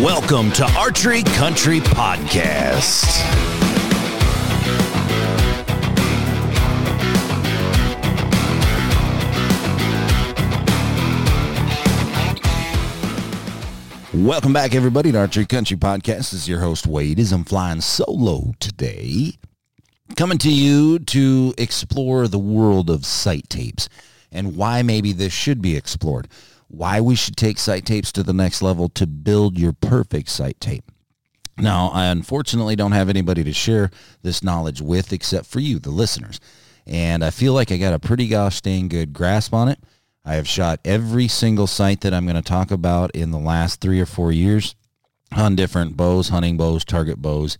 Welcome 0.00 0.50
to 0.52 0.64
Archery 0.78 1.22
Country 1.22 1.80
Podcast. 1.80 3.04
Welcome 14.14 14.54
back, 14.54 14.74
everybody, 14.74 15.12
to 15.12 15.18
Archery 15.18 15.44
Country 15.44 15.76
Podcast. 15.76 16.04
This 16.16 16.32
is 16.32 16.48
your 16.48 16.60
host, 16.60 16.86
Wade, 16.86 17.20
as 17.20 17.30
I'm 17.30 17.44
flying 17.44 17.82
solo 17.82 18.54
today. 18.58 19.32
Coming 20.16 20.38
to 20.38 20.50
you 20.50 20.98
to 20.98 21.52
explore 21.58 22.26
the 22.26 22.38
world 22.38 22.88
of 22.88 23.04
sight 23.04 23.50
tapes 23.50 23.90
and 24.32 24.56
why 24.56 24.80
maybe 24.80 25.12
this 25.12 25.34
should 25.34 25.60
be 25.60 25.76
explored. 25.76 26.26
Why 26.72 27.00
we 27.00 27.16
should 27.16 27.36
take 27.36 27.58
sight 27.58 27.84
tapes 27.84 28.12
to 28.12 28.22
the 28.22 28.32
next 28.32 28.62
level 28.62 28.88
to 28.90 29.06
build 29.06 29.58
your 29.58 29.72
perfect 29.72 30.28
sight 30.28 30.60
tape. 30.60 30.84
Now, 31.58 31.88
I 31.88 32.06
unfortunately 32.06 32.76
don't 32.76 32.92
have 32.92 33.08
anybody 33.08 33.42
to 33.42 33.52
share 33.52 33.90
this 34.22 34.42
knowledge 34.42 34.80
with 34.80 35.12
except 35.12 35.46
for 35.46 35.58
you, 35.58 35.80
the 35.80 35.90
listeners. 35.90 36.38
And 36.86 37.24
I 37.24 37.30
feel 37.30 37.54
like 37.54 37.72
I 37.72 37.76
got 37.76 37.92
a 37.92 37.98
pretty 37.98 38.28
gosh 38.28 38.60
dang 38.60 38.86
good 38.86 39.12
grasp 39.12 39.52
on 39.52 39.68
it. 39.68 39.80
I 40.24 40.34
have 40.34 40.46
shot 40.46 40.78
every 40.84 41.26
single 41.26 41.66
sight 41.66 42.02
that 42.02 42.14
I'm 42.14 42.24
going 42.24 42.36
to 42.36 42.42
talk 42.42 42.70
about 42.70 43.10
in 43.16 43.32
the 43.32 43.38
last 43.38 43.80
three 43.80 44.00
or 44.00 44.06
four 44.06 44.30
years 44.30 44.76
on 45.36 45.56
different 45.56 45.96
bows, 45.96 46.28
hunting 46.28 46.56
bows, 46.56 46.84
target 46.84 47.20
bows, 47.20 47.58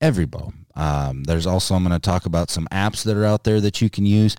every 0.00 0.26
bow. 0.26 0.52
Um, 0.74 1.24
there's 1.24 1.46
also, 1.46 1.74
I'm 1.74 1.84
going 1.84 1.98
to 1.98 1.98
talk 1.98 2.26
about 2.26 2.50
some 2.50 2.68
apps 2.70 3.02
that 3.04 3.16
are 3.16 3.24
out 3.24 3.44
there 3.44 3.62
that 3.62 3.80
you 3.80 3.88
can 3.88 4.04
use. 4.04 4.36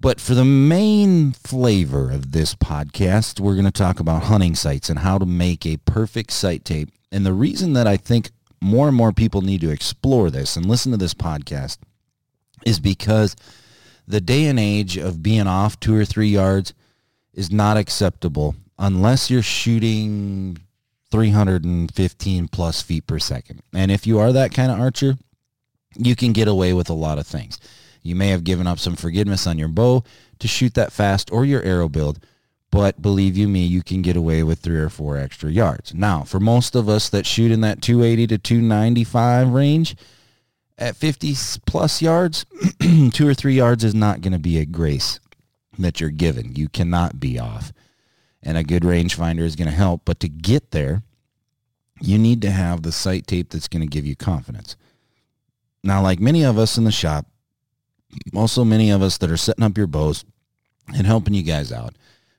But 0.00 0.20
for 0.20 0.34
the 0.34 0.44
main 0.44 1.32
flavor 1.32 2.10
of 2.10 2.30
this 2.30 2.54
podcast, 2.54 3.40
we're 3.40 3.54
going 3.54 3.64
to 3.64 3.72
talk 3.72 3.98
about 3.98 4.24
hunting 4.24 4.54
sites 4.54 4.88
and 4.88 5.00
how 5.00 5.18
to 5.18 5.26
make 5.26 5.66
a 5.66 5.78
perfect 5.78 6.30
sight 6.30 6.64
tape. 6.64 6.90
And 7.10 7.26
the 7.26 7.32
reason 7.32 7.72
that 7.72 7.88
I 7.88 7.96
think 7.96 8.30
more 8.60 8.86
and 8.86 8.96
more 8.96 9.12
people 9.12 9.42
need 9.42 9.60
to 9.62 9.70
explore 9.70 10.30
this 10.30 10.56
and 10.56 10.66
listen 10.66 10.92
to 10.92 10.98
this 10.98 11.14
podcast 11.14 11.78
is 12.64 12.78
because 12.78 13.34
the 14.06 14.20
day 14.20 14.46
and 14.46 14.58
age 14.58 14.96
of 14.96 15.22
being 15.22 15.46
off 15.46 15.80
two 15.80 15.96
or 15.96 16.04
three 16.04 16.28
yards 16.28 16.74
is 17.34 17.50
not 17.50 17.76
acceptable 17.76 18.54
unless 18.78 19.30
you're 19.30 19.42
shooting 19.42 20.58
315 21.10 22.48
plus 22.48 22.82
feet 22.82 23.06
per 23.06 23.18
second. 23.18 23.62
And 23.72 23.90
if 23.90 24.06
you 24.06 24.18
are 24.18 24.32
that 24.32 24.54
kind 24.54 24.70
of 24.70 24.78
archer, 24.78 25.16
you 25.96 26.14
can 26.14 26.32
get 26.32 26.48
away 26.48 26.72
with 26.72 26.88
a 26.88 26.94
lot 26.94 27.18
of 27.18 27.26
things. 27.26 27.58
You 28.08 28.14
may 28.14 28.28
have 28.28 28.44
given 28.44 28.66
up 28.66 28.78
some 28.78 28.96
forgiveness 28.96 29.46
on 29.46 29.58
your 29.58 29.68
bow 29.68 30.02
to 30.38 30.48
shoot 30.48 30.74
that 30.74 30.92
fast 30.92 31.30
or 31.30 31.44
your 31.44 31.62
arrow 31.62 31.88
build, 31.88 32.18
but 32.70 33.02
believe 33.02 33.36
you 33.36 33.48
me, 33.48 33.64
you 33.66 33.82
can 33.82 34.02
get 34.02 34.16
away 34.16 34.42
with 34.42 34.60
three 34.60 34.78
or 34.78 34.88
four 34.88 35.16
extra 35.16 35.50
yards. 35.50 35.94
Now, 35.94 36.22
for 36.22 36.40
most 36.40 36.74
of 36.74 36.88
us 36.88 37.08
that 37.10 37.26
shoot 37.26 37.50
in 37.50 37.60
that 37.60 37.82
280 37.82 38.26
to 38.28 38.38
295 38.38 39.52
range, 39.52 39.96
at 40.78 40.96
50 40.96 41.34
plus 41.66 42.00
yards, 42.00 42.46
two 43.12 43.26
or 43.26 43.34
three 43.34 43.54
yards 43.54 43.84
is 43.84 43.94
not 43.94 44.20
going 44.20 44.32
to 44.32 44.38
be 44.38 44.58
a 44.58 44.64
grace 44.64 45.18
that 45.78 46.00
you're 46.00 46.10
given. 46.10 46.54
You 46.54 46.68
cannot 46.68 47.20
be 47.20 47.38
off. 47.38 47.72
And 48.42 48.56
a 48.56 48.62
good 48.62 48.84
rangefinder 48.84 49.40
is 49.40 49.56
going 49.56 49.68
to 49.68 49.74
help. 49.74 50.02
But 50.04 50.20
to 50.20 50.28
get 50.28 50.70
there, 50.70 51.02
you 52.00 52.16
need 52.16 52.40
to 52.42 52.50
have 52.50 52.82
the 52.82 52.92
sight 52.92 53.26
tape 53.26 53.50
that's 53.50 53.68
going 53.68 53.82
to 53.82 53.88
give 53.88 54.06
you 54.06 54.14
confidence. 54.14 54.76
Now, 55.82 56.00
like 56.00 56.20
many 56.20 56.44
of 56.44 56.58
us 56.58 56.78
in 56.78 56.84
the 56.84 56.92
shop, 56.92 57.26
also 58.34 58.64
many 58.64 58.90
of 58.90 59.02
us 59.02 59.18
that 59.18 59.30
are 59.30 59.36
setting 59.36 59.64
up 59.64 59.76
your 59.76 59.86
bows 59.86 60.24
and 60.94 61.06
helping 61.06 61.34
you 61.34 61.42
guys 61.42 61.72
out, 61.72 61.94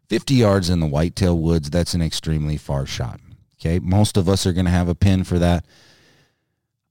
50 0.10 0.34
yards 0.34 0.70
in 0.70 0.80
the 0.80 0.88
whitetail 0.88 1.38
woods, 1.38 1.70
that's 1.70 1.94
an 1.94 2.02
extremely 2.02 2.58
far 2.58 2.86
shot. 2.86 3.20
Okay. 3.60 3.80
Most 3.80 4.18
of 4.18 4.30
us 4.30 4.46
are 4.46 4.54
going 4.54 4.66
to 4.66 4.72
have 4.72 4.90
a 4.90 4.96
pin 4.96 5.24
for 5.24 5.38
that. 5.40 5.66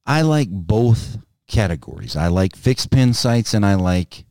I 0.07 0.23
like 0.23 0.49
both 0.51 1.19
categories. 1.49 2.17
I 2.17 2.29
like 2.29 2.55
fixed 2.55 2.91
pin 2.91 3.15
sights 3.15 3.55
and 3.55 3.65
I 3.65 3.75
like 3.75 4.25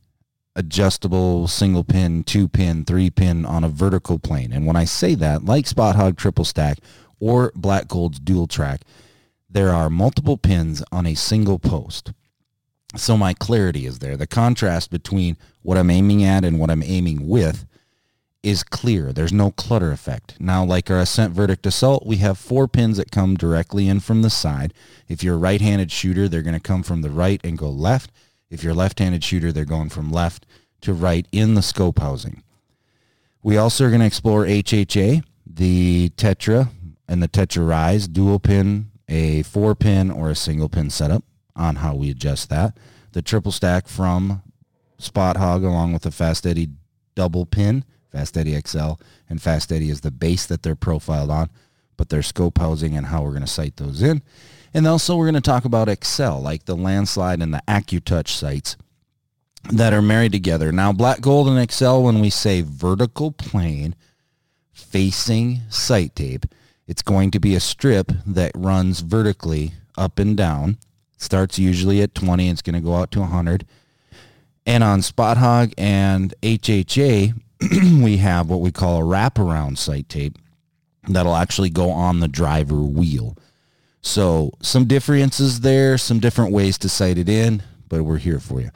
adjustable 0.56 1.46
single 1.46 1.84
pin, 1.84 2.24
two 2.24 2.48
pin, 2.48 2.84
three 2.84 3.10
pin 3.10 3.44
on 3.44 3.64
a 3.64 3.68
vertical 3.68 4.18
plane. 4.18 4.52
And 4.52 4.66
when 4.66 4.76
I 4.76 4.84
say 4.84 5.14
that, 5.16 5.44
like 5.44 5.66
Spot 5.66 5.94
Hogg 5.94 6.16
triple 6.16 6.44
stack 6.44 6.78
or 7.20 7.52
Black 7.54 7.88
Gold's 7.88 8.18
dual 8.18 8.46
track, 8.46 8.82
there 9.50 9.70
are 9.70 9.88
multiple 9.88 10.36
pins 10.36 10.82
on 10.90 11.06
a 11.06 11.14
single 11.14 11.58
post. 11.58 12.12
So 12.96 13.16
my 13.16 13.34
clarity 13.34 13.84
is 13.84 13.98
there. 13.98 14.16
The 14.16 14.26
contrast 14.26 14.90
between 14.90 15.36
what 15.62 15.76
I'm 15.76 15.90
aiming 15.90 16.24
at 16.24 16.44
and 16.44 16.58
what 16.58 16.70
I'm 16.70 16.82
aiming 16.82 17.28
with 17.28 17.66
is 18.42 18.62
clear. 18.62 19.12
There's 19.12 19.32
no 19.32 19.50
clutter 19.50 19.92
effect. 19.92 20.40
Now, 20.40 20.64
like 20.64 20.90
our 20.90 21.00
Ascent 21.00 21.34
Verdict 21.34 21.66
Assault, 21.66 22.06
we 22.06 22.16
have 22.16 22.38
four 22.38 22.66
pins 22.66 22.96
that 22.96 23.10
come 23.10 23.36
directly 23.36 23.88
in 23.88 24.00
from 24.00 24.22
the 24.22 24.30
side. 24.30 24.72
If 25.06 25.22
you're 25.22 25.34
a 25.34 25.38
right-handed 25.38 25.92
shooter, 25.92 26.28
they're 26.28 26.42
going 26.42 26.54
to 26.54 26.60
come 26.60 26.82
from 26.82 27.02
the 27.02 27.10
right 27.10 27.40
and 27.44 27.58
go 27.58 27.68
left. 27.68 28.10
If 28.48 28.62
you're 28.62 28.72
a 28.72 28.76
left-handed 28.76 29.22
shooter, 29.22 29.52
they're 29.52 29.66
going 29.66 29.90
from 29.90 30.10
left 30.10 30.46
to 30.82 30.94
right 30.94 31.26
in 31.30 31.54
the 31.54 31.62
scope 31.62 31.98
housing. 31.98 32.42
We 33.42 33.58
also 33.58 33.84
are 33.84 33.90
going 33.90 34.00
to 34.00 34.06
explore 34.06 34.44
HHA, 34.44 35.24
the 35.46 36.10
Tetra 36.10 36.70
and 37.06 37.22
the 37.22 37.28
Tetra 37.28 37.66
RYZ 37.66 38.12
dual 38.12 38.38
pin, 38.38 38.90
a 39.08 39.42
four 39.42 39.74
pin 39.74 40.10
or 40.10 40.30
a 40.30 40.34
single 40.34 40.68
pin 40.68 40.90
setup 40.90 41.24
on 41.58 41.76
how 41.76 41.94
we 41.94 42.10
adjust 42.10 42.48
that. 42.48 42.76
The 43.12 43.22
triple 43.22 43.52
stack 43.52 43.88
from 43.88 44.42
Spot 44.98 45.36
Hogg 45.36 45.64
along 45.64 45.92
with 45.92 46.02
the 46.02 46.10
Fast 46.10 46.46
Eddie 46.46 46.70
double 47.14 47.44
pin 47.44 47.84
Fast 48.10 48.36
Eddie 48.36 48.58
XL, 48.60 48.92
and 49.28 49.40
Fast 49.40 49.70
Eddie 49.70 49.90
is 49.90 50.00
the 50.00 50.10
base 50.10 50.46
that 50.46 50.62
they're 50.62 50.74
profiled 50.74 51.30
on, 51.30 51.50
but 51.96 52.08
their 52.08 52.22
scope 52.22 52.58
housing 52.58 52.96
and 52.96 53.06
how 53.06 53.22
we're 53.22 53.30
going 53.30 53.42
to 53.42 53.46
sight 53.46 53.76
those 53.76 54.02
in. 54.02 54.22
And 54.72 54.86
also 54.86 55.16
we're 55.16 55.26
going 55.26 55.34
to 55.34 55.40
talk 55.40 55.64
about 55.64 55.88
Axcel, 55.88 56.42
like 56.42 56.64
the 56.64 56.76
Landslide 56.76 57.42
and 57.42 57.52
the 57.52 57.62
AccuTouch 57.68 58.28
sights 58.28 58.76
that 59.70 59.92
are 59.92 60.02
married 60.02 60.32
together. 60.32 60.72
Now, 60.72 60.92
Black 60.92 61.20
Gold 61.20 61.48
and 61.48 61.58
Axcel, 61.58 62.02
when 62.02 62.20
we 62.20 62.30
say 62.30 62.62
vertical 62.62 63.32
plane 63.32 63.94
facing 64.72 65.60
sight 65.68 66.14
tape, 66.14 66.46
it's 66.86 67.02
going 67.02 67.30
to 67.32 67.40
be 67.40 67.54
a 67.54 67.60
strip 67.60 68.12
that 68.26 68.52
runs 68.54 69.00
vertically 69.00 69.72
up 69.96 70.18
and 70.18 70.36
down. 70.36 70.78
Starts 71.18 71.58
usually 71.58 72.00
at 72.00 72.14
20. 72.14 72.48
It's 72.48 72.62
going 72.62 72.74
to 72.74 72.80
go 72.80 72.94
out 72.94 73.10
to 73.12 73.20
100. 73.20 73.66
And 74.64 74.82
on 74.82 75.02
Spot 75.02 75.36
Hogg 75.36 75.72
and 75.76 76.32
HHA, 76.42 77.34
we 78.02 78.18
have 78.18 78.48
what 78.48 78.60
we 78.60 78.70
call 78.70 78.98
a 79.00 79.04
wraparound 79.04 79.78
sight 79.78 80.08
tape 80.08 80.38
that'll 81.08 81.36
actually 81.36 81.70
go 81.70 81.90
on 81.90 82.20
the 82.20 82.28
driver 82.28 82.76
wheel. 82.76 83.36
So 84.00 84.52
some 84.62 84.86
differences 84.86 85.60
there, 85.60 85.98
some 85.98 86.20
different 86.20 86.52
ways 86.52 86.78
to 86.78 86.88
sight 86.88 87.18
it 87.18 87.28
in, 87.28 87.62
but 87.88 88.04
we're 88.04 88.18
here 88.18 88.38
for 88.40 88.60
you. 88.60 88.70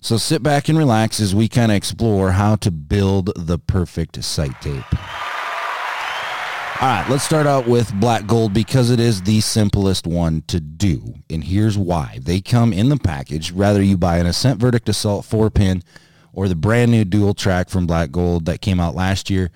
So 0.00 0.16
sit 0.16 0.42
back 0.42 0.68
and 0.68 0.78
relax 0.78 1.20
as 1.20 1.34
we 1.34 1.48
kind 1.48 1.72
of 1.72 1.76
explore 1.76 2.32
how 2.32 2.56
to 2.56 2.70
build 2.70 3.32
the 3.36 3.58
perfect 3.58 4.22
sight 4.24 4.60
tape. 4.60 4.84
All 6.78 6.88
right, 6.88 7.08
let's 7.08 7.24
start 7.24 7.46
out 7.46 7.66
with 7.66 7.90
black 8.00 8.26
gold 8.26 8.52
because 8.52 8.90
it 8.90 9.00
is 9.00 9.22
the 9.22 9.40
simplest 9.40 10.06
one 10.06 10.42
to 10.48 10.60
do. 10.60 11.14
And 11.30 11.42
here's 11.42 11.78
why. 11.78 12.18
They 12.20 12.42
come 12.42 12.70
in 12.70 12.90
the 12.90 12.98
package, 12.98 13.50
rather 13.50 13.82
you 13.82 13.96
buy 13.96 14.18
an 14.18 14.26
Ascent 14.26 14.60
Verdict 14.60 14.86
Assault 14.90 15.24
4-pin 15.24 15.82
or 16.34 16.48
the 16.48 16.54
brand 16.54 16.90
new 16.90 17.06
dual 17.06 17.32
track 17.32 17.70
from 17.70 17.86
Black 17.86 18.10
Gold 18.10 18.44
that 18.44 18.60
came 18.60 18.78
out 18.78 18.94
last 18.94 19.30
year, 19.30 19.50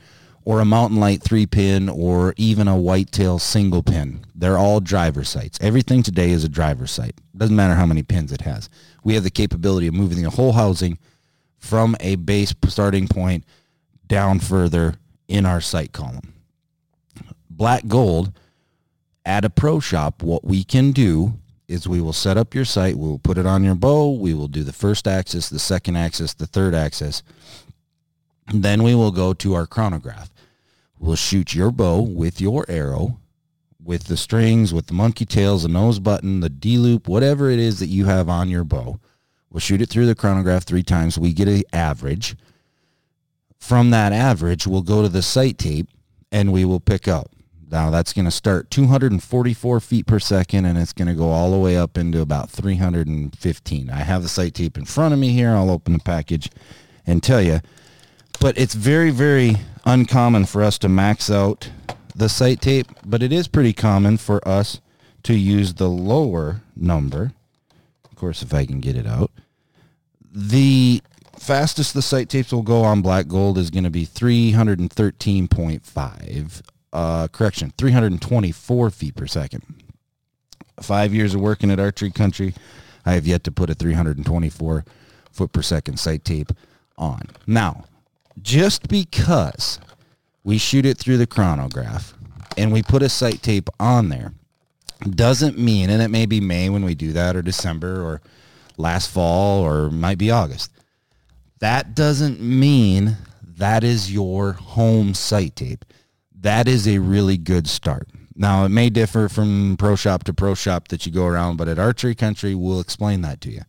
or 0.47 0.61
a 0.61 0.65
Mountain 0.65 0.99
Light 0.99 1.23
three 1.23 1.45
pin, 1.45 1.91
or 1.91 2.33
even 2.39 2.67
a 2.67 2.79
Whitetail 2.79 3.39
single 3.39 3.83
pin. 3.83 4.25
They're 4.35 4.57
all 4.57 4.81
driver 4.81 5.23
sights. 5.23 5.59
Everything 5.61 6.03
today 6.03 6.31
is 6.31 6.43
a 6.43 6.49
driver 6.49 6.87
sight. 6.87 7.21
Doesn't 7.37 7.55
matter 7.55 7.75
how 7.75 7.85
many 7.85 8.03
pins 8.03 8.33
it 8.33 8.41
has. 8.41 8.71
We 9.05 9.13
have 9.13 9.25
the 9.25 9.31
capability 9.31 9.87
of 9.89 9.93
moving 9.93 10.23
the 10.23 10.31
whole 10.31 10.53
housing 10.53 10.99
from 11.59 11.97
a 12.01 12.15
base 12.15 12.55
starting 12.69 13.09
point 13.09 13.45
down 14.07 14.41
further 14.41 14.95
in 15.29 15.45
our 15.45 15.61
sight 15.61 15.93
column. 15.93 16.33
Black 17.61 17.87
Gold 17.87 18.33
at 19.27 19.45
a 19.45 19.51
pro 19.51 19.81
shop, 19.81 20.23
what 20.23 20.47
we 20.47 20.65
can 20.65 20.93
do 20.93 21.35
is 21.69 21.87
we 21.87 22.01
will 22.01 22.15
set 22.15 22.39
up 22.39 22.55
your 22.55 22.65
site. 22.65 22.97
We 22.97 23.07
will 23.07 23.19
put 23.19 23.37
it 23.37 23.45
on 23.45 23.63
your 23.63 23.75
bow. 23.75 24.13
We 24.13 24.33
will 24.33 24.49
do 24.49 24.65
the 24.65 24.73
first 24.73 25.07
axis, 25.07 25.51
the 25.51 25.59
second 25.59 25.97
axis, 25.97 26.33
the 26.33 26.47
third 26.47 26.75
axis. 26.75 27.23
Then 28.51 28.83
we 28.83 28.95
will 28.95 29.11
go 29.11 29.35
to 29.35 29.53
our 29.53 29.67
chronograph. 29.67 30.31
We'll 30.99 31.17
shoot 31.17 31.55
your 31.55 31.71
bow 31.71 32.01
with 32.01 32.41
your 32.41 32.65
arrow, 32.67 33.19
with 33.79 34.05
the 34.05 34.17
strings, 34.17 34.73
with 34.73 34.87
the 34.87 34.95
monkey 34.95 35.27
tails, 35.27 35.65
the 35.65 35.69
nose 35.69 35.99
button, 35.99 36.41
the 36.41 36.49
D-loop, 36.49 37.09
whatever 37.09 37.51
it 37.51 37.59
is 37.59 37.79
that 37.81 37.89
you 37.89 38.07
have 38.07 38.31
on 38.31 38.49
your 38.49 38.65
bow. 38.65 39.01
We'll 39.51 39.61
shoot 39.61 39.83
it 39.83 39.91
through 39.91 40.07
the 40.07 40.15
chronograph 40.15 40.65
three 40.65 40.83
times. 40.83 41.19
We 41.19 41.35
get 41.35 41.47
an 41.47 41.65
average. 41.75 42.37
From 43.59 43.91
that 43.91 44.15
average, 44.15 44.67
we'll 44.67 44.81
go 44.81 45.03
to 45.03 45.11
the 45.11 45.21
sight 45.21 45.59
tape 45.59 45.89
and 46.33 46.55
we 46.55 46.65
will 46.65 46.81
pick 46.81 47.07
up 47.07 47.31
now 47.71 47.91
that's 47.91 48.13
going 48.13 48.25
to 48.25 48.31
start 48.31 48.71
244 48.71 49.81
feet 49.81 50.07
per 50.07 50.19
second 50.19 50.65
and 50.65 50.79
it's 50.79 50.93
going 50.93 51.09
to 51.09 51.15
go 51.15 51.31
all 51.31 51.51
the 51.51 51.59
way 51.59 51.77
up 51.77 51.97
into 51.97 52.21
about 52.21 52.51
315. 52.51 53.91
I 53.91 53.97
have 53.97 54.23
the 54.23 54.29
sight 54.29 54.55
tape 54.55 54.77
in 54.77 54.85
front 54.85 55.15
of 55.15 55.21
me 55.21 55.31
here. 55.31 55.51
I'll 55.51 55.71
open 55.71 55.93
the 55.93 56.01
package 56.01 56.51
and 57.07 57.23
tell 57.23 57.41
you. 57.41 57.61
But 58.41 58.59
it's 58.59 58.75
very, 58.75 59.11
very 59.11 59.57
uncommon 59.85 60.47
for 60.47 60.63
us 60.63 60.79
to 60.79 60.89
max 60.89 61.31
out 61.31 61.71
the 62.15 62.29
sight 62.29 62.61
tape, 62.61 62.87
but 63.05 63.23
it 63.23 63.33
is 63.33 63.49
pretty 63.49 63.73
common 63.73 64.17
for 64.17 64.47
us 64.47 64.81
to 65.23 65.35
use 65.35 65.75
the 65.75 65.89
lower 65.89 66.63
number. 66.75 67.33
Of 68.05 68.17
course, 68.17 68.43
if 68.43 68.53
I 68.55 68.67
can 68.67 68.81
get 68.81 68.97
it 68.97 69.07
out. 69.07 69.31
The 70.33 71.03
fastest 71.39 71.95
the 71.95 72.03
sight 72.03 72.29
tapes 72.29 72.53
will 72.53 72.63
go 72.63 72.83
on 72.83 73.03
black 73.03 73.29
gold 73.29 73.59
is 73.59 73.71
going 73.71 73.85
to 73.85 73.91
be 73.91 74.07
313.5. 74.07 76.63
Uh, 76.93 77.29
correction, 77.29 77.73
324 77.79 78.91
feet 78.91 79.15
per 79.15 79.27
second. 79.27 79.63
Five 80.81 81.15
years 81.15 81.35
of 81.35 81.41
working 81.41 81.71
at 81.71 81.79
Archery 81.79 82.11
Country, 82.11 82.55
I 83.07 83.13
have 83.13 83.27
yet 83.27 83.45
to 83.45 83.53
put 83.53 83.71
a 83.71 83.75
324 83.75 84.85
foot 85.31 85.53
per 85.53 85.63
second 85.63 85.99
sight 85.99 86.25
tape 86.25 86.53
on. 86.99 87.23
Now, 87.47 87.85
just 88.43 88.89
because 88.89 89.79
we 90.43 90.59
shoot 90.59 90.87
it 90.87 90.99
through 90.99 91.19
the 91.19 91.27
chronograph 91.27 92.15
and 92.57 92.73
we 92.73 92.83
put 92.83 93.03
a 93.03 93.09
sight 93.09 93.43
tape 93.43 93.69
on 93.79 94.09
there 94.09 94.33
doesn't 95.09 95.59
mean, 95.59 95.91
and 95.91 96.03
it 96.03 96.09
may 96.09 96.27
be 96.27 96.41
May 96.41 96.69
when 96.69 96.85
we 96.85 96.95
do 96.95 97.13
that 97.13 97.37
or 97.37 97.43
December 97.43 98.03
or 98.03 98.21
last 98.77 99.11
fall 99.11 99.63
or 99.63 99.91
might 99.91 100.19
be 100.19 100.31
August. 100.31 100.71
That 101.61 101.95
doesn't 101.95 102.41
mean 102.41 103.17
that 103.43 103.85
is 103.85 104.13
your 104.13 104.53
home 104.53 105.15
sight 105.15 105.57
tape. 105.57 105.85
That 106.41 106.69
is 106.69 106.89
a 106.89 106.99
really 106.99 107.37
good 107.37 107.69
start. 107.69 108.09
Now, 108.35 108.65
it 108.65 108.71
may 108.71 108.89
differ 108.89 109.29
from 109.29 109.77
pro 109.79 109.97
shop 109.97 110.25
to 110.25 110.33
pro 110.33 110.55
shop 110.55 110.89
that 110.89 111.05
you 111.05 111.13
go 111.13 111.27
around, 111.27 111.59
but 111.59 111.69
at 111.69 111.79
Archery 111.79 112.15
Country, 112.15 112.55
we'll 112.55 112.81
explain 112.81 113.21
that 113.23 113.43
to 113.43 113.51
you. 113.51 113.63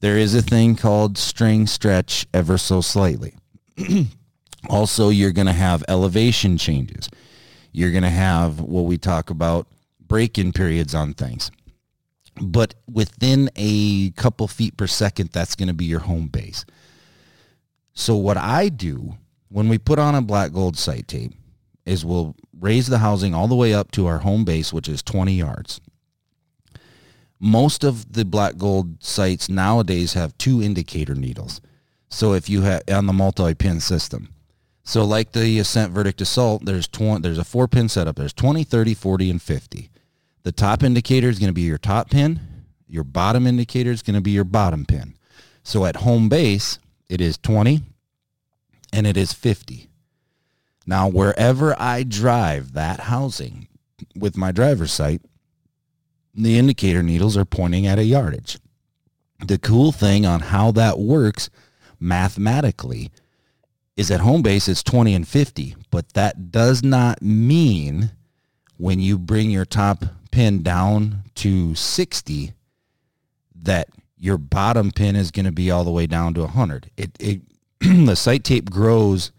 There 0.00 0.18
is 0.18 0.34
a 0.34 0.42
thing 0.42 0.74
called 0.74 1.16
string 1.16 1.68
stretch 1.68 2.26
ever 2.34 2.58
so 2.58 2.80
slightly. 2.80 3.34
also, 4.68 5.08
you're 5.10 5.30
going 5.30 5.46
to 5.46 5.52
have 5.52 5.84
elevation 5.86 6.58
changes. 6.58 7.08
You're 7.70 7.92
going 7.92 8.02
to 8.02 8.10
have 8.10 8.60
what 8.60 8.86
we 8.86 8.98
talk 8.98 9.30
about 9.30 9.68
break-in 10.00 10.52
periods 10.52 10.94
on 10.94 11.14
things. 11.14 11.52
But 12.40 12.74
within 12.92 13.50
a 13.54 14.10
couple 14.10 14.48
feet 14.48 14.76
per 14.76 14.88
second, 14.88 15.30
that's 15.30 15.54
going 15.54 15.68
to 15.68 15.74
be 15.74 15.84
your 15.84 16.00
home 16.00 16.26
base. 16.26 16.64
So 17.92 18.16
what 18.16 18.36
I 18.36 18.70
do 18.70 19.14
when 19.48 19.68
we 19.68 19.78
put 19.78 20.00
on 20.00 20.16
a 20.16 20.22
black 20.22 20.52
gold 20.52 20.76
sight 20.76 21.06
tape 21.06 21.32
is 21.86 22.04
we'll 22.04 22.34
raise 22.58 22.86
the 22.86 22.98
housing 22.98 23.34
all 23.34 23.48
the 23.48 23.54
way 23.54 23.74
up 23.74 23.90
to 23.92 24.06
our 24.06 24.18
home 24.18 24.44
base, 24.44 24.72
which 24.72 24.88
is 24.88 25.02
20 25.02 25.34
yards. 25.34 25.80
Most 27.38 27.84
of 27.84 28.12
the 28.12 28.24
black 28.24 28.56
gold 28.56 29.02
sites 29.02 29.48
nowadays 29.48 30.14
have 30.14 30.36
two 30.38 30.62
indicator 30.62 31.14
needles. 31.14 31.60
So 32.08 32.32
if 32.32 32.48
you 32.48 32.62
have 32.62 32.82
on 32.90 33.06
the 33.06 33.12
multi-pin 33.12 33.80
system. 33.80 34.28
So 34.84 35.04
like 35.04 35.32
the 35.32 35.58
Ascent 35.58 35.92
Verdict 35.92 36.20
Assault, 36.20 36.64
there's 36.64 36.86
20, 36.88 37.22
there's 37.22 37.38
a 37.38 37.44
four 37.44 37.66
pin 37.66 37.88
setup. 37.88 38.16
There's 38.16 38.32
20, 38.32 38.64
30, 38.64 38.94
40, 38.94 39.30
and 39.30 39.42
50. 39.42 39.90
The 40.42 40.52
top 40.52 40.82
indicator 40.82 41.28
is 41.28 41.38
going 41.38 41.48
to 41.48 41.54
be 41.54 41.62
your 41.62 41.78
top 41.78 42.10
pin. 42.10 42.40
Your 42.86 43.04
bottom 43.04 43.46
indicator 43.46 43.90
is 43.90 44.02
going 44.02 44.14
to 44.14 44.20
be 44.20 44.30
your 44.30 44.44
bottom 44.44 44.84
pin. 44.84 45.14
So 45.62 45.86
at 45.86 45.96
home 45.96 46.28
base, 46.28 46.78
it 47.08 47.20
is 47.20 47.38
20 47.38 47.80
and 48.92 49.06
it 49.06 49.16
is 49.16 49.32
50. 49.32 49.88
Now, 50.86 51.08
wherever 51.08 51.74
I 51.80 52.02
drive 52.02 52.72
that 52.72 53.00
housing 53.00 53.68
with 54.14 54.36
my 54.36 54.52
driver's 54.52 54.92
sight, 54.92 55.22
the 56.34 56.58
indicator 56.58 57.02
needles 57.02 57.36
are 57.36 57.44
pointing 57.44 57.86
at 57.86 57.98
a 57.98 58.04
yardage. 58.04 58.58
The 59.44 59.58
cool 59.58 59.92
thing 59.92 60.26
on 60.26 60.40
how 60.40 60.72
that 60.72 60.98
works 60.98 61.48
mathematically 61.98 63.10
is 63.96 64.10
at 64.10 64.20
home 64.20 64.42
base 64.42 64.68
it's 64.68 64.82
20 64.82 65.14
and 65.14 65.28
50, 65.28 65.76
but 65.90 66.12
that 66.14 66.50
does 66.50 66.82
not 66.82 67.22
mean 67.22 68.10
when 68.76 69.00
you 69.00 69.18
bring 69.18 69.50
your 69.50 69.64
top 69.64 70.04
pin 70.30 70.62
down 70.62 71.22
to 71.36 71.74
60 71.74 72.52
that 73.62 73.88
your 74.18 74.36
bottom 74.36 74.90
pin 74.90 75.16
is 75.16 75.30
going 75.30 75.46
to 75.46 75.52
be 75.52 75.70
all 75.70 75.84
the 75.84 75.90
way 75.90 76.06
down 76.06 76.34
to 76.34 76.40
100. 76.40 76.90
It, 76.96 77.10
it 77.20 77.42
the 77.80 78.16
sight 78.16 78.42
tape 78.42 78.70
grows 78.70 79.30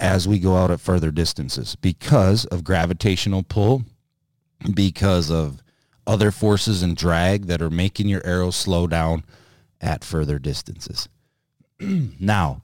as 0.00 0.26
we 0.26 0.38
go 0.38 0.56
out 0.56 0.70
at 0.70 0.80
further 0.80 1.10
distances 1.10 1.76
because 1.76 2.44
of 2.46 2.64
gravitational 2.64 3.42
pull, 3.42 3.84
because 4.74 5.30
of 5.30 5.62
other 6.06 6.30
forces 6.30 6.82
and 6.82 6.96
drag 6.96 7.46
that 7.46 7.62
are 7.62 7.70
making 7.70 8.08
your 8.08 8.24
arrow 8.26 8.50
slow 8.50 8.86
down 8.86 9.24
at 9.80 10.04
further 10.04 10.38
distances. 10.38 11.08
now, 11.80 12.62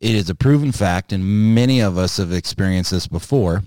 it 0.00 0.14
is 0.14 0.28
a 0.28 0.34
proven 0.34 0.72
fact, 0.72 1.12
and 1.12 1.54
many 1.54 1.80
of 1.80 1.96
us 1.96 2.18
have 2.18 2.32
experienced 2.32 2.90
this 2.90 3.06
before, 3.06 3.62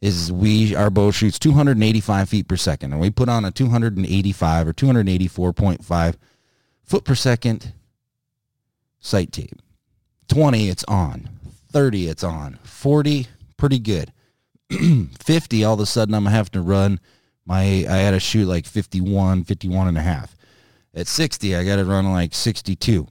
is 0.00 0.30
we 0.30 0.74
our 0.76 0.90
bow 0.90 1.10
shoots 1.10 1.38
285 1.38 2.28
feet 2.28 2.46
per 2.46 2.56
second, 2.56 2.92
and 2.92 3.00
we 3.00 3.10
put 3.10 3.28
on 3.28 3.44
a 3.44 3.50
285 3.50 4.68
or 4.68 4.72
284.5 4.72 6.14
foot 6.84 7.04
per 7.04 7.14
second 7.14 7.72
sight 9.00 9.32
tape. 9.32 9.60
20, 10.28 10.68
it's 10.68 10.84
on. 10.84 11.28
30, 11.74 12.06
it's 12.06 12.22
on. 12.22 12.60
40, 12.62 13.26
pretty 13.56 13.80
good. 13.80 14.12
50, 15.18 15.64
all 15.64 15.74
of 15.74 15.80
a 15.80 15.86
sudden 15.86 16.14
I'm 16.14 16.26
having 16.26 16.52
to 16.52 16.60
run 16.60 17.00
my, 17.44 17.62
I 17.62 17.96
had 17.96 18.12
to 18.12 18.20
shoot 18.20 18.46
like 18.46 18.64
51, 18.64 19.42
51 19.42 19.88
and 19.88 19.98
a 19.98 20.00
half. 20.00 20.36
At 20.94 21.08
60, 21.08 21.56
I 21.56 21.64
got 21.64 21.76
to 21.76 21.84
run 21.84 22.12
like 22.12 22.32
62. 22.32 23.08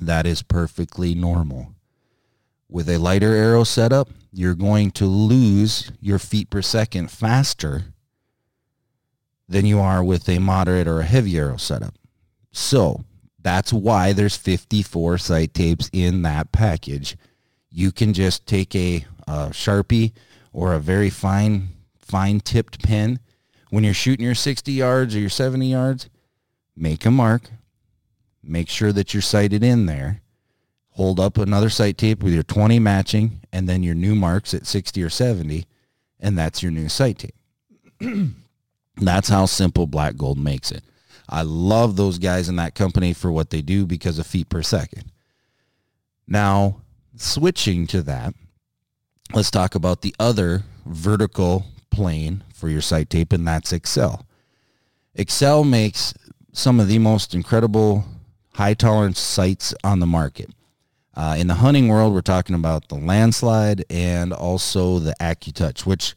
That 0.00 0.24
is 0.24 0.40
perfectly 0.40 1.16
normal. 1.16 1.74
With 2.68 2.88
a 2.88 2.98
lighter 2.98 3.32
arrow 3.32 3.64
setup, 3.64 4.08
you're 4.32 4.54
going 4.54 4.92
to 4.92 5.06
lose 5.06 5.90
your 6.00 6.20
feet 6.20 6.50
per 6.50 6.62
second 6.62 7.10
faster 7.10 7.86
than 9.48 9.66
you 9.66 9.80
are 9.80 10.02
with 10.04 10.28
a 10.28 10.38
moderate 10.38 10.86
or 10.86 11.00
a 11.00 11.04
heavy 11.04 11.36
arrow 11.36 11.56
setup. 11.56 11.96
So 12.52 13.04
that's 13.42 13.72
why 13.72 14.12
there's 14.12 14.36
54 14.36 15.18
sight 15.18 15.54
tapes 15.54 15.90
in 15.92 16.22
that 16.22 16.52
package. 16.52 17.16
You 17.76 17.90
can 17.90 18.12
just 18.12 18.46
take 18.46 18.72
a, 18.76 19.04
a 19.26 19.48
Sharpie 19.50 20.12
or 20.52 20.74
a 20.74 20.78
very 20.78 21.10
fine, 21.10 21.70
fine 21.98 22.38
tipped 22.38 22.80
pen. 22.84 23.18
When 23.70 23.82
you're 23.82 23.92
shooting 23.92 24.24
your 24.24 24.36
60 24.36 24.70
yards 24.70 25.16
or 25.16 25.18
your 25.18 25.28
70 25.28 25.72
yards, 25.72 26.08
make 26.76 27.04
a 27.04 27.10
mark. 27.10 27.50
Make 28.44 28.68
sure 28.68 28.92
that 28.92 29.12
you're 29.12 29.22
sighted 29.22 29.64
in 29.64 29.86
there. 29.86 30.20
Hold 30.90 31.18
up 31.18 31.36
another 31.36 31.68
sight 31.68 31.98
tape 31.98 32.22
with 32.22 32.32
your 32.32 32.44
20 32.44 32.78
matching 32.78 33.40
and 33.52 33.68
then 33.68 33.82
your 33.82 33.96
new 33.96 34.14
marks 34.14 34.54
at 34.54 34.68
60 34.68 35.02
or 35.02 35.10
70, 35.10 35.66
and 36.20 36.38
that's 36.38 36.62
your 36.62 36.70
new 36.70 36.88
sight 36.88 37.18
tape. 37.18 37.34
that's 38.98 39.28
how 39.28 39.46
simple 39.46 39.88
Black 39.88 40.16
Gold 40.16 40.38
makes 40.38 40.70
it. 40.70 40.84
I 41.28 41.42
love 41.42 41.96
those 41.96 42.18
guys 42.18 42.48
in 42.48 42.54
that 42.56 42.76
company 42.76 43.12
for 43.14 43.32
what 43.32 43.50
they 43.50 43.62
do 43.62 43.84
because 43.84 44.20
of 44.20 44.28
feet 44.28 44.48
per 44.48 44.62
second. 44.62 45.10
Now, 46.28 46.83
switching 47.16 47.86
to 47.88 48.02
that, 48.02 48.34
let's 49.32 49.50
talk 49.50 49.74
about 49.74 50.02
the 50.02 50.14
other 50.18 50.64
vertical 50.86 51.66
plane 51.90 52.44
for 52.52 52.68
your 52.68 52.80
sight 52.80 53.10
tape, 53.10 53.32
and 53.32 53.46
that's 53.46 53.72
Axcel. 53.72 54.24
Axcel 55.16 55.68
makes 55.68 56.14
some 56.52 56.80
of 56.80 56.88
the 56.88 56.98
most 56.98 57.34
incredible 57.34 58.04
high 58.54 58.74
tolerance 58.74 59.20
sights 59.20 59.74
on 59.82 60.00
the 60.00 60.06
market. 60.06 60.50
Uh, 61.16 61.36
in 61.38 61.46
the 61.46 61.54
hunting 61.54 61.88
world, 61.88 62.12
we're 62.12 62.20
talking 62.20 62.56
about 62.56 62.88
the 62.88 62.96
landslide 62.96 63.84
and 63.88 64.32
also 64.32 64.98
the 64.98 65.14
AccuTouch, 65.20 65.86
which, 65.86 66.14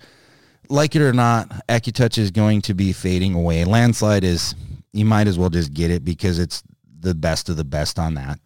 like 0.70 0.96
it 0.96 1.02
or 1.02 1.14
not, 1.14 1.50
AccuTouch 1.68 2.18
is 2.18 2.32
going 2.32 2.62
to 2.64 2.74
be 2.74 2.92
fading 2.94 3.36
away. 3.36 3.64
Landslide 3.64 4.24
is 4.24 4.56
you 4.94 5.06
might 5.06 5.28
as 5.28 5.38
well 5.38 5.50
just 5.50 5.74
get 5.74 5.92
it 5.92 6.04
because 6.04 6.40
it's 6.40 6.64
the 7.00 7.14
best 7.14 7.50
of 7.50 7.58
the 7.58 7.64
best 7.64 8.00
on 8.00 8.16
that. 8.16 8.40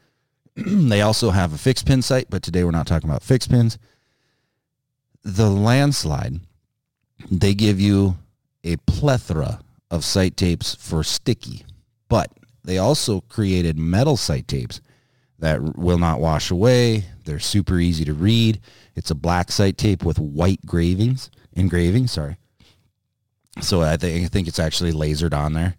they 0.56 1.02
also 1.02 1.32
have 1.32 1.54
a 1.54 1.58
fixed 1.58 1.86
pin 1.86 2.02
site, 2.02 2.28
but 2.30 2.44
today 2.44 2.64
we're 2.64 2.72
not 2.72 2.88
talking 2.88 3.10
about 3.10 3.24
fixed 3.24 3.50
pins. 3.50 3.78
The 5.24 5.50
landslide, 5.50 6.40
they 7.30 7.54
give 7.54 7.80
you 7.80 8.18
a 8.64 8.78
plethora 8.78 9.62
of 9.90 10.04
sight 10.04 10.38
tapes 10.38 10.76
for 10.76 11.04
sticky, 11.04 11.66
but 12.10 12.32
they 12.64 12.78
also 12.78 13.22
created 13.22 13.78
metal 13.78 14.18
sight 14.18 14.48
tapes 14.48 14.82
that 15.40 15.78
will 15.78 15.98
not 15.98 16.20
wash 16.20 16.52
away. 16.52 17.06
They're 17.26 17.40
super 17.40 17.80
easy 17.80 18.06
to 18.06 18.14
read. 18.14 18.60
It's 18.96 19.12
a 19.12 19.16
black 19.16 19.52
sight 19.52 19.78
tape 19.78 20.04
with 20.04 20.20
white 20.20 20.66
gravings, 20.66 21.30
engraving, 21.54 22.08
sorry. 22.08 22.38
So 23.60 23.82
I 23.82 23.98
think 23.98 24.26
I 24.26 24.28
think 24.28 24.48
it's 24.48 24.60
actually 24.60 24.94
lasered 24.94 25.34
on 25.34 25.54
there 25.54 25.76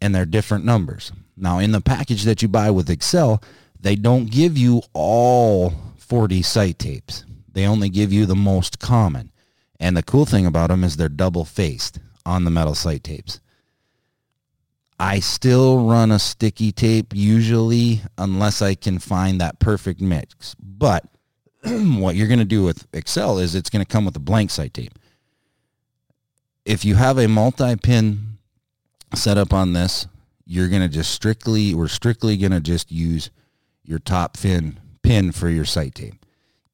and 0.00 0.14
they're 0.14 0.26
different 0.26 0.64
numbers. 0.64 1.12
Now, 1.36 1.58
in 1.58 1.72
the 1.72 1.80
package 1.80 2.24
that 2.24 2.42
you 2.42 2.48
buy 2.48 2.70
with 2.70 2.88
Axcel, 2.88 3.42
they 3.80 3.96
don't 3.96 4.30
give 4.30 4.56
you 4.56 4.82
all 4.92 5.72
40 5.98 6.42
sight 6.42 6.78
tapes. 6.78 7.24
They 7.52 7.66
only 7.66 7.88
give 7.88 8.12
you 8.12 8.26
the 8.26 8.36
most 8.36 8.78
common. 8.78 9.32
And 9.78 9.96
the 9.96 10.02
cool 10.02 10.26
thing 10.26 10.46
about 10.46 10.68
them 10.68 10.84
is 10.84 10.96
they're 10.96 11.08
double 11.08 11.44
faced 11.44 11.98
on 12.24 12.44
the 12.44 12.50
metal 12.50 12.74
sight 12.74 13.04
tapes. 13.04 13.40
I 14.98 15.20
still 15.20 15.86
run 15.86 16.10
a 16.10 16.18
sticky 16.18 16.72
tape 16.72 17.12
usually 17.14 18.00
unless 18.16 18.62
I 18.62 18.74
can 18.74 18.98
find 18.98 19.40
that 19.40 19.58
perfect 19.58 20.00
mix. 20.00 20.54
But 20.54 21.04
what 21.64 22.16
you're 22.16 22.28
going 22.28 22.38
to 22.38 22.44
do 22.44 22.62
with 22.62 22.90
Axcel 22.92 23.40
is 23.40 23.54
it's 23.54 23.70
going 23.70 23.84
to 23.84 23.90
come 23.90 24.04
with 24.04 24.16
a 24.16 24.20
blank 24.20 24.50
sight 24.50 24.72
tape. 24.72 24.98
If 26.64 26.84
you 26.84 26.94
have 26.94 27.18
a 27.18 27.28
multi-pin 27.28 28.38
setup 29.14 29.52
on 29.52 29.72
this, 29.72 30.06
you're 30.46 30.68
going 30.68 30.82
to 30.82 30.88
just 30.88 31.12
strictly, 31.12 31.74
we're 31.74 31.88
strictly 31.88 32.36
going 32.36 32.52
to 32.52 32.60
just 32.60 32.90
use 32.90 33.30
your 33.86 33.98
top 33.98 34.36
fin 34.36 34.78
pin 35.02 35.32
for 35.32 35.48
your 35.48 35.64
sight 35.64 35.94
tape. 35.94 36.14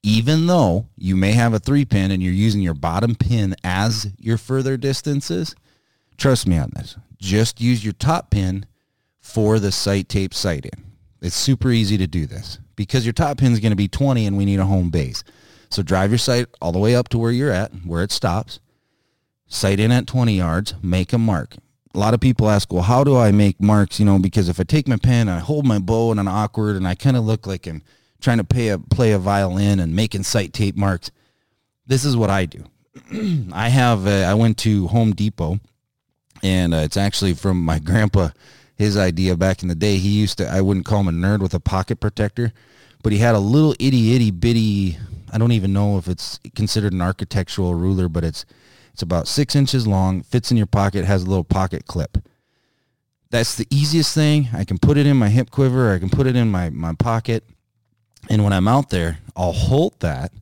Even 0.03 0.47
though 0.47 0.89
you 0.97 1.15
may 1.15 1.33
have 1.33 1.55
a 1.55 1.59
three 1.59 1.85
pin 1.85 2.11
and 2.11 2.23
you're 2.23 2.33
using 2.33 2.61
your 2.61 2.75
bottom 2.75 3.15
pin 3.15 3.55
as 3.63 4.11
your 4.19 4.39
further 4.39 4.77
distances, 4.77 5.55
trust 6.17 6.47
me 6.47 6.59
on 6.59 6.71
this. 6.75 6.97
Just 7.19 7.61
use 7.61 7.85
your 7.85 7.93
top 7.93 8.31
pin 8.31 8.67
for 9.21 9.59
the 9.59 9.71
sight 9.71 10.09
tape 10.09 10.35
sight 10.35 10.65
in. 10.65 10.85
It's 11.21 11.37
super 11.37 11.71
easy 11.71 11.97
to 11.99 12.09
do 12.09 12.27
this 12.27 12.59
because 12.75 13.07
your 13.07 13.13
top 13.13 13.39
pin 13.39 13.53
is 13.53 13.61
going 13.61 13.71
to 13.71 13.77
be 13.77 13.87
20 13.87 14.27
and 14.27 14.37
we 14.37 14.45
need 14.45 14.59
a 14.59 14.65
home 14.65 14.91
base. 14.91 15.23
So 15.71 15.83
drive 15.83 16.11
your 16.11 16.19
sight 16.19 16.47
all 16.61 16.73
the 16.73 16.79
way 16.79 16.97
up 16.97 17.09
to 17.11 17.19
where 17.19 17.31
you're 17.31 17.53
at, 17.53 17.71
where 17.87 18.03
it 18.03 18.11
stops. 18.11 18.59
Sight 19.47 19.79
in 19.79 19.93
at 19.93 20.07
20 20.07 20.35
yards, 20.35 20.75
make 20.83 21.13
a 21.13 21.19
mark. 21.19 21.57
A 21.95 21.99
lot 21.99 22.15
of 22.15 22.21
people 22.21 22.49
ask, 22.49 22.73
well, 22.73 22.83
how 22.83 23.05
do 23.05 23.17
I 23.17 23.33
make 23.33 23.61
marks? 23.61 24.01
You 24.01 24.07
know, 24.07 24.19
because 24.19 24.49
if 24.49 24.59
I 24.59 24.63
take 24.63 24.89
my 24.89 24.97
pen, 24.97 25.29
and 25.29 25.37
I 25.37 25.41
hold 25.41 25.67
my 25.67 25.79
bow 25.79 26.11
and 26.11 26.19
I'm 26.19 26.29
awkward 26.29 26.77
and 26.77 26.89
I 26.89 26.95
kind 26.95 27.17
of 27.17 27.25
look 27.25 27.47
like 27.47 27.67
I'm 27.67 27.83
trying 28.21 28.39
to 28.39 28.45
play 28.45 28.69
a, 28.69 28.79
play 28.79 29.13
a 29.13 29.19
violin 29.19 29.81
and 29.81 29.95
making 29.95 30.23
sight 30.23 30.53
tape 30.53 30.77
marks. 30.77 31.11
This 31.87 32.05
is 32.05 32.17
what 32.17 32.31
I 32.31 32.47
do. 32.47 32.65
I 33.53 33.69
have, 33.69 34.07
uh, 34.07 34.27
I 34.27 34.35
went 34.35 34.59
to 34.59 34.87
Home 34.89 35.13
Depot 35.13 35.61
and 36.43 36.75
uh, 36.75 36.79
it's 36.79 36.97
actually 36.97 37.35
from 37.35 37.63
my 37.63 37.79
grandpa 37.81 38.31
his 38.77 38.97
idea 38.97 39.37
back 39.37 39.63
in 39.63 39.69
the 39.69 39.75
day. 39.75 39.99
He 39.99 40.09
used 40.09 40.39
to, 40.39 40.49
I 40.49 40.61
wouldn't 40.61 40.87
call 40.87 41.01
him 41.01 41.09
a 41.09 41.13
nerd 41.13 41.41
with 41.41 41.55
a 41.55 41.61
pocket 41.61 42.01
protector, 42.01 42.53
but 43.03 43.13
he 43.13 43.19
had 43.19 43.35
a 43.35 43.41
little 43.41 43.75
itty 43.79 44.15
itty 44.15 44.31
bitty, 44.31 44.99
I 45.33 45.39
don't 45.39 45.53
even 45.53 45.73
know 45.73 45.99
if 45.99 46.09
it's 46.09 46.41
considered 46.55 46.93
an 46.93 47.03
architectural 47.03 47.75
ruler, 47.75 48.09
but 48.09 48.25
it's, 48.25 48.45
it's 48.93 49.03
about 49.03 49.29
six 49.29 49.57
inches 49.57 49.87
long, 49.87 50.23
fits 50.23 50.51
in 50.51 50.57
your 50.57 50.67
pocket, 50.67 51.05
has 51.05 51.23
a 51.23 51.27
little 51.27 51.45
pocket 51.45 51.87
clip. 51.87 52.19
That's 53.31 53.55
the 53.55 53.67
easiest 53.71 54.15
thing. 54.15 54.51
I 54.53 54.65
can 54.65 54.79
put 54.79 54.99
it 54.99 55.07
in 55.07 55.17
my 55.17 55.31
hip 55.31 55.51
quiver. 55.51 55.93
I 55.93 55.99
can 55.99 56.11
put 56.11 56.27
it 56.27 56.37
in 56.37 56.51
my, 56.51 56.69
my 56.69 56.93
pocket. 56.93 57.45
And 58.29 58.45
when 58.45 58.53
I'm 58.53 58.69
out 58.69 58.91
there, 58.91 59.19
I'll 59.35 59.53
hold 59.53 59.99
that 60.01 60.33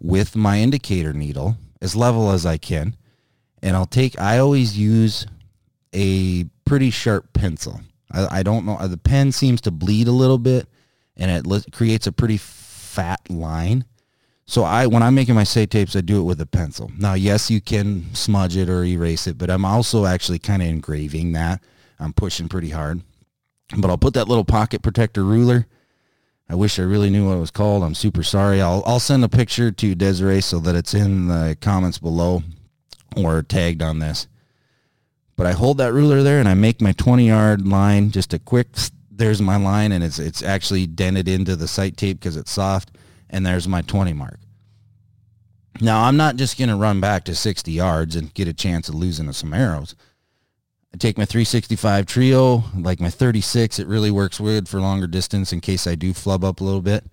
with 0.00 0.36
my 0.36 0.60
indicator 0.60 1.12
needle 1.12 1.56
as 1.80 1.96
level 1.96 2.30
as 2.30 2.46
I 2.46 2.58
can. 2.58 2.96
And 3.60 3.76
I'll 3.76 3.86
take, 3.86 4.20
I 4.20 4.38
always 4.38 4.78
use 4.78 5.26
a 5.92 6.44
pretty 6.64 6.90
sharp 6.90 7.32
pencil. 7.32 7.80
I, 8.12 8.38
I 8.38 8.42
don't 8.44 8.64
know. 8.64 8.78
The 8.86 8.96
pen 8.96 9.32
seems 9.32 9.60
to 9.62 9.72
bleed 9.72 10.06
a 10.06 10.12
little 10.12 10.38
bit 10.38 10.68
and 11.16 11.30
it 11.30 11.72
creates 11.72 12.06
a 12.06 12.12
pretty 12.12 12.36
fat 12.36 13.20
line. 13.28 13.84
So 14.52 14.64
I, 14.64 14.86
when 14.86 15.02
I'm 15.02 15.14
making 15.14 15.34
my 15.34 15.44
sight 15.44 15.70
tapes, 15.70 15.96
I 15.96 16.02
do 16.02 16.20
it 16.20 16.24
with 16.24 16.38
a 16.38 16.44
pencil. 16.44 16.92
Now, 16.98 17.14
yes, 17.14 17.50
you 17.50 17.58
can 17.58 18.14
smudge 18.14 18.54
it 18.54 18.68
or 18.68 18.84
erase 18.84 19.26
it, 19.26 19.38
but 19.38 19.48
I'm 19.48 19.64
also 19.64 20.04
actually 20.04 20.40
kind 20.40 20.60
of 20.60 20.68
engraving 20.68 21.32
that. 21.32 21.62
I'm 21.98 22.12
pushing 22.12 22.50
pretty 22.50 22.68
hard. 22.68 23.00
But 23.74 23.88
I'll 23.88 23.96
put 23.96 24.12
that 24.12 24.28
little 24.28 24.44
pocket 24.44 24.82
protector 24.82 25.24
ruler. 25.24 25.66
I 26.50 26.54
wish 26.54 26.78
I 26.78 26.82
really 26.82 27.08
knew 27.08 27.28
what 27.28 27.38
it 27.38 27.40
was 27.40 27.50
called. 27.50 27.82
I'm 27.82 27.94
super 27.94 28.22
sorry. 28.22 28.60
I'll, 28.60 28.82
I'll 28.84 29.00
send 29.00 29.24
a 29.24 29.28
picture 29.30 29.70
to 29.70 29.94
Desiree 29.94 30.42
so 30.42 30.58
that 30.58 30.74
it's 30.74 30.92
in 30.92 31.28
the 31.28 31.56
comments 31.62 31.96
below 31.96 32.42
or 33.16 33.40
tagged 33.40 33.80
on 33.80 34.00
this. 34.00 34.28
But 35.34 35.46
I 35.46 35.52
hold 35.52 35.78
that 35.78 35.94
ruler 35.94 36.22
there 36.22 36.40
and 36.40 36.48
I 36.48 36.52
make 36.52 36.82
my 36.82 36.92
20 36.92 37.26
yard 37.26 37.66
line, 37.66 38.10
just 38.10 38.34
a 38.34 38.38
quick, 38.38 38.68
there's 39.10 39.40
my 39.40 39.56
line 39.56 39.92
and 39.92 40.04
it's, 40.04 40.18
it's 40.18 40.42
actually 40.42 40.86
dented 40.86 41.26
into 41.26 41.56
the 41.56 41.66
sight 41.66 41.96
tape 41.96 42.20
because 42.20 42.36
it's 42.36 42.52
soft. 42.52 42.90
And 43.30 43.46
there's 43.46 43.66
my 43.66 43.80
20 43.80 44.12
mark. 44.12 44.41
Now 45.82 46.04
I'm 46.04 46.16
not 46.16 46.36
just 46.36 46.56
going 46.56 46.68
to 46.68 46.76
run 46.76 47.00
back 47.00 47.24
to 47.24 47.34
60 47.34 47.72
yards 47.72 48.14
and 48.14 48.32
get 48.34 48.46
a 48.46 48.54
chance 48.54 48.88
of 48.88 48.94
losing 48.94 49.30
some 49.32 49.52
arrows. 49.52 49.96
I 50.94 50.96
take 50.96 51.18
my 51.18 51.24
365 51.24 52.06
trio, 52.06 52.62
like 52.78 53.00
my 53.00 53.10
36, 53.10 53.80
it 53.80 53.88
really 53.88 54.12
works 54.12 54.38
good 54.38 54.68
for 54.68 54.80
longer 54.80 55.08
distance 55.08 55.52
in 55.52 55.60
case 55.60 55.88
I 55.88 55.96
do 55.96 56.12
flub 56.12 56.44
up 56.44 56.60
a 56.60 56.64
little 56.64 56.82
bit. 56.82 57.04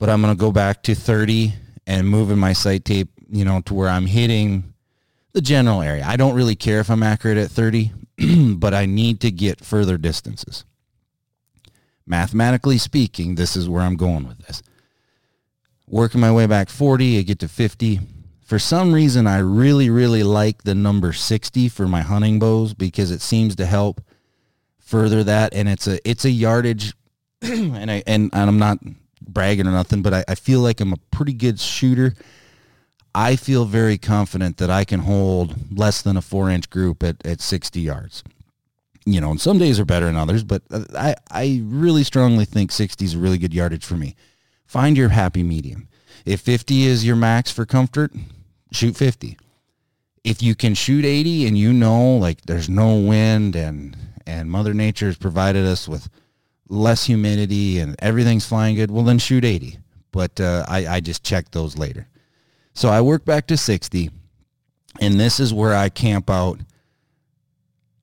But 0.00 0.10
I'm 0.10 0.20
going 0.20 0.34
to 0.34 0.40
go 0.40 0.50
back 0.50 0.82
to 0.84 0.96
30 0.96 1.52
and 1.86 2.08
moving 2.08 2.38
my 2.38 2.54
sight 2.54 2.84
tape, 2.84 3.08
you 3.30 3.44
know, 3.44 3.60
to 3.66 3.74
where 3.74 3.88
I'm 3.88 4.06
hitting 4.06 4.74
the 5.32 5.40
general 5.40 5.80
area. 5.80 6.04
I 6.04 6.16
don't 6.16 6.34
really 6.34 6.56
care 6.56 6.80
if 6.80 6.90
I'm 6.90 7.04
accurate 7.04 7.38
at 7.38 7.52
30, 7.52 7.92
but 8.56 8.74
I 8.74 8.84
need 8.84 9.20
to 9.20 9.30
get 9.30 9.64
further 9.64 9.96
distances. 9.96 10.64
Mathematically 12.04 12.78
speaking, 12.78 13.36
this 13.36 13.54
is 13.54 13.68
where 13.68 13.82
I'm 13.82 13.96
going 13.96 14.26
with 14.26 14.38
this. 14.38 14.60
Working 15.92 16.20
my 16.20 16.32
way 16.32 16.46
back 16.46 16.68
40, 16.68 17.20
I 17.20 17.22
get 17.22 17.38
to 17.38 17.48
50. 17.48 18.00
For 18.44 18.58
some 18.58 18.92
reason, 18.92 19.28
I 19.28 19.38
really, 19.38 19.90
really 19.90 20.24
like 20.24 20.64
the 20.64 20.74
number 20.74 21.12
60 21.12 21.68
for 21.68 21.86
my 21.86 22.00
hunting 22.00 22.40
bows 22.40 22.74
because 22.74 23.12
it 23.12 23.20
seems 23.20 23.54
to 23.56 23.66
help 23.66 24.00
further 24.80 25.22
that. 25.22 25.54
And 25.54 25.68
it's 25.68 25.86
a, 25.86 26.00
it's 26.08 26.24
a 26.24 26.30
yardage 26.30 26.94
and 27.42 27.88
I, 27.90 28.02
and, 28.08 28.28
and 28.32 28.50
I'm 28.50 28.58
not 28.58 28.78
bragging 29.20 29.68
or 29.68 29.70
nothing, 29.70 30.02
but 30.02 30.12
I, 30.12 30.24
I 30.26 30.34
feel 30.34 30.58
like 30.58 30.80
I'm 30.80 30.92
a 30.92 30.98
pretty 31.12 31.34
good 31.34 31.60
shooter 31.60 32.14
I 33.14 33.36
feel 33.36 33.64
very 33.64 33.98
confident 33.98 34.56
that 34.56 34.70
I 34.70 34.84
can 34.84 35.00
hold 35.00 35.76
less 35.76 36.00
than 36.02 36.16
a 36.16 36.22
four 36.22 36.50
inch 36.50 36.70
group 36.70 37.02
at, 37.02 37.24
at 37.26 37.40
60 37.40 37.80
yards. 37.80 38.24
You 39.04 39.20
know, 39.20 39.32
and 39.32 39.40
some 39.40 39.58
days 39.58 39.80
are 39.80 39.84
better 39.84 40.06
than 40.06 40.16
others, 40.16 40.44
but 40.44 40.62
uh, 40.70 40.84
I, 40.96 41.16
I 41.30 41.60
really 41.64 42.04
strongly 42.04 42.44
think 42.44 42.70
60 42.70 43.04
is 43.04 43.14
a 43.14 43.18
really 43.18 43.38
good 43.38 43.52
yardage 43.52 43.84
for 43.84 43.96
me. 43.96 44.14
Find 44.72 44.96
your 44.96 45.10
happy 45.10 45.42
medium. 45.42 45.86
If 46.24 46.40
50 46.40 46.84
is 46.84 47.04
your 47.04 47.14
max 47.14 47.50
for 47.50 47.66
comfort, 47.66 48.10
shoot 48.72 48.96
50. 48.96 49.36
If 50.24 50.42
you 50.42 50.54
can 50.54 50.72
shoot 50.74 51.04
80 51.04 51.46
and 51.46 51.58
you 51.58 51.74
know 51.74 52.16
like 52.16 52.40
there's 52.46 52.70
no 52.70 52.98
wind 52.98 53.54
and 53.54 53.94
and 54.26 54.50
Mother 54.50 54.72
Nature 54.72 55.08
has 55.08 55.18
provided 55.18 55.66
us 55.66 55.86
with 55.86 56.08
less 56.70 57.04
humidity 57.04 57.80
and 57.80 57.96
everything's 57.98 58.46
flying 58.46 58.74
good, 58.76 58.90
well 58.90 59.04
then 59.04 59.18
shoot 59.18 59.44
80. 59.44 59.76
But 60.10 60.40
uh, 60.40 60.64
I, 60.66 60.86
I 60.86 61.00
just 61.00 61.22
check 61.22 61.50
those 61.50 61.76
later. 61.76 62.08
So 62.72 62.88
I 62.88 63.02
work 63.02 63.26
back 63.26 63.46
to 63.48 63.58
60 63.58 64.08
and 65.02 65.20
this 65.20 65.38
is 65.38 65.52
where 65.52 65.74
I 65.74 65.90
camp 65.90 66.30
out. 66.30 66.60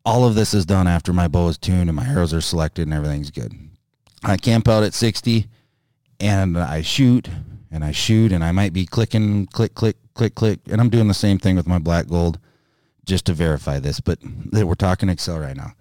All 0.06 0.24
of 0.24 0.36
this 0.36 0.54
is 0.54 0.68
done 0.68 0.88
after 0.88 1.14
my 1.14 1.28
bow 1.28 1.48
is 1.48 1.58
tuned 1.58 1.90
and 1.90 1.96
my 1.96 2.06
arrows 2.06 2.32
are 2.32 2.42
selected 2.42 2.84
and 2.84 2.94
everything's 2.94 3.32
good. 3.32 3.56
I 4.24 4.38
camp 4.38 4.68
out 4.68 4.84
at 4.84 4.94
60 4.94 5.48
and 6.20 6.58
I 6.58 6.82
shoot 6.82 7.30
and 7.72 7.84
I 7.84 7.92
shoot 7.92 8.32
and 8.32 8.44
I 8.44 8.52
might 8.52 8.74
be 8.74 8.86
clicking, 8.86 9.46
click, 9.48 9.76
click, 9.76 9.98
click, 10.14 10.36
click. 10.36 10.60
And 10.70 10.82
I'm 10.82 10.90
doing 10.90 11.08
the 11.08 11.14
same 11.14 11.38
thing 11.38 11.56
with 11.56 11.68
my 11.68 11.80
black 11.80 12.08
gold 12.08 12.40
just 13.06 13.26
to 13.26 13.34
verify 13.34 13.80
this, 13.80 14.00
but 14.00 14.20
we're 14.52 14.76
talking 14.76 15.10
Axcel 15.10 15.42
right 15.42 15.58
now. 15.58 15.74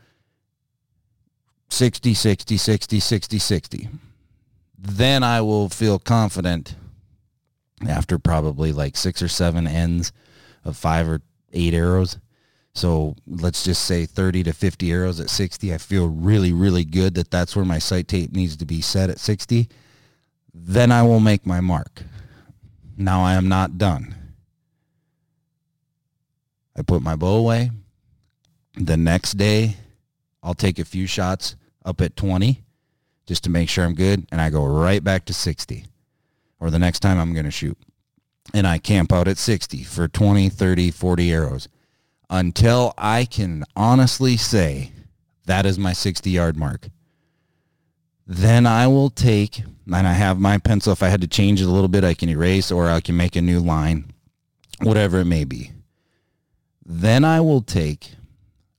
60, 1.70 2.14
60, 2.14 2.56
60, 2.56 3.00
60, 3.00 3.38
60. 3.38 3.88
Then 4.78 5.22
I 5.22 5.40
will 5.40 5.68
feel 5.68 5.98
confident 5.98 6.76
after 7.86 8.18
probably 8.18 8.72
like 8.72 8.96
six 8.96 9.20
or 9.22 9.28
seven 9.28 9.66
ends 9.66 10.12
of 10.64 10.76
five 10.76 11.08
or 11.08 11.20
eight 11.52 11.74
arrows. 11.74 12.18
So 12.74 13.16
let's 13.26 13.64
just 13.64 13.84
say 13.84 14.06
30 14.06 14.44
to 14.44 14.52
50 14.52 14.92
arrows 14.92 15.20
at 15.20 15.30
60. 15.30 15.74
I 15.74 15.78
feel 15.78 16.08
really, 16.08 16.52
really 16.52 16.84
good 16.84 17.14
that 17.14 17.30
that's 17.30 17.56
where 17.56 17.64
my 17.64 17.78
sight 17.78 18.08
tape 18.08 18.32
needs 18.32 18.56
to 18.56 18.64
be 18.64 18.80
set 18.80 19.10
at 19.10 19.18
60. 19.18 19.68
Then 20.60 20.92
I 20.92 21.02
will 21.02 21.20
make 21.20 21.46
my 21.46 21.60
mark. 21.60 22.02
Now 22.96 23.22
I 23.22 23.34
am 23.34 23.48
not 23.48 23.78
done. 23.78 24.14
I 26.76 26.82
put 26.82 27.02
my 27.02 27.16
bow 27.16 27.36
away. 27.36 27.70
The 28.74 28.96
next 28.96 29.32
day, 29.32 29.76
I'll 30.42 30.54
take 30.54 30.78
a 30.78 30.84
few 30.84 31.06
shots 31.06 31.56
up 31.84 32.00
at 32.00 32.16
20 32.16 32.62
just 33.26 33.44
to 33.44 33.50
make 33.50 33.68
sure 33.68 33.84
I'm 33.84 33.94
good. 33.94 34.26
And 34.30 34.40
I 34.40 34.50
go 34.50 34.64
right 34.64 35.02
back 35.02 35.24
to 35.26 35.34
60 35.34 35.86
or 36.60 36.70
the 36.70 36.78
next 36.78 37.00
time 37.00 37.18
I'm 37.18 37.32
going 37.32 37.44
to 37.44 37.50
shoot. 37.50 37.78
And 38.52 38.66
I 38.66 38.78
camp 38.78 39.12
out 39.12 39.28
at 39.28 39.38
60 39.38 39.84
for 39.84 40.08
20, 40.08 40.48
30, 40.48 40.90
40 40.90 41.32
arrows 41.32 41.68
until 42.30 42.94
I 42.98 43.24
can 43.24 43.64
honestly 43.76 44.36
say 44.36 44.92
that 45.46 45.66
is 45.66 45.78
my 45.78 45.92
60 45.92 46.30
yard 46.30 46.56
mark. 46.56 46.88
Then 48.30 48.66
I 48.66 48.86
will 48.86 49.08
take, 49.08 49.62
and 49.86 50.06
I 50.06 50.12
have 50.12 50.38
my 50.38 50.58
pencil. 50.58 50.92
If 50.92 51.02
I 51.02 51.08
had 51.08 51.22
to 51.22 51.26
change 51.26 51.62
it 51.62 51.64
a 51.64 51.70
little 51.70 51.88
bit, 51.88 52.04
I 52.04 52.12
can 52.12 52.28
erase 52.28 52.70
or 52.70 52.90
I 52.90 53.00
can 53.00 53.16
make 53.16 53.36
a 53.36 53.40
new 53.40 53.58
line, 53.58 54.12
whatever 54.82 55.20
it 55.20 55.24
may 55.24 55.44
be. 55.44 55.72
Then 56.84 57.24
I 57.24 57.40
will 57.40 57.62
take, 57.62 58.12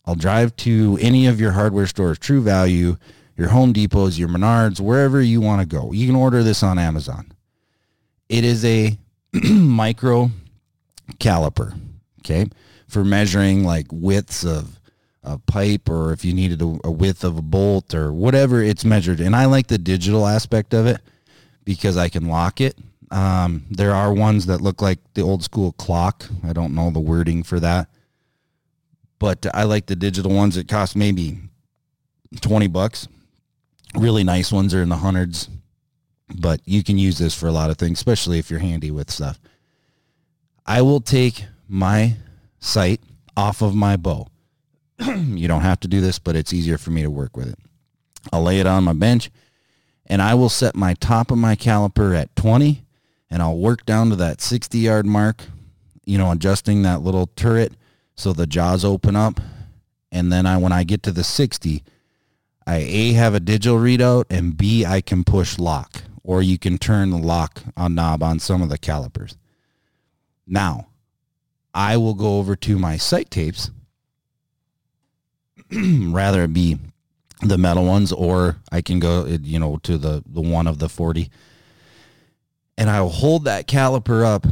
I'll 0.06 0.13
drive 0.13 0.56
to 0.58 1.00
any 1.01 1.25
of 1.25 1.41
your 1.41 1.53
hardware 1.53 1.88
stores, 1.88 2.20
True 2.20 2.41
Value, 2.41 2.98
your 3.36 3.50
Home 3.50 3.74
Depots, 3.74 4.20
your 4.20 4.29
Menards, 4.29 4.79
wherever 4.79 5.20
you 5.20 5.41
want 5.41 5.62
to 5.62 5.68
go. 5.68 5.91
You 5.94 6.06
can 6.06 6.15
order 6.15 6.44
this 6.44 6.62
on 6.62 6.77
Amazon. 6.77 7.32
It 8.27 8.44
is 8.44 8.63
a 8.63 8.98
micro 9.34 10.29
caliper, 11.20 11.75
okay, 12.20 12.46
for 12.88 13.03
measuring 13.03 13.63
like 13.63 13.88
widths 13.91 14.46
of 14.46 14.78
a 15.24 15.38
pipe 15.38 15.90
or 15.90 16.14
if 16.14 16.24
you 16.24 16.34
needed 16.34 16.62
a, 16.62 16.80
a 16.84 16.92
width 16.92 17.24
of 17.24 17.38
a 17.38 17.42
bolt 17.42 17.94
or 17.94 18.14
whatever 18.14 18.62
it's 18.64 18.86
measured. 18.86 19.20
And 19.20 19.36
I 19.36 19.46
like 19.46 19.68
the 19.68 19.78
digital 19.78 20.26
aspect 20.26 20.74
of 20.74 20.86
it 20.86 21.02
because 21.66 21.98
I 21.98 22.10
can 22.10 22.28
lock 22.28 22.62
it 22.62 22.78
Um, 23.12 23.66
there 23.72 23.94
are 23.96 24.14
ones 24.14 24.46
that 24.46 24.62
look 24.62 24.82
like 24.82 25.00
the 25.14 25.22
old 25.22 25.44
school 25.44 25.72
clock. 25.74 26.26
I 26.44 26.54
don't 26.54 26.76
know 26.76 26.92
the 26.92 27.00
wording 27.00 27.44
for 27.44 27.60
that, 27.60 27.90
but 29.18 29.46
I 29.54 29.64
like 29.64 29.88
the 29.88 29.96
digital 29.96 30.32
ones. 30.32 30.58
It 30.58 30.68
cost 30.68 30.96
maybe 30.96 31.40
twenty 32.42 32.68
bucks. 32.68 33.08
Really 33.96 34.24
nice 34.24 34.52
ones 34.52 34.74
are 34.74 34.84
in 34.84 34.90
the 34.90 34.98
hundreds, 34.98 35.50
but 36.40 36.62
you 36.66 36.84
can 36.84 37.00
use 37.00 37.18
this 37.18 37.34
for 37.34 37.48
a 37.48 37.52
lot 37.52 37.72
of 37.72 37.78
things, 37.78 37.98
especially 37.98 38.38
if 38.38 38.52
you're 38.52 38.60
handy 38.60 38.92
with 38.92 39.10
stuff. 39.10 39.40
I 40.66 40.84
will 40.84 41.02
take 41.02 41.46
my 41.68 42.18
sight 42.60 43.02
off 43.36 43.64
of 43.64 43.74
my 43.74 43.98
bow. 43.98 44.28
you 45.15 45.48
don't 45.48 45.62
have 45.62 45.79
to 45.82 45.88
do 45.88 46.01
this, 46.01 46.20
but 46.20 46.36
it's 46.36 46.53
easier 46.53 46.77
for 46.77 46.91
me 46.91 47.01
to 47.01 47.10
work 47.10 47.38
with 47.38 47.48
it. 47.48 47.60
I'll 48.32 48.44
lay 48.44 48.60
it 48.60 48.68
on 48.68 48.84
my 48.84 48.94
bench 48.94 49.32
and 50.06 50.22
I 50.22 50.34
will 50.34 50.50
set 50.50 50.75
my 50.75 50.94
top 50.96 51.32
of 51.32 51.38
my 51.38 51.56
caliper 51.56 52.18
at 52.20 52.36
20 52.36 52.84
and 53.29 53.41
I'll 53.41 53.58
work 53.58 53.86
down 53.86 54.10
to 54.10 54.15
that 54.18 54.41
60 54.41 54.77
yard 54.77 55.06
mark, 55.06 55.44
you 56.06 56.18
know, 56.18 56.32
adjusting 56.32 56.82
that 56.82 57.01
little 57.01 57.27
turret 57.36 57.74
so 58.15 58.34
the 58.34 58.48
jaws 58.48 58.84
open 58.84 59.15
up. 59.15 59.39
And 60.12 60.34
then 60.34 60.46
I, 60.46 60.58
when 60.58 60.72
I 60.72 60.84
get 60.84 61.03
to 61.03 61.12
the 61.12 61.24
60, 61.24 61.84
I 62.65 62.77
A 62.77 63.13
have 63.13 63.34
a 63.36 63.39
digital 63.39 63.77
readout 63.77 64.25
and 64.29 64.58
B 64.58 64.86
I 64.86 65.01
can 65.01 65.24
push 65.24 65.58
lock 65.60 66.01
or 66.24 66.41
you 66.41 66.58
can 66.58 66.77
turn 66.77 67.12
the 67.12 67.18
lock 67.18 67.63
on 67.77 67.96
knob 67.96 68.22
on 68.22 68.39
some 68.39 68.62
of 68.62 68.70
the 68.70 68.77
calipers. 68.77 69.38
Now, 70.46 70.88
I 71.74 71.98
will 71.98 72.15
go 72.15 72.39
over 72.39 72.56
to 72.56 72.79
my 72.79 72.98
sight 72.98 73.29
tapes, 73.29 73.70
rather 76.12 76.44
it 76.44 76.54
be 76.54 76.78
the 77.42 77.58
metal 77.58 77.86
ones, 77.86 78.12
or 78.12 78.58
I 78.72 78.82
can 78.82 79.00
go, 79.00 79.26
you 79.26 79.60
know, 79.60 79.78
to 79.84 79.98
the, 79.98 80.24
the 80.26 80.42
one 80.42 80.68
of 80.68 80.80
the 80.80 80.90
40. 80.90 81.30
And 82.78 82.90
I 82.90 83.02
will 83.02 83.10
hold 83.10 83.46
that 83.46 83.68
caliper 83.68 84.26
up 84.26 84.46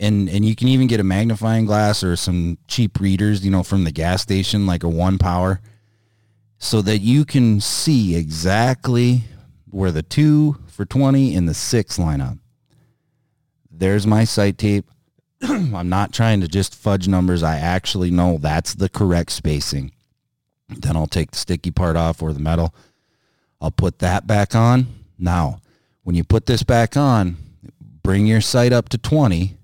and, 0.00 0.28
and 0.28 0.44
you 0.44 0.54
can 0.54 0.68
even 0.68 0.86
get 0.86 1.00
a 1.00 1.04
magnifying 1.04 1.66
glass 1.66 2.04
or 2.04 2.14
some 2.16 2.58
cheap 2.68 3.00
readers, 3.00 3.44
you 3.44 3.50
know, 3.50 3.62
from 3.62 3.84
the 3.84 3.90
gas 3.90 4.22
station, 4.22 4.66
like 4.66 4.84
a 4.84 4.88
one 4.88 5.18
power, 5.18 5.60
so 6.58 6.82
that 6.82 6.98
you 6.98 7.24
can 7.24 7.60
see 7.60 8.16
exactly 8.16 9.24
where 9.70 9.90
the 9.90 10.02
two 10.02 10.56
for 10.66 10.84
20 10.84 11.34
and 11.34 11.48
the 11.48 11.54
six 11.54 11.98
line 11.98 12.20
up. 12.20 12.36
There's 13.70 14.06
my 14.06 14.24
sight 14.24 14.58
tape. 14.58 14.86
I'm 15.42 15.88
not 15.88 16.12
trying 16.12 16.40
to 16.40 16.48
just 16.48 16.74
fudge 16.74 17.08
numbers. 17.08 17.42
I 17.42 17.56
actually 17.56 18.10
know 18.10 18.38
that's 18.38 18.74
the 18.74 18.88
correct 18.88 19.32
spacing. 19.32 19.92
Then 20.68 20.96
I'll 20.96 21.06
take 21.06 21.30
the 21.30 21.38
sticky 21.38 21.70
part 21.70 21.96
off 21.96 22.22
or 22.22 22.32
the 22.32 22.40
metal. 22.40 22.74
I'll 23.60 23.70
put 23.70 23.98
that 24.00 24.26
back 24.26 24.54
on. 24.54 24.86
Now, 25.18 25.60
when 26.02 26.14
you 26.14 26.24
put 26.24 26.46
this 26.46 26.62
back 26.62 26.96
on, 26.96 27.36
bring 28.02 28.26
your 28.26 28.40
sight 28.40 28.72
up 28.72 28.88
to 28.90 28.98
20 28.98 29.56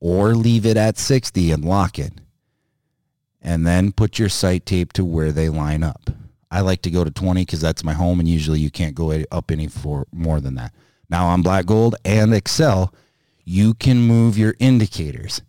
or 0.00 0.34
leave 0.34 0.64
it 0.64 0.76
at 0.76 0.98
60 0.98 1.52
and 1.52 1.64
lock 1.64 1.98
it. 1.98 2.12
And 3.42 3.66
then 3.66 3.92
put 3.92 4.18
your 4.18 4.28
sight 4.28 4.66
tape 4.66 4.92
to 4.94 5.04
where 5.04 5.32
they 5.32 5.48
line 5.48 5.82
up. 5.82 6.10
I 6.50 6.60
like 6.60 6.82
to 6.82 6.90
go 6.90 7.04
to 7.04 7.10
20 7.10 7.42
because 7.42 7.60
that's 7.60 7.84
my 7.84 7.92
home 7.92 8.20
and 8.20 8.28
usually 8.28 8.60
you 8.60 8.70
can't 8.70 8.94
go 8.94 9.12
up 9.30 9.50
any 9.50 9.68
for 9.68 10.06
more 10.12 10.40
than 10.40 10.56
that. 10.56 10.74
Now 11.08 11.26
on 11.26 11.42
Black 11.42 11.66
Gold 11.66 11.96
and 12.04 12.32
Axcel, 12.32 12.92
you 13.44 13.74
can 13.74 14.00
move 14.00 14.36
your 14.36 14.54
indicators. 14.58 15.42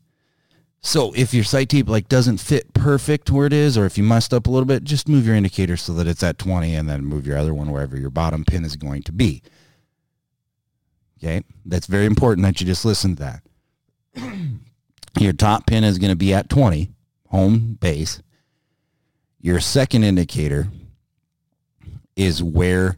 So 0.81 1.13
if 1.15 1.33
your 1.33 1.43
sight 1.43 1.69
tape 1.69 1.88
like 1.88 2.09
doesn't 2.09 2.39
fit 2.39 2.73
perfect 2.73 3.29
where 3.29 3.45
it 3.45 3.53
is, 3.53 3.77
or 3.77 3.85
if 3.85 3.97
you 3.97 4.03
messed 4.03 4.33
up 4.33 4.47
a 4.47 4.50
little 4.50 4.65
bit, 4.65 4.83
just 4.83 5.07
move 5.07 5.27
your 5.27 5.35
indicator 5.35 5.77
so 5.77 5.93
that 5.93 6.07
it's 6.07 6.23
at 6.23 6.39
20 6.39 6.75
and 6.75 6.89
then 6.89 7.05
move 7.05 7.27
your 7.27 7.38
other 7.38 7.53
one 7.53 7.71
wherever 7.71 7.97
your 7.97 8.09
bottom 8.09 8.43
pin 8.43 8.65
is 8.65 8.75
going 8.75 9.03
to 9.03 9.11
be. 9.11 9.43
Okay. 11.19 11.43
That's 11.65 11.85
very 11.85 12.05
important 12.05 12.45
that 12.45 12.59
you 12.59 12.65
just 12.65 12.83
listen 12.83 13.15
to 13.15 13.41
that. 14.15 14.39
your 15.20 15.33
top 15.33 15.67
pin 15.67 15.83
is 15.83 16.00
going 16.00 16.09
to 16.09 16.15
be 16.15 16.33
at 16.33 16.50
20, 16.50 16.89
home 17.27 17.77
base. 17.79 18.22
Your 19.39 19.59
second 19.59 20.03
indicator 20.03 20.67
is 22.15 22.41
where 22.41 22.98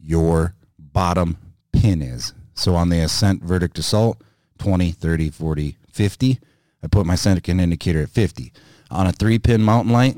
your 0.00 0.54
bottom 0.78 1.36
pin 1.72 2.00
is. 2.00 2.32
So 2.54 2.74
on 2.74 2.88
the 2.88 3.00
ascent 3.00 3.42
verdict 3.42 3.78
assault, 3.78 4.22
20, 4.58 4.92
30, 4.92 5.30
40, 5.30 5.76
50. 5.92 6.40
I 6.82 6.86
put 6.86 7.06
my 7.06 7.14
second 7.14 7.60
indicator 7.60 8.02
at 8.02 8.10
50. 8.10 8.52
On 8.90 9.06
a 9.06 9.12
three 9.12 9.38
pin 9.38 9.62
mountain 9.62 9.92
light, 9.92 10.16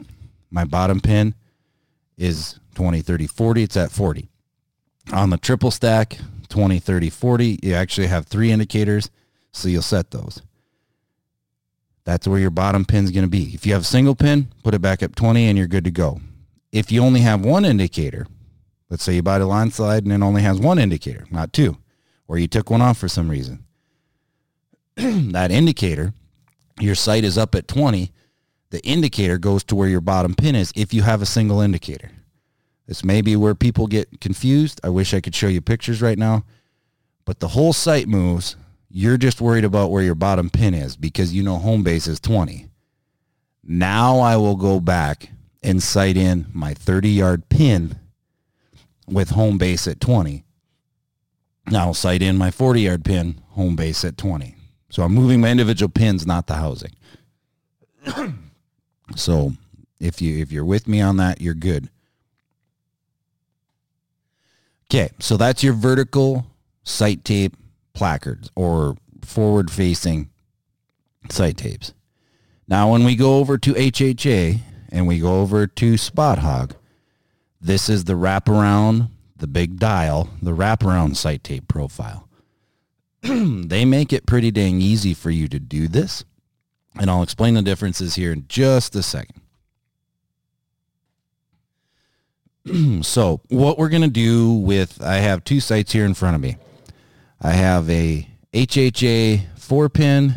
my 0.51 0.65
bottom 0.65 1.01
pin 1.01 1.35
is 2.17 2.59
20, 2.75 3.01
30, 3.01 3.27
40. 3.27 3.63
It's 3.63 3.77
at 3.77 3.91
40. 3.91 4.29
On 5.13 5.31
the 5.31 5.39
triple 5.39 5.71
stack, 5.71 6.19
20, 6.49 6.79
30, 6.79 7.11
40, 7.11 7.61
you 7.63 7.75
actually 7.75 8.07
have 8.09 8.27
three 8.27 8.53
indicators, 8.53 9.11
so 9.53 9.69
you'll 9.69 9.83
set 9.83 10.11
those. 10.11 10.43
That's 12.05 12.27
where 12.27 12.41
your 12.41 12.51
bottom 12.51 12.85
pin 12.85 13.05
is 13.05 13.11
going 13.11 13.25
to 13.25 13.31
be. 13.31 13.55
If 13.55 13.67
you 13.67 13.73
have 13.73 13.83
a 13.83 13.87
single 13.87 14.15
pin, 14.15 14.49
put 14.63 14.75
it 14.75 14.81
back 14.81 15.03
up 15.03 15.15
20 15.15 15.47
and 15.47 15.57
you're 15.57 15.67
good 15.67 15.85
to 15.85 15.91
go. 15.91 16.21
If 16.73 16.93
you 16.93 17.03
only 17.03 17.21
have 17.21 17.45
one 17.45 17.65
indicator, 17.65 18.27
let's 18.89 19.03
say 19.03 19.15
you 19.15 19.23
buy 19.23 19.39
the 19.39 19.47
Landslide 19.47 20.05
and 20.05 20.13
it 20.13 20.23
only 20.23 20.43
has 20.43 20.59
one 20.59 20.79
indicator, 20.79 21.27
not 21.31 21.53
two, 21.53 21.79
or 22.29 22.39
you 22.39 22.47
took 22.47 22.71
one 22.71 22.81
off 22.83 22.99
for 22.99 23.09
some 23.09 23.29
reason, 23.29 23.65
that 24.97 25.51
indicator, 25.51 26.13
your 26.83 26.95
sight 26.95 27.25
is 27.25 27.39
up 27.39 27.55
at 27.55 27.69
20, 27.69 28.13
the 28.71 28.83
indicator 28.85 29.39
goes 29.39 29.65
to 29.65 29.77
where 29.77 29.89
your 29.89 30.01
bottom 30.01 30.35
pin 30.35 30.55
is 30.55 30.73
if 30.77 30.95
you 30.95 31.03
have 31.03 31.23
a 31.23 31.27
single 31.27 31.61
indicator. 31.61 32.11
This 32.87 33.05
may 33.05 33.21
be 33.21 33.37
where 33.37 33.55
people 33.55 33.87
get 33.87 34.21
confused. 34.21 34.81
I 34.83 34.89
wish 34.89 35.15
I 35.15 35.21
could 35.21 35.35
show 35.35 35.49
you 35.49 35.61
pictures 35.61 36.03
right 36.03 36.19
now. 36.19 36.45
But 37.25 37.41
the 37.41 37.49
whole 37.49 37.73
sight 37.73 38.09
moves. 38.09 38.57
You're 38.93 39.19
just 39.19 39.41
worried 39.41 39.65
about 39.65 39.93
where 39.93 40.03
your 40.03 40.17
bottom 40.17 40.51
pin 40.51 40.75
is 40.75 40.97
because 40.97 41.33
you 41.33 41.45
know 41.45 41.59
home 41.59 41.85
base 41.85 42.09
is 42.09 42.19
20. 42.19 42.69
Now 43.63 44.19
I 44.19 44.37
will 44.37 44.57
go 44.57 44.81
back 44.81 45.31
and 45.63 45.81
sight 45.81 46.17
in 46.17 46.47
my 46.53 46.75
30 46.75 47.09
yard 47.09 47.49
pin 47.49 48.01
with 49.07 49.31
home 49.31 49.59
base 49.59 49.87
at 49.87 50.01
20. 50.01 50.45
Now 51.67 51.87
I'll 51.87 51.95
sight 51.95 52.23
in 52.23 52.37
my 52.37 52.51
40 52.51 52.81
yard 52.81 53.05
pin, 53.05 53.41
home 53.51 53.77
base 53.77 54.05
at 54.05 54.17
20. 54.17 54.57
So 54.91 55.05
I'm 55.05 55.15
moving 55.15 55.41
my 55.41 55.51
individual 55.51 55.89
pins, 55.89 56.27
not 56.27 56.47
the 56.47 56.55
housing. 56.55 56.93
so 59.17 59.53
if 60.01 60.21
you 60.21 60.39
if 60.39 60.53
you're 60.53 60.65
with 60.65 60.89
me 60.89 61.01
on 61.01 61.17
that, 61.19 61.41
you're 61.41 61.55
good. 61.55 61.89
Okay, 64.87 65.11
so 65.21 65.37
that's 65.37 65.63
your 65.63 65.73
vertical 65.73 66.47
sight 66.83 67.25
tape 67.25 67.57
placards 67.95 68.51
or 68.57 68.97
forward 69.23 69.71
facing 69.71 70.29
sight 71.31 71.57
tapes. 71.57 71.95
Now 72.67 72.91
when 72.91 73.05
we 73.05 73.15
go 73.15 73.39
over 73.39 73.59
to 73.59 73.75
HHA 73.75 74.59
and 74.91 75.07
we 75.07 75.21
go 75.21 75.41
over 75.41 75.69
to 75.69 75.97
Spot 75.97 76.39
Hogg, 76.39 76.75
this 77.61 77.89
is 77.89 78.05
the 78.05 78.15
wraparound, 78.15 79.11
the 79.37 79.47
big 79.47 79.79
dial, 79.79 80.31
the 80.43 80.53
wraparound 80.53 81.15
sight 81.15 81.45
tape 81.45 81.69
profile. 81.69 82.29
they 83.23 83.85
make 83.85 84.13
it 84.13 84.27
pretty 84.27 84.51
dang 84.51 84.81
easy 84.81 85.15
for 85.15 85.31
you 85.31 85.49
to 85.49 85.59
do 85.59 85.89
this. 85.89 86.25
And 86.99 87.11
I'll 87.11 87.23
explain 87.23 87.55
the 87.55 87.63
differences 87.63 88.15
here 88.15 88.33
in 88.33 88.47
just 88.49 88.97
a 88.97 89.03
second. 89.03 89.41
so 93.03 93.41
what 93.49 93.79
we're 93.79 93.89
going 93.89 94.03
to 94.03 94.09
do 94.09 94.53
with, 94.53 95.03
I 95.03 95.17
have 95.17 95.45
two 95.45 95.61
sites 95.61 95.93
here 95.93 96.05
in 96.05 96.15
front 96.15 96.35
of 96.35 96.41
me. 96.41 96.57
I 97.41 97.53
have 97.53 97.89
a 97.89 98.27
HHA 98.53 99.59
four 99.59 99.89
pin. 99.89 100.35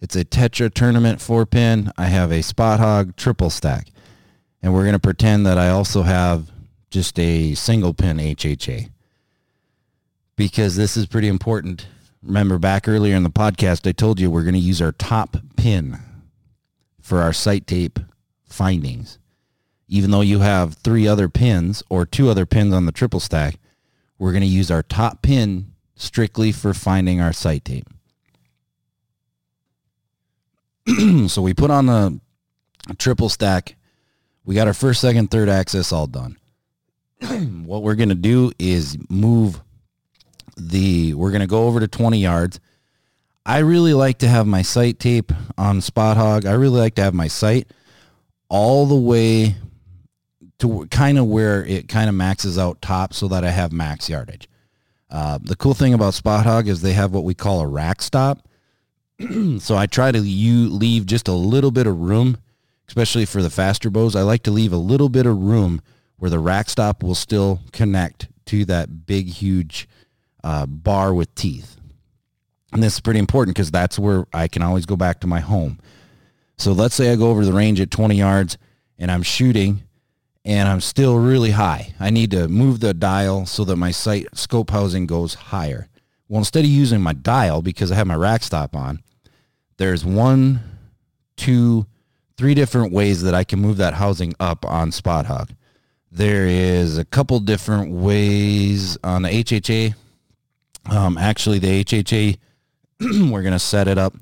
It's 0.00 0.16
a 0.16 0.24
Tetra 0.24 0.72
tournament 0.72 1.20
four 1.20 1.46
pin. 1.46 1.90
I 1.96 2.06
have 2.06 2.32
a 2.32 2.42
Spot 2.42 2.80
Hogg 2.80 3.16
triple 3.16 3.50
stack. 3.50 3.88
And 4.62 4.74
we're 4.74 4.82
going 4.82 4.94
to 4.94 4.98
pretend 4.98 5.46
that 5.46 5.58
I 5.58 5.68
also 5.68 6.02
have 6.02 6.50
just 6.90 7.18
a 7.18 7.54
single 7.54 7.94
pin 7.94 8.18
HHA 8.18 8.90
because 10.36 10.76
this 10.76 10.96
is 10.96 11.06
pretty 11.06 11.28
important. 11.28 11.86
Remember 12.22 12.58
back 12.58 12.88
earlier 12.88 13.16
in 13.16 13.22
the 13.22 13.30
podcast, 13.30 13.88
I 13.88 13.92
told 13.92 14.20
you 14.20 14.30
we're 14.30 14.42
going 14.42 14.54
to 14.54 14.60
use 14.60 14.82
our 14.82 14.92
top 14.92 15.36
pin 15.56 15.98
for 17.00 17.20
our 17.20 17.32
sight 17.32 17.66
tape 17.66 17.98
findings. 18.44 19.18
Even 19.88 20.10
though 20.10 20.20
you 20.20 20.40
have 20.40 20.74
three 20.74 21.06
other 21.06 21.28
pins 21.28 21.82
or 21.88 22.04
two 22.04 22.28
other 22.28 22.44
pins 22.44 22.74
on 22.74 22.86
the 22.86 22.92
triple 22.92 23.20
stack, 23.20 23.58
we're 24.18 24.32
going 24.32 24.42
to 24.42 24.48
use 24.48 24.70
our 24.70 24.82
top 24.82 25.22
pin 25.22 25.72
strictly 25.94 26.52
for 26.52 26.74
finding 26.74 27.20
our 27.20 27.32
sight 27.32 27.64
tape. 27.64 27.88
so 31.28 31.42
we 31.42 31.54
put 31.54 31.70
on 31.70 31.86
the 31.86 32.20
triple 32.98 33.28
stack. 33.28 33.76
We 34.44 34.54
got 34.54 34.66
our 34.66 34.74
first, 34.74 35.00
second, 35.00 35.30
third 35.30 35.48
axis 35.48 35.92
all 35.92 36.06
done. 36.06 36.36
what 37.64 37.82
we're 37.82 37.94
going 37.94 38.10
to 38.10 38.14
do 38.14 38.52
is 38.58 38.98
move 39.08 39.60
the 40.56 41.14
we're 41.14 41.30
going 41.30 41.40
to 41.40 41.46
go 41.46 41.66
over 41.66 41.80
to 41.80 41.88
20 41.88 42.18
yards. 42.18 42.60
I 43.44 43.58
really 43.58 43.94
like 43.94 44.18
to 44.18 44.28
have 44.28 44.46
my 44.46 44.62
sight 44.62 44.98
tape 44.98 45.32
on 45.56 45.80
Spot 45.80 46.16
Hogg. 46.16 46.46
I 46.46 46.52
really 46.52 46.80
like 46.80 46.96
to 46.96 47.02
have 47.02 47.14
my 47.14 47.28
sight 47.28 47.68
all 48.48 48.86
the 48.86 48.96
way 48.96 49.54
to 50.58 50.86
kind 50.86 51.18
of 51.18 51.26
where 51.26 51.64
it 51.64 51.88
kind 51.88 52.08
of 52.08 52.14
maxes 52.14 52.58
out 52.58 52.80
top 52.80 53.12
so 53.12 53.28
that 53.28 53.44
I 53.44 53.50
have 53.50 53.72
max 53.72 54.08
yardage. 54.08 54.48
Uh, 55.10 55.38
the 55.40 55.56
cool 55.56 55.74
thing 55.74 55.94
about 55.94 56.14
Spot 56.14 56.44
Hogg 56.44 56.66
is 56.66 56.82
they 56.82 56.94
have 56.94 57.12
what 57.12 57.24
we 57.24 57.34
call 57.34 57.60
a 57.60 57.66
rack 57.66 58.02
stop. 58.02 58.48
so 59.58 59.76
I 59.76 59.86
try 59.86 60.10
to 60.10 60.18
you 60.18 60.68
leave 60.68 61.06
just 61.06 61.28
a 61.28 61.32
little 61.32 61.70
bit 61.70 61.86
of 61.86 61.98
room, 61.98 62.38
especially 62.88 63.26
for 63.26 63.42
the 63.42 63.50
faster 63.50 63.90
bows. 63.90 64.16
I 64.16 64.22
like 64.22 64.42
to 64.44 64.50
leave 64.50 64.72
a 64.72 64.78
little 64.78 65.08
bit 65.08 65.26
of 65.26 65.38
room 65.38 65.80
where 66.18 66.30
the 66.30 66.38
rack 66.38 66.68
stop 66.68 67.02
will 67.02 67.14
still 67.14 67.60
connect 67.72 68.28
to 68.46 68.64
that 68.64 69.06
big, 69.06 69.28
huge 69.28 69.88
uh, 70.46 70.64
bar 70.64 71.12
with 71.12 71.34
teeth. 71.34 71.76
And 72.72 72.80
this 72.80 72.94
is 72.94 73.00
pretty 73.00 73.18
important 73.18 73.56
because 73.56 73.72
that's 73.72 73.98
where 73.98 74.26
I 74.32 74.46
can 74.46 74.62
always 74.62 74.86
go 74.86 74.94
back 74.94 75.18
to 75.20 75.26
my 75.26 75.40
home. 75.40 75.80
So 76.56 76.70
let's 76.70 76.94
say 76.94 77.10
I 77.10 77.16
go 77.16 77.30
over 77.30 77.44
the 77.44 77.52
range 77.52 77.80
at 77.80 77.90
20 77.90 78.14
yards 78.14 78.56
and 78.96 79.10
I'm 79.10 79.24
shooting 79.24 79.82
and 80.44 80.68
I'm 80.68 80.80
still 80.80 81.18
really 81.18 81.50
high. 81.50 81.94
I 81.98 82.10
need 82.10 82.30
to 82.30 82.46
move 82.46 82.78
the 82.78 82.94
dial 82.94 83.44
so 83.44 83.64
that 83.64 83.74
my 83.74 83.90
sight 83.90 84.28
scope 84.34 84.70
housing 84.70 85.06
goes 85.06 85.34
higher. 85.34 85.88
Well, 86.28 86.38
instead 86.38 86.64
of 86.64 86.70
using 86.70 87.00
my 87.00 87.12
dial 87.12 87.60
because 87.60 87.90
I 87.90 87.96
have 87.96 88.06
my 88.06 88.14
rack 88.14 88.44
stop 88.44 88.76
on, 88.76 89.02
there's 89.78 90.04
one, 90.04 90.60
two, 91.36 91.86
three 92.36 92.54
different 92.54 92.92
ways 92.92 93.22
that 93.22 93.34
I 93.34 93.42
can 93.42 93.58
move 93.58 93.78
that 93.78 93.94
housing 93.94 94.32
up 94.38 94.64
on 94.64 94.92
Spot 94.92 95.26
Hogg. 95.26 95.50
There 96.12 96.46
is 96.46 96.98
a 96.98 97.04
couple 97.04 97.40
different 97.40 97.90
ways 97.90 98.96
on 99.02 99.22
the 99.22 99.28
HHA. 99.28 99.96
Um, 100.90 101.18
actually, 101.18 101.58
the 101.58 101.84
HHA, 101.84 102.38
we're 103.30 103.42
going 103.42 103.52
to 103.52 103.58
set 103.58 103.88
it 103.88 103.98
up. 103.98 104.14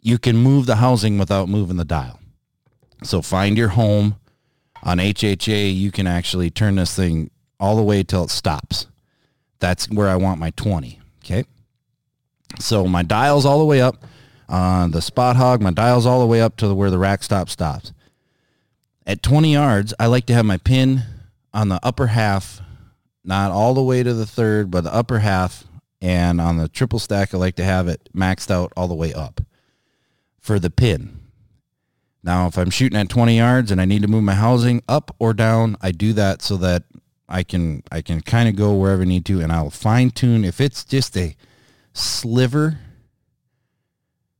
You 0.00 0.18
can 0.18 0.36
move 0.36 0.66
the 0.66 0.76
housing 0.76 1.18
without 1.18 1.48
moving 1.48 1.76
the 1.76 1.84
dial. 1.84 2.18
So 3.02 3.22
find 3.22 3.56
your 3.56 3.68
home. 3.68 4.16
On 4.84 4.98
HHA, 4.98 5.76
you 5.76 5.92
can 5.92 6.08
actually 6.08 6.50
turn 6.50 6.74
this 6.74 6.96
thing 6.96 7.30
all 7.60 7.76
the 7.76 7.82
way 7.82 8.02
till 8.02 8.24
it 8.24 8.30
stops. 8.30 8.88
That's 9.60 9.88
where 9.88 10.08
I 10.08 10.16
want 10.16 10.40
my 10.40 10.50
20. 10.50 10.98
Okay. 11.24 11.44
So 12.58 12.86
my 12.86 13.04
dial's 13.04 13.46
all 13.46 13.60
the 13.60 13.64
way 13.64 13.80
up. 13.80 14.04
On 14.48 14.90
the 14.90 15.00
Spot 15.00 15.36
Hogg. 15.36 15.62
my 15.62 15.70
dial's 15.70 16.04
all 16.04 16.20
the 16.20 16.26
way 16.26 16.42
up 16.42 16.56
to 16.56 16.74
where 16.74 16.90
the 16.90 16.98
rack 16.98 17.22
stop 17.22 17.48
stops. 17.48 17.92
At 19.06 19.22
20 19.22 19.52
yards, 19.52 19.94
I 19.98 20.06
like 20.06 20.26
to 20.26 20.34
have 20.34 20.44
my 20.44 20.58
pin 20.58 21.04
on 21.54 21.68
the 21.68 21.80
upper 21.82 22.08
half, 22.08 22.60
not 23.24 23.50
all 23.50 23.74
the 23.74 23.82
way 23.82 24.02
to 24.02 24.12
the 24.12 24.26
third, 24.26 24.70
but 24.70 24.82
the 24.82 24.94
upper 24.94 25.20
half. 25.20 25.64
And 26.02 26.40
on 26.40 26.56
the 26.56 26.68
triple 26.68 26.98
stack, 26.98 27.32
I 27.32 27.38
like 27.38 27.54
to 27.56 27.64
have 27.64 27.86
it 27.86 28.08
maxed 28.12 28.50
out 28.50 28.72
all 28.76 28.88
the 28.88 28.94
way 28.94 29.14
up 29.14 29.40
for 30.40 30.58
the 30.58 30.68
pin. 30.68 31.20
Now, 32.24 32.48
if 32.48 32.58
I'm 32.58 32.70
shooting 32.70 32.98
at 32.98 33.08
20 33.08 33.36
yards 33.36 33.70
and 33.70 33.80
I 33.80 33.84
need 33.84 34.02
to 34.02 34.08
move 34.08 34.24
my 34.24 34.34
housing 34.34 34.82
up 34.88 35.14
or 35.20 35.32
down, 35.32 35.76
I 35.80 35.92
do 35.92 36.12
that 36.14 36.42
so 36.42 36.56
that 36.56 36.82
I 37.28 37.44
can 37.44 37.84
I 37.90 38.02
can 38.02 38.20
kind 38.20 38.48
of 38.48 38.56
go 38.56 38.74
wherever 38.74 39.02
I 39.02 39.06
need 39.06 39.24
to, 39.26 39.40
and 39.40 39.52
I'll 39.52 39.70
fine 39.70 40.10
tune. 40.10 40.44
If 40.44 40.60
it's 40.60 40.84
just 40.84 41.16
a 41.16 41.36
sliver, 41.92 42.78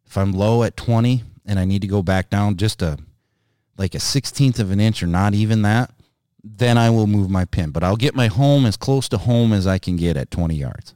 if 0.05 0.19
I'm 0.19 0.33
low 0.33 0.65
at 0.65 0.77
20 0.77 1.23
and 1.47 1.59
I 1.59 1.65
need 1.65 1.83
to 1.83 1.89
go 1.89 2.03
back 2.03 2.29
down 2.29 2.57
just 2.57 2.83
a 2.83 2.99
like 3.79 3.95
a 3.95 3.99
16th 3.99 4.59
of 4.59 4.71
an 4.73 4.81
inch 4.81 5.03
or 5.03 5.07
not 5.07 5.33
even 5.33 5.63
that, 5.63 5.93
then 6.45 6.77
I 6.77 6.91
will 6.91 7.07
move 7.07 7.31
my 7.31 7.45
pin. 7.45 7.71
But 7.71 7.85
I'll 7.85 7.97
get 7.97 8.15
my 8.17 8.27
home 8.27 8.67
as 8.67 8.77
close 8.77 9.09
to 9.11 9.19
home 9.19 9.53
as 9.53 9.67
I 9.67 9.79
can 9.79 9.97
get 9.97 10.17
at 10.17 10.31
20 10.31 10.57
yards. 10.57 10.95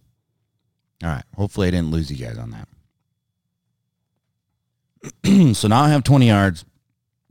All 1.03 1.11
right. 1.11 1.25
Hopefully 1.37 1.69
I 1.69 1.71
didn't 1.71 1.91
lose 1.91 2.11
you 2.11 2.25
guys 2.25 2.39
on 2.39 2.51
that. 2.51 2.69
so 5.57 5.69
now 5.69 5.83
I 5.83 5.91
have 5.91 6.05
20 6.05 6.27
yards. 6.27 6.65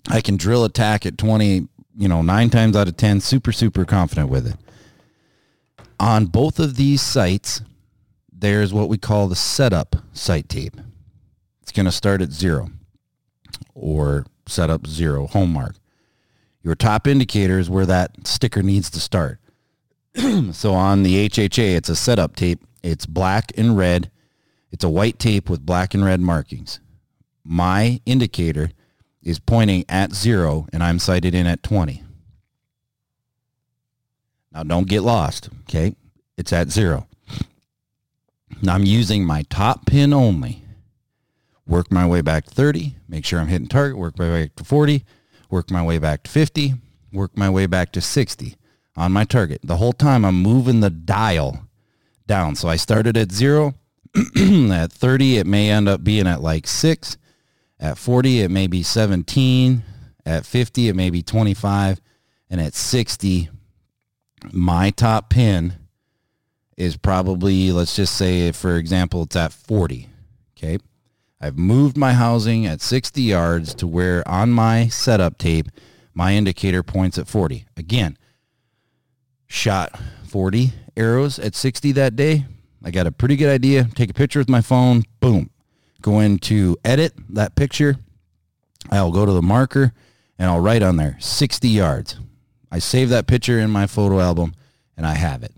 I 0.08 0.22
can 0.22 0.38
drill 0.38 0.66
attack 0.66 1.06
at 1.06 1.18
20, 1.18 1.68
you 1.98 2.08
know, 2.08 2.22
nine 2.22 2.50
times 2.50 2.76
out 2.76 2.88
of 2.88 2.98
10, 2.98 3.22
super, 3.22 3.52
super 3.52 3.86
confident 3.86 4.30
with 4.30 4.48
it. 4.48 4.56
On 6.00 6.26
both 6.26 6.60
of 6.60 6.76
these 6.76 7.02
sights, 7.02 7.62
there's 8.32 8.74
what 8.74 8.90
we 8.90 8.98
call 8.98 9.28
the 9.28 9.36
setup 9.36 9.96
sight 10.14 10.50
tape. 10.50 10.78
It's 11.62 11.72
going 11.72 11.86
to 11.86 11.92
start 11.92 12.22
at 12.22 12.32
zero 12.32 12.70
or 13.74 14.26
setup 14.46 14.86
zero, 14.88 15.28
home 15.28 15.54
mark. 15.54 15.76
Your 16.64 16.76
top 16.76 17.08
indicator 17.08 17.60
is 17.60 17.70
where 17.70 17.86
that 17.86 18.28
sticker 18.28 18.62
needs 18.62 18.90
to 18.92 19.00
start. 19.00 19.40
so 20.52 20.74
on 20.74 21.04
the 21.04 21.28
HHA, 21.30 21.76
it's 21.76 21.90
a 21.90 21.96
setup 21.96 22.36
tape. 22.36 22.64
It's 22.86 23.08
black 23.08 23.52
and 23.58 23.76
red. 23.76 24.12
It's 24.72 24.84
a 24.84 24.90
white 24.90 25.18
tape 25.18 25.50
with 25.50 25.66
black 25.66 25.96
and 25.96 26.06
red 26.06 26.22
markings. 26.22 26.80
My 27.44 28.00
indicator 28.06 28.70
is 29.24 29.40
pointing 29.40 29.86
at 29.90 30.14
zero 30.14 30.68
and 30.72 30.84
I'm 30.84 31.00
sighted 31.00 31.34
in 31.34 31.48
at 31.48 31.64
20. 31.64 32.04
Now 34.52 34.62
don't 34.62 34.88
get 34.88 35.02
lost, 35.02 35.50
okay? 35.62 35.96
It's 36.38 36.54
at 36.54 36.70
zero. 36.70 37.08
Now 38.62 38.76
I'm 38.76 38.86
using 38.86 39.26
my 39.26 39.42
top 39.50 39.88
pin 39.88 40.14
only. 40.14 40.62
Work 41.68 41.92
my 41.92 42.06
way 42.06 42.22
back 42.22 42.46
to 42.46 42.54
30, 42.54 42.98
make 43.10 43.26
sure 43.26 43.40
I'm 43.40 43.48
hitting 43.48 43.68
target, 43.68 43.98
work 43.98 44.20
my 44.20 44.30
way 44.30 44.44
back 44.44 44.56
to 44.58 44.64
40, 44.64 45.04
work 45.50 45.72
my 45.72 45.82
way 45.82 45.98
back 45.98 46.22
to 46.24 46.30
50, 46.30 46.76
work 47.12 47.36
my 47.36 47.50
way 47.50 47.66
back 47.66 47.92
to 47.94 48.02
60 48.02 48.56
on 48.96 49.12
my 49.12 49.24
target. 49.24 49.62
The 49.64 49.78
whole 49.78 49.94
time 49.94 50.24
I'm 50.24 50.40
moving 50.40 50.82
the 50.82 50.92
dial 50.92 51.65
down. 52.28 52.56
So 52.56 52.68
I 52.68 52.76
started 52.76 53.18
at 53.18 53.32
zero. 53.32 53.74
at 54.16 54.92
30, 54.92 55.38
it 55.38 55.48
may 55.48 55.70
end 55.70 55.90
up 55.90 56.04
being 56.04 56.28
at 56.28 56.42
like 56.42 56.68
six. 56.68 57.18
At 57.80 57.98
40, 57.98 58.42
it 58.42 58.52
may 58.52 58.68
be 58.68 58.84
17. 58.84 59.84
At 60.26 60.46
50, 60.46 60.88
it 60.88 60.96
may 60.96 61.10
be 61.10 61.22
25. 61.22 62.00
And 62.50 62.62
at 62.62 62.74
60, 62.74 63.50
my 64.52 64.92
top 64.92 65.30
pin 65.30 65.74
is 66.78 66.98
probably, 66.98 67.72
let's 67.72 67.96
just 67.96 68.16
say, 68.16 68.52
for 68.52 68.78
example, 68.78 69.24
it's 69.24 69.36
at 69.36 69.52
40. 69.52 70.10
Okay. 70.58 70.78
I've 71.42 71.58
moved 71.58 71.98
my 71.98 72.14
housing 72.14 72.66
at 72.66 72.82
60 72.82 73.22
yards 73.22 73.76
to 73.76 73.88
where 73.88 74.28
on 74.28 74.52
my 74.52 74.88
setup 74.88 75.38
tape, 75.38 75.68
my 76.14 76.34
indicator 76.34 76.82
points 76.82 77.18
at 77.18 77.28
40. 77.28 77.66
Again, 77.76 78.18
shot 79.48 80.00
40 80.28 80.72
arrows 80.98 81.40
at 81.40 81.56
60 81.56 81.92
that 81.94 82.16
day. 82.16 82.46
I 82.84 82.92
got 82.92 83.08
a 83.08 83.12
pretty 83.12 83.36
good 83.36 83.50
idea. 83.50 83.86
Take 83.96 84.10
a 84.10 84.14
picture 84.14 84.40
with 84.40 84.50
my 84.50 84.62
phone. 84.62 85.04
Boom. 85.20 85.50
Go 86.02 86.20
into 86.20 86.78
edit 86.86 87.14
that 87.30 87.56
picture. 87.56 87.98
I'll 88.92 89.12
go 89.12 89.26
to 89.26 89.32
the 89.32 89.42
marker 89.42 89.94
and 90.38 90.50
I'll 90.50 90.60
write 90.60 90.84
on 90.84 90.98
there 90.98 91.18
60 91.20 91.68
yards. 91.68 92.18
I 92.72 92.80
save 92.80 93.10
that 93.10 93.28
picture 93.28 93.60
in 93.60 93.72
my 93.72 93.88
photo 93.88 94.20
album 94.20 94.54
and 94.98 95.06
I 95.06 95.16
have 95.16 95.44
it. 95.44 95.54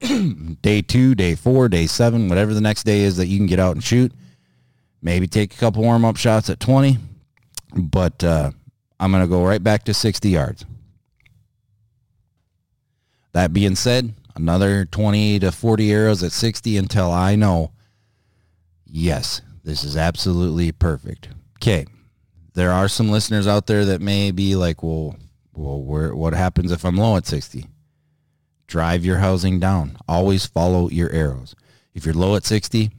day 0.62 0.82
two, 0.82 1.14
day 1.14 1.34
four, 1.34 1.68
day 1.68 1.86
seven, 1.86 2.28
whatever 2.28 2.54
the 2.54 2.60
next 2.60 2.84
day 2.84 3.00
is 3.00 3.16
that 3.18 3.26
you 3.26 3.38
can 3.38 3.46
get 3.46 3.60
out 3.60 3.76
and 3.76 3.84
shoot. 3.84 4.12
Maybe 5.00 5.26
take 5.26 5.54
a 5.54 5.58
couple 5.58 5.82
warm 5.82 6.04
up 6.04 6.16
shots 6.16 6.50
at 6.50 6.60
20, 6.60 6.98
but 7.74 8.22
uh, 8.24 8.50
I'm 8.98 9.10
going 9.10 9.22
to 9.22 9.28
go 9.28 9.44
right 9.44 9.62
back 9.62 9.84
to 9.84 9.94
60 9.94 10.28
yards. 10.28 10.64
That 13.32 13.52
being 13.52 13.74
said, 13.74 14.14
another 14.34 14.84
20 14.84 15.38
to 15.40 15.52
40 15.52 15.92
arrows 15.92 16.22
at 16.22 16.32
60 16.32 16.76
until 16.76 17.10
I 17.10 17.36
know, 17.36 17.72
yes, 18.84 19.40
this 19.64 19.84
is 19.84 19.96
absolutely 19.96 20.72
perfect. 20.72 21.28
Okay. 21.56 21.86
There 22.54 22.72
are 22.72 22.88
some 22.88 23.10
listeners 23.10 23.46
out 23.46 23.66
there 23.66 23.84
that 23.86 24.00
may 24.00 24.30
be 24.30 24.56
like, 24.56 24.82
well, 24.82 25.16
well, 25.54 25.82
where, 25.82 26.14
what 26.14 26.34
happens 26.34 26.72
if 26.72 26.84
I'm 26.84 26.96
low 26.96 27.16
at 27.16 27.26
60? 27.26 27.66
Drive 28.66 29.04
your 29.04 29.18
housing 29.18 29.60
down. 29.60 29.96
Always 30.08 30.46
follow 30.46 30.88
your 30.88 31.10
arrows. 31.10 31.54
If 31.94 32.04
you're 32.04 32.14
low 32.14 32.36
at 32.36 32.44
60, 32.44 32.90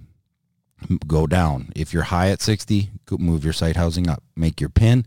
go 1.07 1.27
down. 1.27 1.71
If 1.75 1.93
you're 1.93 2.03
high 2.03 2.29
at 2.29 2.41
60, 2.41 2.89
move 3.11 3.43
your 3.43 3.53
sight 3.53 3.75
housing 3.75 4.09
up. 4.09 4.23
Make 4.35 4.59
your 4.59 4.69
pin, 4.69 5.05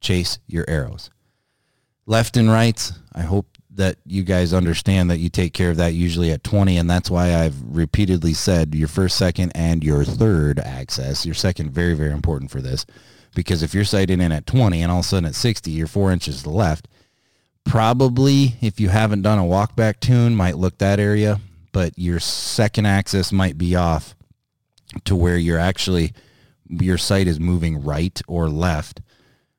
chase 0.00 0.38
your 0.46 0.64
arrows. 0.68 1.10
Left 2.06 2.36
and 2.36 2.50
right, 2.50 2.90
I 3.12 3.22
hope 3.22 3.57
that 3.78 3.96
you 4.04 4.24
guys 4.24 4.52
understand 4.52 5.08
that 5.08 5.18
you 5.18 5.28
take 5.28 5.54
care 5.54 5.70
of 5.70 5.76
that 5.76 5.94
usually 5.94 6.32
at 6.32 6.42
20 6.42 6.76
and 6.76 6.90
that's 6.90 7.08
why 7.08 7.32
I've 7.32 7.54
repeatedly 7.62 8.34
said 8.34 8.74
your 8.74 8.88
first, 8.88 9.16
second, 9.16 9.52
and 9.54 9.84
your 9.84 10.04
third 10.04 10.58
axis. 10.58 11.24
Your 11.24 11.36
second 11.36 11.70
very, 11.70 11.94
very 11.94 12.10
important 12.10 12.50
for 12.50 12.60
this 12.60 12.84
because 13.36 13.62
if 13.62 13.74
you're 13.74 13.84
sighted 13.84 14.20
in 14.20 14.32
at 14.32 14.46
20 14.46 14.82
and 14.82 14.90
all 14.90 14.98
of 14.98 15.04
a 15.04 15.08
sudden 15.08 15.26
at 15.26 15.36
60, 15.36 15.70
you're 15.70 15.86
four 15.86 16.10
inches 16.10 16.38
to 16.38 16.42
the 16.42 16.50
left, 16.50 16.88
probably 17.64 18.56
if 18.60 18.80
you 18.80 18.88
haven't 18.88 19.22
done 19.22 19.38
a 19.38 19.42
walkback 19.42 20.00
tune 20.00 20.34
might 20.34 20.58
look 20.58 20.78
that 20.78 20.98
area, 20.98 21.40
but 21.70 21.96
your 21.96 22.18
second 22.18 22.86
axis 22.86 23.30
might 23.30 23.56
be 23.56 23.76
off 23.76 24.16
to 25.04 25.14
where 25.14 25.36
you're 25.36 25.58
actually, 25.58 26.12
your 26.68 26.98
sight 26.98 27.28
is 27.28 27.38
moving 27.38 27.84
right 27.84 28.20
or 28.26 28.48
left 28.48 29.02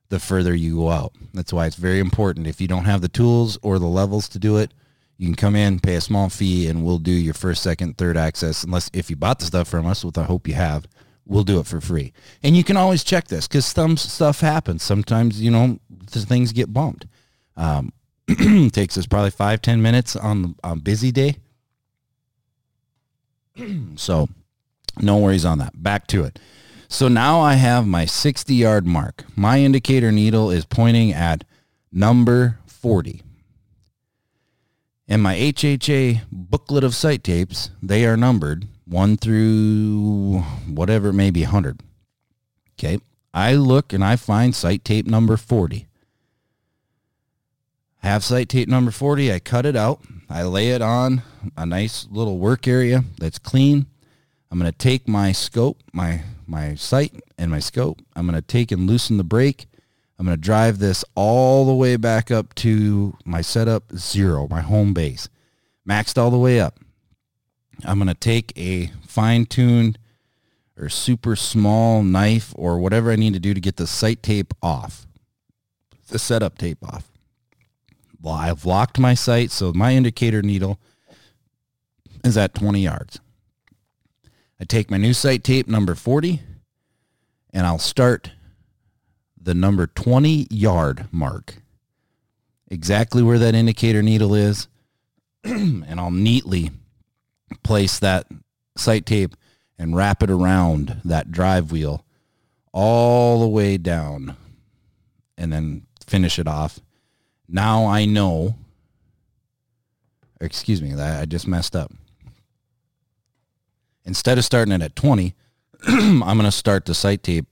the 0.10 0.20
further 0.20 0.56
you 0.56 0.78
go 0.78 0.90
out. 0.90 1.14
That's 1.34 1.54
why 1.54 1.68
it's 1.68 1.76
very 1.76 2.00
important. 2.00 2.48
If 2.48 2.60
you 2.60 2.68
don't 2.68 2.86
have 2.86 3.02
the 3.02 3.08
tools 3.08 3.58
or 3.62 3.80
the 3.80 3.86
levels 3.86 4.28
to 4.30 4.40
do 4.40 4.58
it, 4.58 4.74
you 5.18 5.28
can 5.28 5.36
come 5.36 5.56
in, 5.56 5.80
pay 5.80 5.96
a 5.96 6.02
small 6.02 6.30
fee, 6.30 6.68
and 6.68 6.84
we'll 6.84 6.98
do 6.98 7.12
your 7.12 7.34
first, 7.34 7.62
second, 7.62 7.98
third 7.98 8.18
axis. 8.18 8.64
Unless 8.64 8.90
if 8.94 9.10
you 9.10 9.16
bought 9.16 9.40
the 9.40 9.46
stuff 9.46 9.68
from 9.68 9.86
us, 9.86 10.04
which 10.04 10.18
I 10.18 10.24
hope 10.24 10.48
you 10.48 10.54
have, 10.54 10.88
we'll 11.26 11.44
do 11.44 11.60
it 11.60 11.68
for 11.68 11.82
free. 11.82 12.14
And 12.42 12.56
you 12.56 12.64
can 12.64 12.78
always 12.78 13.04
check 13.04 13.28
this 13.28 13.48
because 13.48 13.66
some 13.66 13.98
stuff 13.98 14.40
happens. 14.40 14.82
Sometimes 14.82 15.42
you 15.42 15.52
know 15.52 15.80
things 16.08 16.52
get 16.52 16.74
bumped. 16.74 17.06
Um, 17.56 17.92
takes 18.72 18.98
us 18.98 19.06
probably 19.06 19.32
five 19.32 19.62
ten 19.62 19.82
minutes 19.82 20.16
on 20.16 20.56
on 20.64 20.80
busy 20.80 21.12
day. 21.12 21.38
so 23.96 24.30
no 25.00 25.18
worries 25.18 25.46
on 25.46 25.60
that. 25.60 25.82
Back 25.82 26.08
to 26.08 26.24
it. 26.24 26.40
So 26.92 27.08
now 27.08 27.40
I 27.40 27.54
have 27.54 27.86
my 27.86 28.06
60 28.06 28.54
yard 28.54 28.88
mark. 28.88 29.24
My 29.36 29.60
indicator 29.60 30.12
needle 30.12 30.50
is 30.50 30.66
pointing 30.66 31.14
at 31.14 31.44
number 31.92 32.58
40. 32.66 33.22
In 35.08 35.22
my 35.22 35.36
HHA 35.36 36.22
booklet 36.32 36.84
of 36.84 36.96
sight 36.96 37.24
tapes, 37.24 37.70
they 37.82 38.06
are 38.06 38.18
numbered 38.18 38.68
1 38.86 39.18
through 39.18 40.40
whatever 40.68 41.10
it 41.10 41.14
may 41.14 41.30
be 41.30 41.44
100. 41.44 41.80
Okay. 42.74 42.98
I 43.36 43.54
look 43.54 43.94
and 43.94 44.04
I 44.04 44.16
find 44.16 44.56
sight 44.56 44.84
tape 44.84 45.06
number 45.06 45.38
40. 45.38 45.86
Have 47.98 48.24
sight 48.24 48.50
tape 48.50 48.68
number 48.68 48.90
40. 48.90 49.32
I 49.32 49.38
cut 49.38 49.68
it 49.68 49.76
out. 49.76 50.02
I 50.28 50.42
lay 50.42 50.72
it 50.72 50.82
on 50.82 51.22
a 51.56 51.68
nice 51.68 52.08
little 52.10 52.40
work 52.40 52.68
area 52.68 53.04
that's 53.20 53.38
clean. 53.38 53.86
I'm 54.50 54.58
going 54.58 54.72
to 54.72 54.78
take 54.78 55.08
my 55.08 55.32
scope, 55.32 55.84
my 55.94 56.24
my 56.50 56.76
sight 56.76 57.14
and 57.38 57.52
my 57.52 57.60
scope. 57.60 58.02
I'm 58.16 58.26
going 58.26 58.36
to 58.36 58.46
take 58.46 58.72
and 58.72 58.88
loosen 58.88 59.18
the 59.18 59.24
brake. 59.24 59.68
I'm 60.18 60.26
going 60.26 60.38
to 60.38 60.42
drive 60.42 60.80
this 60.80 61.06
all 61.16 61.66
the 61.66 61.74
way 61.74 61.96
back 61.96 62.30
up 62.32 62.54
to 62.56 63.16
my 63.24 63.42
setup 63.42 63.94
zero, 63.96 64.48
my 64.50 64.62
home 64.62 64.94
base, 64.94 65.30
maxed 65.88 66.18
all 66.18 66.32
the 66.32 66.38
way 66.38 66.60
up. 66.60 66.80
I'm 67.86 67.98
going 67.98 68.10
to 68.10 68.14
take 68.14 68.52
a 68.58 68.88
fine-tuned 69.08 69.98
or 70.78 70.90
super 70.90 71.36
small 71.36 72.04
knife 72.04 72.54
or 72.58 72.80
whatever 72.80 73.12
I 73.12 73.16
need 73.16 73.34
to 73.34 73.40
do 73.40 73.54
to 73.54 73.62
get 73.62 73.78
the 73.78 73.88
sight 73.88 74.22
tape 74.22 74.54
off, 74.62 75.08
the 76.10 76.20
setup 76.20 76.58
tape 76.58 76.84
off. 76.84 77.10
Well, 78.22 78.34
I've 78.34 78.66
locked 78.66 79.00
my 79.00 79.14
sight, 79.14 79.52
so 79.52 79.72
my 79.74 79.94
indicator 79.94 80.42
needle 80.42 80.80
is 82.26 82.38
at 82.38 82.54
20 82.54 82.82
yards. 82.82 83.22
I 84.60 84.66
take 84.66 84.92
my 84.92 84.98
new 84.98 85.14
sight 85.14 85.44
tape 85.44 85.68
number 85.68 85.96
40 85.96 86.42
and 87.54 87.66
I'll 87.66 87.80
start 87.80 88.32
the 89.42 89.54
number 89.54 89.88
20 89.88 90.48
yard 90.50 91.08
mark 91.12 91.56
exactly 92.68 93.24
where 93.24 93.40
that 93.40 93.56
indicator 93.56 94.02
needle 94.02 94.36
is 94.36 94.68
and 95.44 96.00
I'll 96.00 96.12
neatly 96.12 96.72
place 97.64 98.00
that 98.00 98.28
sight 98.76 99.06
tape 99.06 99.36
and 99.78 99.96
wrap 99.96 100.22
it 100.22 100.30
around 100.30 101.02
that 101.06 101.32
drive 101.32 101.72
wheel 101.72 102.06
all 102.74 103.40
the 103.40 103.48
way 103.48 103.78
down 103.78 104.36
and 105.38 105.54
then 105.54 105.86
finish 106.06 106.38
it 106.38 106.48
off. 106.48 106.80
Now 107.48 107.86
I 107.86 108.04
know, 108.06 108.56
excuse 110.42 110.82
me, 110.82 110.94
I 110.94 111.26
just 111.26 111.48
messed 111.48 111.76
up 111.76 111.92
instead 114.10 114.40
of 114.40 114.44
starting 114.44 114.74
it 114.74 114.82
at 114.82 114.96
20, 114.96 115.36
I'm 115.88 116.20
going 116.20 116.40
to 116.40 116.52
start 116.52 116.86
the 116.86 116.96
sight 116.96 117.22
tape. 117.22 117.46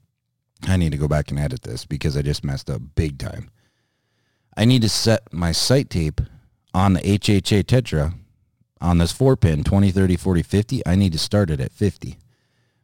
I 0.68 0.76
need 0.76 0.92
to 0.92 0.98
go 0.98 1.08
back 1.08 1.30
and 1.30 1.40
edit 1.40 1.62
this 1.62 1.86
because 1.86 2.18
I 2.18 2.24
just 2.24 2.44
messed 2.44 2.68
up 2.68 2.82
big 2.96 3.20
time. 3.20 3.52
I 4.58 4.66
need 4.66 4.82
to 4.82 4.90
set 4.90 5.32
my 5.32 5.52
sight 5.52 5.92
tape 5.92 6.20
on 6.74 6.94
the 6.94 7.00
HHA 7.02 7.64
Tetra 7.64 8.16
on 8.82 8.98
this 8.98 9.14
4-pin 9.14 9.66
20, 9.66 9.92
30, 9.92 10.18
40, 10.18 10.42
50. 10.42 10.86
I 10.88 10.96
need 10.96 11.12
to 11.14 11.20
start 11.20 11.52
it 11.52 11.60
at 11.60 11.72
50 11.72 12.18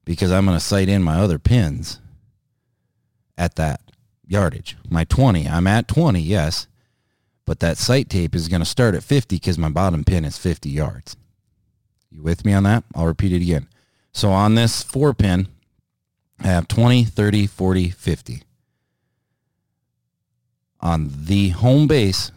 because 0.06 0.32
I'm 0.32 0.46
going 0.46 0.56
to 0.56 0.64
sight 0.64 0.88
in 0.88 1.02
my 1.02 1.20
other 1.20 1.40
pins 1.40 2.00
at 3.40 3.56
that 3.56 3.82
yardage. 4.28 4.78
My 4.88 5.04
20, 5.04 5.50
I'm 5.50 5.66
at 5.66 5.88
20, 5.88 6.20
yes, 6.20 6.68
but 7.46 7.60
that 7.62 7.78
sight 7.78 8.08
tape 8.08 8.36
is 8.36 8.50
going 8.50 8.62
to 8.62 8.66
start 8.66 8.94
at 8.94 9.04
50 9.04 9.38
because 9.38 9.58
my 9.58 9.70
bottom 9.70 10.04
pin 10.04 10.26
is 10.26 10.38
50 10.38 10.70
yards. 10.70 11.18
You 12.13 12.21
with 12.21 12.45
me 12.45 12.54
on 12.54 12.63
that? 12.63 12.84
I'll 12.93 13.08
repeat 13.08 13.34
it 13.34 13.41
again. 13.41 13.67
So 14.12 14.30
on 14.30 14.56
this 14.56 14.84
four 14.84 15.13
pin, 15.13 15.47
I 16.39 16.47
have 16.47 16.67
20, 16.67 17.06
30, 17.06 17.47
40, 17.47 17.89
50. 17.89 18.43
On 20.82 21.10
the 21.12 21.49
home 21.49 21.88
base, 21.88 22.32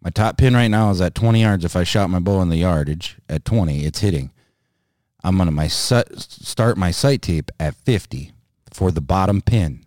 my 0.00 0.10
top 0.10 0.38
pin 0.38 0.54
right 0.54 0.68
now 0.68 0.90
is 0.90 1.00
at 1.00 1.14
20 1.14 1.42
yards. 1.42 1.64
If 1.64 1.76
I 1.76 1.84
shot 1.84 2.10
my 2.10 2.18
bow 2.18 2.42
in 2.42 2.48
the 2.48 2.56
yardage 2.56 3.18
at 3.28 3.44
20, 3.44 3.84
it's 3.84 4.00
hitting. 4.00 4.30
I'm 5.22 5.36
going 5.36 5.46
to 5.46 5.52
my 5.52 5.68
start 5.68 6.76
my 6.76 6.90
sight 6.90 7.22
tape 7.22 7.50
at 7.60 7.76
50 7.76 8.32
for 8.72 8.90
the 8.90 9.00
bottom 9.00 9.40
pin 9.40 9.84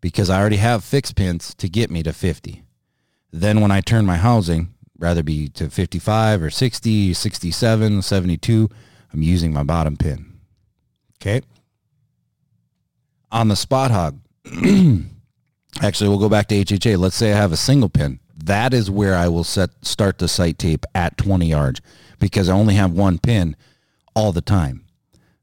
because 0.00 0.30
I 0.30 0.38
already 0.38 0.58
have 0.58 0.84
fixed 0.84 1.16
pins 1.16 1.54
to 1.56 1.68
get 1.68 1.90
me 1.90 2.04
to 2.04 2.12
50. 2.12 2.62
Then 3.32 3.60
when 3.60 3.72
I 3.72 3.80
turn 3.80 4.06
my 4.06 4.16
housing, 4.16 4.72
rather 4.98 5.22
be 5.22 5.48
to 5.50 5.70
55 5.70 6.42
or 6.42 6.50
60, 6.50 7.14
67, 7.14 8.02
72. 8.02 8.70
I'm 9.12 9.22
using 9.22 9.52
my 9.52 9.62
bottom 9.62 9.96
pin. 9.96 10.38
Okay. 11.20 11.42
On 13.30 13.48
the 13.48 13.56
Spot 13.56 13.90
Hogg, 13.90 14.20
actually, 15.82 16.08
we'll 16.08 16.18
go 16.18 16.28
back 16.28 16.48
to 16.48 16.64
HHA. 16.64 16.98
Let's 16.98 17.16
say 17.16 17.32
I 17.32 17.36
have 17.36 17.52
a 17.52 17.56
single 17.56 17.88
pin. 17.88 18.20
That 18.36 18.72
is 18.72 18.90
where 18.90 19.14
I 19.14 19.28
will 19.28 19.44
set 19.44 19.70
start 19.82 20.18
the 20.18 20.28
sight 20.28 20.58
tape 20.58 20.86
at 20.94 21.18
20 21.18 21.46
yards 21.46 21.80
because 22.18 22.48
I 22.48 22.54
only 22.54 22.74
have 22.74 22.92
one 22.92 23.18
pin 23.18 23.56
all 24.14 24.32
the 24.32 24.40
time. 24.40 24.84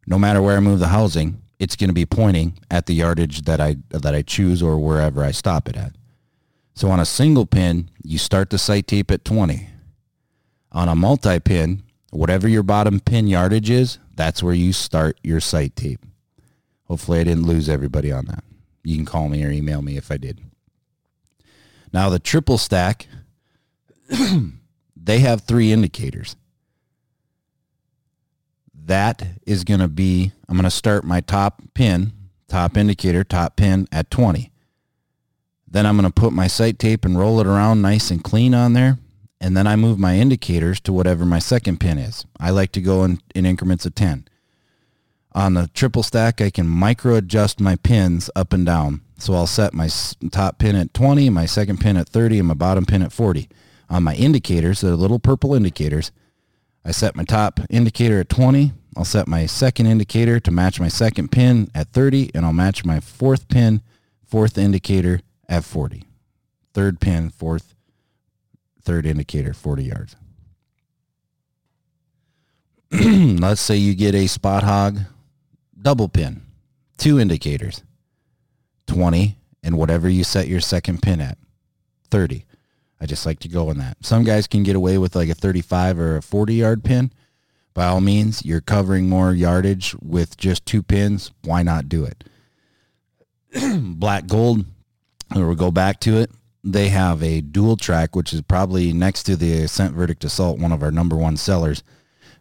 No 0.07 0.17
matter 0.17 0.41
where 0.41 0.57
I 0.57 0.61
move 0.61 0.79
the 0.79 0.87
housing, 0.87 1.41
it's 1.59 1.75
going 1.75 1.89
to 1.89 1.93
be 1.93 2.05
pointing 2.05 2.59
at 2.69 2.85
the 2.85 2.93
yardage 2.93 3.43
that 3.43 3.59
I 3.59 3.77
that 3.89 4.13
I 4.13 4.21
choose 4.21 4.61
or 4.61 4.77
wherever 4.77 5.23
I 5.23 5.31
stop 5.31 5.67
it 5.67 5.75
at. 5.75 5.93
So 6.75 6.89
on 6.89 6.99
a 6.99 7.05
single 7.05 7.45
pin, 7.45 7.89
you 8.03 8.17
start 8.17 8.49
the 8.49 8.57
sight 8.57 8.87
tape 8.87 9.09
at 9.09 9.23
20. 9.23 9.69
On 10.73 10.89
a 10.89 10.95
multi-pin, 10.95 11.83
whatever 12.11 12.49
your 12.49 12.63
bottom 12.63 12.99
pin 12.99 13.27
yardage 13.27 13.69
is, 13.69 13.97
that's 14.13 14.43
where 14.43 14.53
you 14.53 14.73
start 14.73 15.17
your 15.23 15.39
sight 15.39 15.77
tape. 15.77 16.05
Hopefully 16.83 17.21
I 17.21 17.23
didn't 17.23 17.47
lose 17.47 17.69
everybody 17.69 18.11
on 18.11 18.25
that. 18.25 18.43
You 18.83 18.97
can 18.97 19.05
call 19.05 19.29
me 19.29 19.43
or 19.45 19.49
email 19.49 19.81
me 19.81 19.95
if 19.95 20.11
I 20.11 20.17
did. 20.17 20.41
Now 21.93 22.09
the 22.09 22.19
triple 22.19 22.57
stack, 22.57 23.07
they 24.97 25.19
have 25.19 25.41
three 25.41 25.71
indicators. 25.71 26.35
That 28.73 29.25
is 29.47 29.63
going 29.63 29.79
to 29.79 29.87
be, 29.87 30.33
I'm 30.49 30.57
going 30.57 30.65
to 30.65 30.69
start 30.69 31.05
my 31.05 31.21
top 31.21 31.61
pin, 31.73 32.11
top 32.49 32.75
indicator, 32.75 33.23
top 33.23 33.55
pin 33.55 33.87
at 33.93 34.11
20. 34.11 34.51
Then 35.75 35.85
I'm 35.85 35.97
going 35.97 36.09
to 36.09 36.21
put 36.21 36.31
my 36.31 36.47
sight 36.47 36.79
tape 36.79 37.03
and 37.03 37.19
roll 37.19 37.41
it 37.41 37.45
around 37.47 37.81
nice 37.81 38.09
and 38.09 38.23
clean 38.23 38.53
on 38.53 38.71
there. 38.71 38.97
And 39.41 39.57
then 39.57 39.67
I 39.67 39.75
move 39.75 39.99
my 39.99 40.15
indicators 40.15 40.79
to 40.79 40.93
whatever 40.93 41.25
my 41.25 41.39
second 41.39 41.81
pin 41.81 41.97
is. 41.97 42.25
I 42.39 42.51
like 42.51 42.71
to 42.71 42.81
go 42.81 43.03
in, 43.03 43.19
in 43.35 43.45
increments 43.45 43.85
of 43.85 43.93
10. 43.93 44.25
On 45.33 45.53
the 45.53 45.69
triple 45.73 46.01
stack, 46.01 46.39
I 46.39 46.49
can 46.49 46.65
micro 46.65 47.15
adjust 47.15 47.59
my 47.59 47.75
pins 47.75 48.29
up 48.37 48.53
and 48.53 48.65
down. 48.65 49.01
So 49.17 49.33
I'll 49.33 49.47
set 49.47 49.73
my 49.73 49.89
top 50.31 50.59
pin 50.59 50.77
at 50.77 50.93
20, 50.93 51.29
my 51.29 51.45
second 51.45 51.81
pin 51.81 51.97
at 51.97 52.07
30, 52.07 52.39
and 52.39 52.47
my 52.47 52.53
bottom 52.53 52.85
pin 52.85 53.01
at 53.01 53.11
40. 53.11 53.49
On 53.89 54.01
my 54.01 54.15
indicators, 54.15 54.79
the 54.79 54.95
little 54.95 55.19
purple 55.19 55.53
indicators, 55.53 56.13
I 56.85 56.91
set 56.91 57.17
my 57.17 57.25
top 57.25 57.59
indicator 57.69 58.21
at 58.21 58.29
20. 58.29 58.71
I'll 58.95 59.03
set 59.03 59.27
my 59.27 59.45
second 59.45 59.87
indicator 59.87 60.39
to 60.39 60.51
match 60.51 60.79
my 60.79 60.87
second 60.87 61.33
pin 61.33 61.69
at 61.75 61.89
30, 61.89 62.31
and 62.33 62.45
I'll 62.45 62.53
match 62.53 62.85
my 62.85 63.01
fourth 63.01 63.49
pin, 63.49 63.81
fourth 64.25 64.57
indicator 64.57 65.19
at 65.47 65.63
40. 65.63 66.03
Third 66.73 66.99
pin, 66.99 67.29
fourth, 67.29 67.75
third 68.81 69.05
indicator, 69.05 69.53
40 69.53 69.83
yards. 69.83 70.15
Let's 72.91 73.61
say 73.61 73.75
you 73.75 73.95
get 73.95 74.15
a 74.15 74.27
Spot 74.27 74.63
Hogg 74.63 74.99
double 75.85 76.09
pin, 76.09 76.41
two 76.97 77.19
indicators, 77.19 77.83
20, 78.87 79.37
and 79.63 79.77
whatever 79.77 80.09
you 80.09 80.23
set 80.23 80.47
your 80.47 80.59
second 80.59 81.01
pin 81.01 81.21
at, 81.21 81.37
30. 82.09 82.45
I 82.99 83.05
just 83.05 83.25
like 83.25 83.39
to 83.39 83.47
go 83.47 83.69
on 83.69 83.77
that. 83.77 83.97
Some 84.01 84.23
guys 84.23 84.47
can 84.47 84.63
get 84.63 84.75
away 84.75 84.97
with 84.97 85.15
like 85.15 85.29
a 85.29 85.35
35 85.35 85.99
or 85.99 86.17
a 86.17 86.21
40 86.21 86.55
yard 86.55 86.83
pin. 86.83 87.11
By 87.75 87.85
all 87.85 88.01
means, 88.01 88.43
you're 88.45 88.61
covering 88.61 89.09
more 89.09 89.33
yardage 89.33 89.95
with 90.01 90.37
just 90.37 90.65
two 90.65 90.81
pins. 90.81 91.31
Why 91.43 91.61
not 91.61 91.89
do 91.89 92.05
it? 92.05 92.23
Black 93.99 94.27
gold, 94.27 94.65
we'll 95.33 95.55
go 95.55 95.71
back 95.71 95.99
to 96.01 96.17
it. 96.17 96.31
They 96.63 96.89
have 96.89 97.21
a 97.21 97.41
dual 97.41 97.77
track, 97.77 98.15
which 98.15 98.33
is 98.33 98.41
probably 98.41 98.91
next 98.91 99.23
to 99.23 99.35
the 99.35 99.63
Ascent 99.63 99.93
Verdict 99.93 100.23
Assault, 100.23 100.59
one 100.59 100.71
of 100.71 100.81
our 100.81 100.91
number 100.91 101.15
one 101.15 101.37
sellers, 101.37 101.83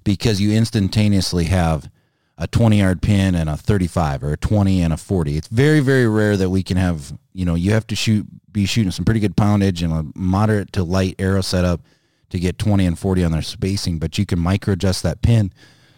because 0.03 0.41
you 0.41 0.53
instantaneously 0.53 1.45
have 1.45 1.91
a 2.39 2.47
20 2.47 2.79
yard 2.79 3.03
pin 3.03 3.35
and 3.35 3.49
a 3.49 3.57
35 3.57 4.25
or 4.25 4.33
a 4.33 4.37
20 4.37 4.83
and 4.83 4.93
a 4.93 4.97
40. 4.97 5.37
It's 5.37 5.49
very, 5.49 5.81
very 5.81 6.09
rare 6.09 6.37
that 6.37 6.51
we 6.51 6.63
can 6.63 6.77
have, 6.77 7.13
you 7.33 7.45
know, 7.45 7.55
you 7.55 7.73
have 7.73 7.87
to 7.89 7.97
shoot, 7.97 8.27
be 8.51 8.67
shooting 8.67 8.91
some 8.91 9.05
pretty 9.05 9.21
good 9.21 9.37
poundage 9.37 9.83
and 9.83 9.93
a 9.93 10.19
moderate 10.19 10.73
to 10.73 10.83
light 10.83 11.17
arrow 11.19 11.43
setup 11.43 11.83
to 12.31 12.39
get 12.39 12.59
20 12.59 12.87
and 12.87 12.99
40 12.99 13.25
on 13.25 13.33
their 13.33 13.43
spacing, 13.43 13.99
but 13.99 14.19
you 14.19 14.27
can 14.27 14.39
micro 14.41 14.73
adjust 14.73 15.03
that 15.03 15.23
pin 15.23 15.53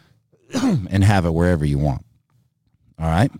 and 0.54 1.04
have 1.04 1.24
it 1.24 1.30
wherever 1.30 1.64
you 1.64 1.78
want. 1.78 2.04
All 2.98 3.08
right. 3.08 3.30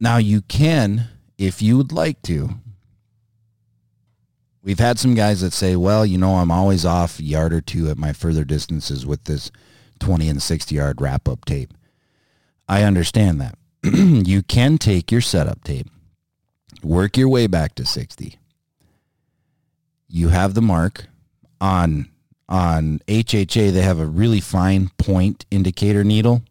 Now 0.00 0.18
you 0.18 0.42
can, 0.42 1.08
if 1.36 1.60
you 1.60 1.76
would 1.76 1.92
like 1.92 2.22
to, 2.22 2.50
we've 4.62 4.78
had 4.78 4.98
some 4.98 5.14
guys 5.14 5.40
that 5.40 5.52
say, 5.52 5.76
well, 5.76 6.06
you 6.06 6.18
know, 6.18 6.36
I'm 6.36 6.50
always 6.50 6.84
off 6.84 7.18
a 7.18 7.24
yard 7.24 7.52
or 7.52 7.60
two 7.60 7.88
at 7.90 7.98
my 7.98 8.12
further 8.12 8.44
distances 8.44 9.04
with 9.04 9.24
this 9.24 9.50
20 9.98 10.28
and 10.28 10.42
60 10.42 10.74
yard 10.74 11.00
wrap 11.00 11.28
up 11.28 11.44
tape. 11.44 11.72
I 12.68 12.82
understand 12.82 13.40
that. 13.40 13.58
you 13.82 14.42
can 14.42 14.78
take 14.78 15.10
your 15.10 15.20
setup 15.20 15.64
tape, 15.64 15.88
work 16.82 17.16
your 17.16 17.28
way 17.28 17.46
back 17.46 17.74
to 17.76 17.84
60. 17.84 18.36
You 20.08 20.28
have 20.28 20.54
the 20.54 20.62
mark 20.62 21.06
on 21.60 22.08
on 22.48 22.98
HHA 23.06 23.72
they 23.72 23.82
have 23.82 24.00
a 24.00 24.06
really 24.06 24.40
fine 24.40 24.90
point 24.96 25.44
indicator 25.50 26.02
needle 26.02 26.42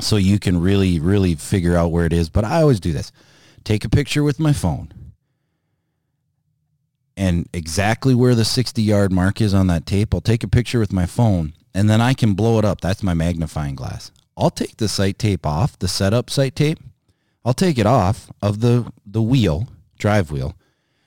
so 0.00 0.16
you 0.16 0.38
can 0.38 0.60
really 0.60 0.98
really 0.98 1.34
figure 1.34 1.76
out 1.76 1.92
where 1.92 2.06
it 2.06 2.12
is, 2.12 2.28
but 2.28 2.44
I 2.44 2.62
always 2.62 2.80
do 2.80 2.92
this. 2.92 3.12
Take 3.64 3.84
a 3.84 3.88
picture 3.88 4.22
with 4.22 4.40
my 4.40 4.52
phone 4.52 4.92
and 7.16 7.48
exactly 7.52 8.14
where 8.14 8.34
the 8.34 8.44
60 8.44 8.82
yard 8.82 9.12
mark 9.12 9.40
is 9.40 9.54
on 9.54 9.66
that 9.68 9.86
tape, 9.86 10.14
I'll 10.14 10.20
take 10.20 10.42
a 10.42 10.48
picture 10.48 10.78
with 10.78 10.92
my 10.92 11.06
phone 11.06 11.52
and 11.74 11.88
then 11.88 12.00
I 12.00 12.14
can 12.14 12.34
blow 12.34 12.58
it 12.58 12.64
up. 12.64 12.80
That's 12.80 13.02
my 13.02 13.14
magnifying 13.14 13.74
glass. 13.74 14.10
I'll 14.36 14.50
take 14.50 14.78
the 14.78 14.88
sight 14.88 15.18
tape 15.18 15.46
off, 15.46 15.78
the 15.78 15.88
setup 15.88 16.30
sight 16.30 16.56
tape. 16.56 16.78
I'll 17.44 17.54
take 17.54 17.78
it 17.78 17.86
off 17.86 18.30
of 18.40 18.60
the, 18.60 18.90
the 19.04 19.22
wheel, 19.22 19.68
drive 19.98 20.30
wheel, 20.30 20.56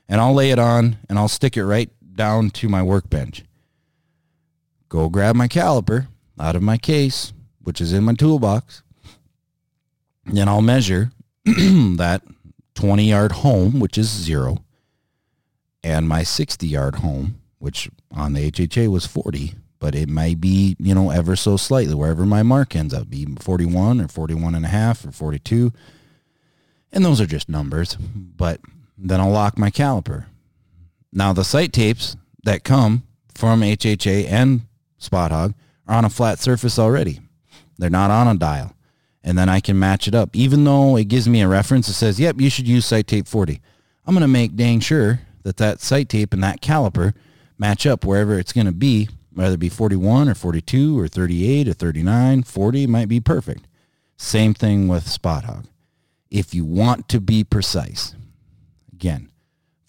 and 0.08 0.22
I'll 0.22 0.34
lay 0.34 0.52
it 0.52 0.60
on 0.60 0.98
and 1.10 1.18
I'll 1.18 1.28
stick 1.28 1.58
it 1.58 1.66
right 1.66 1.90
down 2.16 2.50
to 2.52 2.70
my 2.70 2.84
workbench. 2.84 3.44
Go 4.90 5.10
grab 5.10 5.36
my 5.36 5.48
caliper 5.48 6.08
out 6.40 6.56
of 6.56 6.62
my 6.62 6.78
case, 6.78 7.34
which 7.66 7.82
is 7.82 7.92
in 7.92 8.04
my 8.04 8.14
toolbox. 8.14 8.84
Then 10.26 10.48
I'll 10.48 10.62
measure 10.62 11.12
that 11.46 12.22
20 12.76 13.04
yard 13.04 13.32
home, 13.34 13.80
which 13.80 13.98
is 13.98 14.08
zero, 14.08 14.64
and 15.84 16.08
my 16.08 16.24
60 16.24 16.68
yard 16.68 16.96
home, 16.96 17.42
which 17.60 17.90
on 18.12 18.34
the 18.34 18.52
HHA 18.52 18.88
was 18.88 19.06
40, 19.06 19.56
but 19.80 19.96
it 19.96 20.10
may 20.10 20.36
be, 20.36 20.76
you 20.80 20.94
know, 20.94 21.10
ever 21.10 21.36
so 21.36 21.58
slightly, 21.58 21.96
wherever 21.96 22.26
my 22.26 22.44
mark 22.44 22.76
ends 22.76 22.94
up, 22.94 23.10
be 23.10 23.26
41 23.40 24.02
or 24.02 24.08
41 24.08 24.56
and 24.56 24.66
a 24.66 24.70
half 24.70 25.04
or 25.04 25.12
42. 25.12 25.74
And 26.92 27.04
those 27.04 27.20
are 27.20 27.26
just 27.26 27.50
numbers, 27.50 27.96
but 27.96 28.62
then 28.98 29.20
I'll 29.20 29.32
lock 29.32 29.58
my 29.58 29.72
caliper. 29.72 30.26
Now 31.12 31.34
the 31.34 31.44
sight 31.44 31.74
tapes 31.74 32.16
that 32.44 32.64
come 32.64 33.04
from 33.34 33.62
HHA 33.62 34.30
and 34.30 34.62
Spot 34.98 35.32
Hogg 35.32 35.54
are 35.88 35.98
on 35.98 36.06
a 36.06 36.10
flat 36.10 36.40
surface 36.40 36.78
already. 36.78 37.20
They're 37.78 37.90
not 37.90 38.12
on 38.12 38.28
a 38.28 38.38
dial. 38.38 38.76
And 39.24 39.38
then 39.38 39.50
I 39.50 39.60
can 39.60 39.80
match 39.80 40.08
it 40.08 40.16
up. 40.16 40.36
Even 40.36 40.64
though 40.64 40.98
it 40.98 41.08
gives 41.08 41.28
me 41.28 41.42
a 41.42 41.48
reference 41.48 41.88
that 41.88 41.94
says, 41.94 42.20
yep, 42.20 42.40
you 42.40 42.50
should 42.50 42.68
use 42.68 42.86
sight 42.86 43.08
tape 43.08 43.28
40. 43.28 43.60
I'm 44.06 44.14
going 44.14 44.22
to 44.22 44.28
make 44.28 44.56
dang 44.56 44.80
sure 44.80 45.22
that 45.44 45.58
that 45.58 45.82
sight 45.82 46.10
tape 46.10 46.34
and 46.34 46.44
that 46.44 46.62
caliper 46.62 47.14
match 47.58 47.86
up 47.86 48.06
wherever 48.06 48.38
it's 48.38 48.54
going 48.54 48.68
to 48.68 48.72
be, 48.72 49.10
whether 49.34 49.56
it 49.56 49.60
be 49.60 49.70
41 49.70 50.30
or 50.30 50.36
42 50.36 51.00
or 51.00 51.08
38 51.08 51.68
or 51.68 51.74
39, 51.74 52.44
40 52.44 52.88
might 52.88 53.08
be 53.08 53.20
perfect. 53.20 53.68
Same 54.18 54.54
thing 54.54 54.88
with 54.88 55.08
Spot 55.08 55.44
Hogg. 55.44 55.66
If 56.30 56.54
you 56.54 56.66
want 56.66 57.10
to 57.10 57.20
be 57.20 57.44
precise, 57.44 58.16
again, 58.94 59.30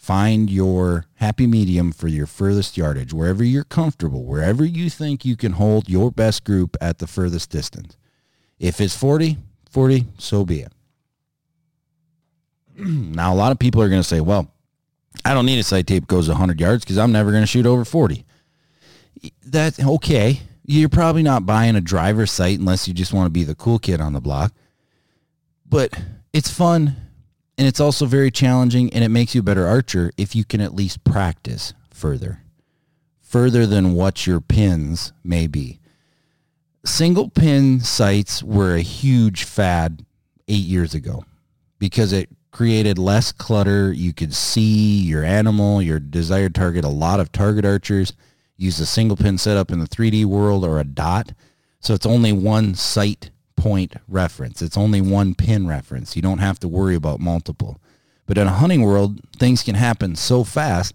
find 0.07 0.49
your 0.49 1.05
happy 1.15 1.49
medium 1.49 1.91
for 1.91 2.07
your 2.07 2.29
furthest 2.29 2.77
yardage, 2.77 3.13
wherever 3.13 3.43
you're 3.43 3.65
comfortable, 3.65 4.25
wherever 4.25 4.65
you 4.65 4.89
think 4.89 5.25
you 5.25 5.35
can 5.35 5.51
hold 5.51 5.89
your 5.89 6.13
best 6.13 6.45
group 6.45 6.77
at 6.81 6.99
the 6.99 7.09
furthest 7.09 7.51
distance. 7.51 7.97
If 8.61 8.81
it's 8.81 8.97
40, 8.97 9.37
40, 9.69 10.07
so 10.17 10.45
be 10.45 10.61
it. 10.61 10.73
now, 12.77 13.35
a 13.35 13.35
lot 13.35 13.51
of 13.51 13.59
people 13.59 13.83
are 13.83 13.89
going 13.89 14.01
to 14.01 14.07
say, 14.07 14.21
well, 14.21 14.49
I 15.25 15.35
don't 15.35 15.45
need 15.45 15.59
a 15.59 15.65
sight 15.65 15.89
tape 15.89 16.07
goes 16.07 16.29
100 16.29 16.61
yards 16.61 16.85
because 16.85 16.99
I'm 16.99 17.11
never 17.11 17.33
going 17.33 17.43
to 17.43 17.49
shoot 17.49 17.67
over 17.67 17.85
40. 17.85 18.25
That's 19.45 19.83
okay. 19.83 20.39
You're 20.65 20.89
probably 20.89 21.25
not 21.25 21.47
buying 21.47 21.75
a 21.75 21.81
driver's 21.81 22.31
sight 22.31 22.61
unless 22.61 22.87
you 22.87 22.95
just 22.95 23.13
want 23.13 23.27
to 23.27 23.31
be 23.31 23.43
the 23.43 23.57
cool 23.57 23.81
kid 23.81 24.01
on 24.01 24.13
the 24.13 24.21
block. 24.21 24.53
But 25.69 26.01
it's 26.33 26.49
fun 26.49 26.95
and 27.59 27.67
it's 27.67 27.81
also 27.81 28.07
very 28.07 28.31
challenging 28.31 28.93
and 28.93 29.03
it 29.03 29.09
makes 29.09 29.35
you 29.35 29.41
a 29.41 29.45
better 29.45 29.67
archer 29.67 30.11
if 30.17 30.35
you 30.35 30.45
can 30.45 30.61
at 30.61 30.75
least 30.75 31.05
practice 31.05 31.73
further. 31.91 32.43
Further 33.21 33.67
than 33.67 33.95
what 33.95 34.27
your 34.27 34.41
pins 34.41 35.13
may 35.25 35.47
be. 35.47 35.81
Single 36.85 37.29
pin 37.29 37.81
sights 37.81 38.43
were 38.43 38.75
a 38.75 38.81
huge 38.81 39.45
fad 39.45 40.05
eight 40.47 40.65
years 40.65 40.95
ago 40.95 41.25
because 41.79 42.13
it 42.13 42.29
created 42.53 42.99
less 42.99 43.33
clutter. 43.33 43.93
You 43.93 44.13
could 44.13 44.33
see 44.33 45.01
your 45.01 45.25
animal, 45.25 45.83
your 45.83 45.99
desired 45.99 46.55
target. 46.55 46.85
A 46.85 46.89
lot 46.89 47.21
of 47.21 47.33
target 47.33 47.65
archers 47.65 48.13
use 48.57 48.79
a 48.81 48.87
single 48.87 49.17
pin 49.17 49.39
setup 49.39 49.71
in 49.71 49.81
the 49.81 49.89
3D 49.89 50.25
world 50.27 50.65
or 50.65 50.79
a 50.79 50.85
dot. 50.85 51.33
So 51.81 51.95
it's 51.95 52.07
only 52.07 52.33
one 52.33 52.75
sight 52.75 53.31
point 53.67 53.95
reference. 54.07 54.63
It's 54.63 54.77
only 54.77 55.01
one 55.01 55.35
pin 55.35 55.67
reference. 55.67 56.15
You 56.15 56.23
don't 56.23 56.39
have 56.39 56.61
to 56.61 56.69
worry 56.69 56.95
about 56.95 57.19
multiple. 57.19 57.81
But 58.25 58.39
in 58.39 58.47
a 58.47 58.53
hunting 58.53 58.83
world, 58.83 59.21
things 59.39 59.65
can 59.65 59.75
happen 59.75 60.15
so 60.15 60.45
fast 60.45 60.95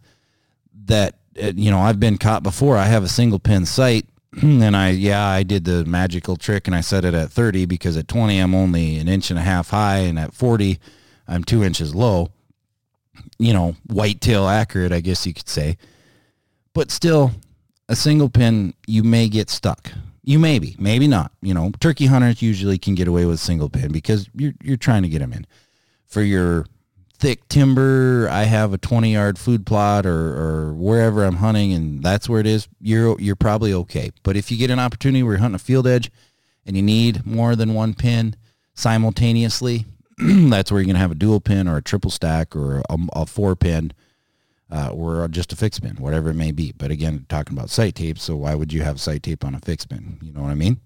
that, 0.85 1.15
uh, 1.41 1.51
you 1.53 1.69
know, 1.69 1.79
I've 1.79 1.99
been 1.99 2.17
caught 2.17 2.43
before. 2.43 2.77
I 2.77 2.85
have 2.85 3.03
a 3.03 3.09
single 3.09 3.39
pin 3.39 3.65
sight 3.65 4.05
and 4.41 4.73
I, 4.73 4.91
yeah, 4.91 5.25
I 5.27 5.43
did 5.43 5.65
the 5.65 5.83
magical 5.83 6.37
trick 6.37 6.65
and 6.65 6.73
I 6.73 6.79
set 6.79 7.03
it 7.03 7.13
at 7.13 7.29
30 7.29 7.65
because 7.65 7.97
at 7.97 8.07
20, 8.07 8.39
I'm 8.39 8.55
only 8.55 8.97
an 8.99 9.09
inch 9.09 9.29
and 9.31 9.37
a 9.39 9.43
half 9.43 9.71
high 9.71 9.97
and 9.97 10.17
at 10.17 10.33
40, 10.33 10.79
I'm 11.27 11.43
two 11.43 11.65
inches 11.65 11.93
low. 11.93 12.29
You 13.37 13.51
know, 13.51 13.75
whitetail 13.87 14.47
accurate, 14.47 14.93
I 14.93 15.01
guess 15.01 15.27
you 15.27 15.33
could 15.33 15.49
say. 15.49 15.77
But 16.73 16.89
still, 16.89 17.31
a 17.89 17.97
single 17.97 18.29
pin, 18.29 18.75
you 18.87 19.03
may 19.03 19.27
get 19.27 19.49
stuck. 19.49 19.91
You 20.23 20.37
maybe, 20.37 20.75
maybe 20.77 21.07
not. 21.07 21.31
You 21.41 21.53
know, 21.53 21.71
turkey 21.79 22.05
hunters 22.05 22.41
usually 22.41 22.77
can 22.77 22.95
get 22.95 23.07
away 23.07 23.25
with 23.25 23.39
single 23.39 23.69
pin 23.69 23.91
because 23.91 24.29
you're 24.35 24.53
you're 24.61 24.77
trying 24.77 25.03
to 25.03 25.09
get 25.09 25.19
them 25.19 25.33
in. 25.33 25.47
For 26.07 26.21
your 26.21 26.65
thick 27.17 27.47
timber, 27.47 28.27
I 28.29 28.43
have 28.43 28.73
a 28.73 28.77
20 28.77 29.13
yard 29.13 29.37
food 29.39 29.65
plot 29.65 30.05
or, 30.05 30.11
or 30.11 30.73
wherever 30.73 31.23
I'm 31.23 31.37
hunting 31.37 31.71
and 31.71 32.03
that's 32.03 32.27
where 32.27 32.39
it 32.39 32.47
is, 32.47 32.67
you're 32.79 33.19
you're 33.19 33.35
probably 33.35 33.73
okay. 33.73 34.11
But 34.23 34.35
if 34.35 34.51
you 34.51 34.57
get 34.57 34.69
an 34.69 34.79
opportunity 34.79 35.23
where 35.23 35.33
you're 35.33 35.41
hunting 35.41 35.55
a 35.55 35.59
field 35.59 35.87
edge 35.87 36.11
and 36.65 36.75
you 36.75 36.83
need 36.83 37.25
more 37.25 37.55
than 37.55 37.73
one 37.73 37.93
pin 37.93 38.35
simultaneously, 38.75 39.85
that's 40.17 40.71
where 40.71 40.81
you're 40.81 40.85
going 40.85 40.95
to 40.95 41.01
have 41.01 41.11
a 41.11 41.15
dual 41.15 41.39
pin 41.39 41.67
or 41.67 41.77
a 41.77 41.81
triple 41.81 42.11
stack 42.11 42.55
or 42.55 42.83
a, 42.89 42.97
a 43.13 43.25
four 43.25 43.55
pin 43.55 43.93
uh, 44.71 44.89
or 44.89 45.27
just 45.27 45.51
a 45.51 45.55
fixed 45.55 45.83
pin, 45.83 45.97
whatever 45.97 46.29
it 46.29 46.35
may 46.35 46.51
be. 46.51 46.71
But 46.71 46.91
again, 46.91 47.25
talking 47.27 47.57
about 47.57 47.69
sight 47.69 47.95
tape, 47.95 48.17
so 48.17 48.37
why 48.37 48.55
would 48.55 48.71
you 48.71 48.83
have 48.83 49.01
sight 49.01 49.23
tape 49.23 49.43
on 49.43 49.53
a 49.53 49.59
fixed 49.59 49.89
pin? 49.89 50.17
You 50.21 50.31
know 50.31 50.41
what 50.41 50.51
I 50.51 50.55
mean? 50.55 50.79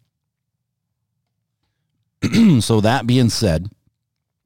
so 2.61 2.81
that 2.81 3.05
being 3.05 3.29
said, 3.29 3.69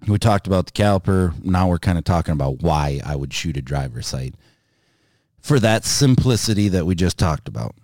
we 0.07 0.17
talked 0.17 0.47
about 0.47 0.65
the 0.65 0.71
caliper. 0.71 1.41
Now 1.43 1.69
we're 1.69 1.79
kind 1.79 1.97
of 1.97 2.03
talking 2.03 2.33
about 2.33 2.61
why 2.61 2.99
I 3.05 3.15
would 3.15 3.33
shoot 3.33 3.57
a 3.57 3.61
driver 3.61 4.01
sight 4.01 4.35
for 5.41 5.59
that 5.59 5.85
simplicity 5.85 6.67
that 6.69 6.85
we 6.85 6.95
just 6.95 7.17
talked 7.17 7.47
about. 7.47 7.75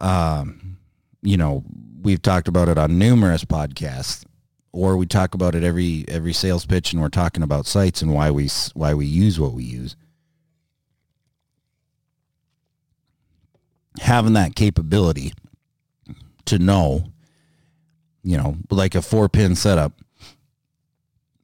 Um, 0.00 0.78
you 1.22 1.36
know, 1.36 1.64
we've 2.02 2.22
talked 2.22 2.48
about 2.48 2.68
it 2.68 2.76
on 2.76 2.98
numerous 2.98 3.44
podcasts 3.44 4.24
or 4.72 4.96
we 4.96 5.06
talk 5.06 5.34
about 5.34 5.54
it 5.54 5.62
every 5.62 6.04
every 6.08 6.32
sales 6.32 6.66
pitch 6.66 6.92
and 6.92 7.00
we're 7.00 7.08
talking 7.08 7.44
about 7.44 7.66
sights 7.66 8.02
and 8.02 8.12
why 8.12 8.30
we 8.30 8.48
why 8.74 8.92
we 8.92 9.06
use 9.06 9.38
what 9.38 9.52
we 9.52 9.62
use 9.62 9.96
having 14.04 14.34
that 14.34 14.54
capability 14.54 15.32
to 16.44 16.58
know 16.58 17.04
you 18.22 18.36
know 18.36 18.56
like 18.70 18.94
a 18.94 19.02
four 19.02 19.28
pin 19.28 19.54
setup 19.54 19.92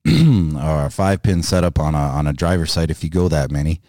or 0.06 0.86
a 0.86 0.90
five 0.90 1.22
pin 1.22 1.42
setup 1.42 1.78
on 1.78 1.94
a 1.94 1.98
on 1.98 2.26
a 2.26 2.32
driver 2.32 2.66
sight 2.66 2.90
if 2.90 3.02
you 3.02 3.10
go 3.10 3.28
that 3.28 3.50
many 3.50 3.80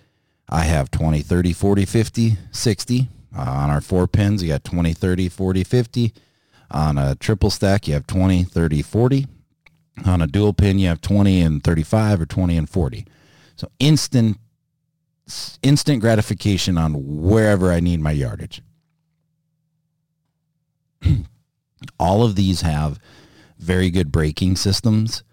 i 0.50 0.64
have 0.64 0.90
20 0.92 1.22
30 1.22 1.54
40 1.54 1.86
50 1.86 2.38
60 2.52 3.10
uh, 3.38 3.42
on 3.42 3.70
our 3.70 3.82
four 3.82 4.08
pins 4.08 4.42
you 4.42 4.50
got 4.50 4.64
20 4.64 4.94
30 4.94 5.30
40 5.30 5.64
50 5.64 6.14
on 6.72 6.98
a 6.98 7.16
triple 7.16 7.50
stack, 7.50 7.88
you 7.88 7.94
have 7.94 8.08
20, 8.08 8.44
30, 8.44 8.82
40. 8.82 9.28
On 10.06 10.22
a 10.22 10.28
dual 10.28 10.54
pin, 10.54 10.80
you 10.80 10.88
have 10.88 11.02
20 11.02 11.42
and 11.42 11.64
35 11.64 12.22
or 12.22 12.26
20 12.26 12.58
and 12.58 12.70
40. 12.70 13.06
So 13.56 13.70
instant 13.80 14.38
instant 15.62 16.02
gratification 16.02 16.78
on 16.78 16.94
wherever 17.22 17.72
I 17.72 17.80
need 17.80 18.00
my 18.00 18.12
yardage. 18.12 18.62
All 22.00 22.24
of 22.24 22.36
these 22.36 22.62
have 22.62 23.00
very 23.58 23.90
good 23.90 24.12
braking 24.12 24.56
systems. 24.56 25.24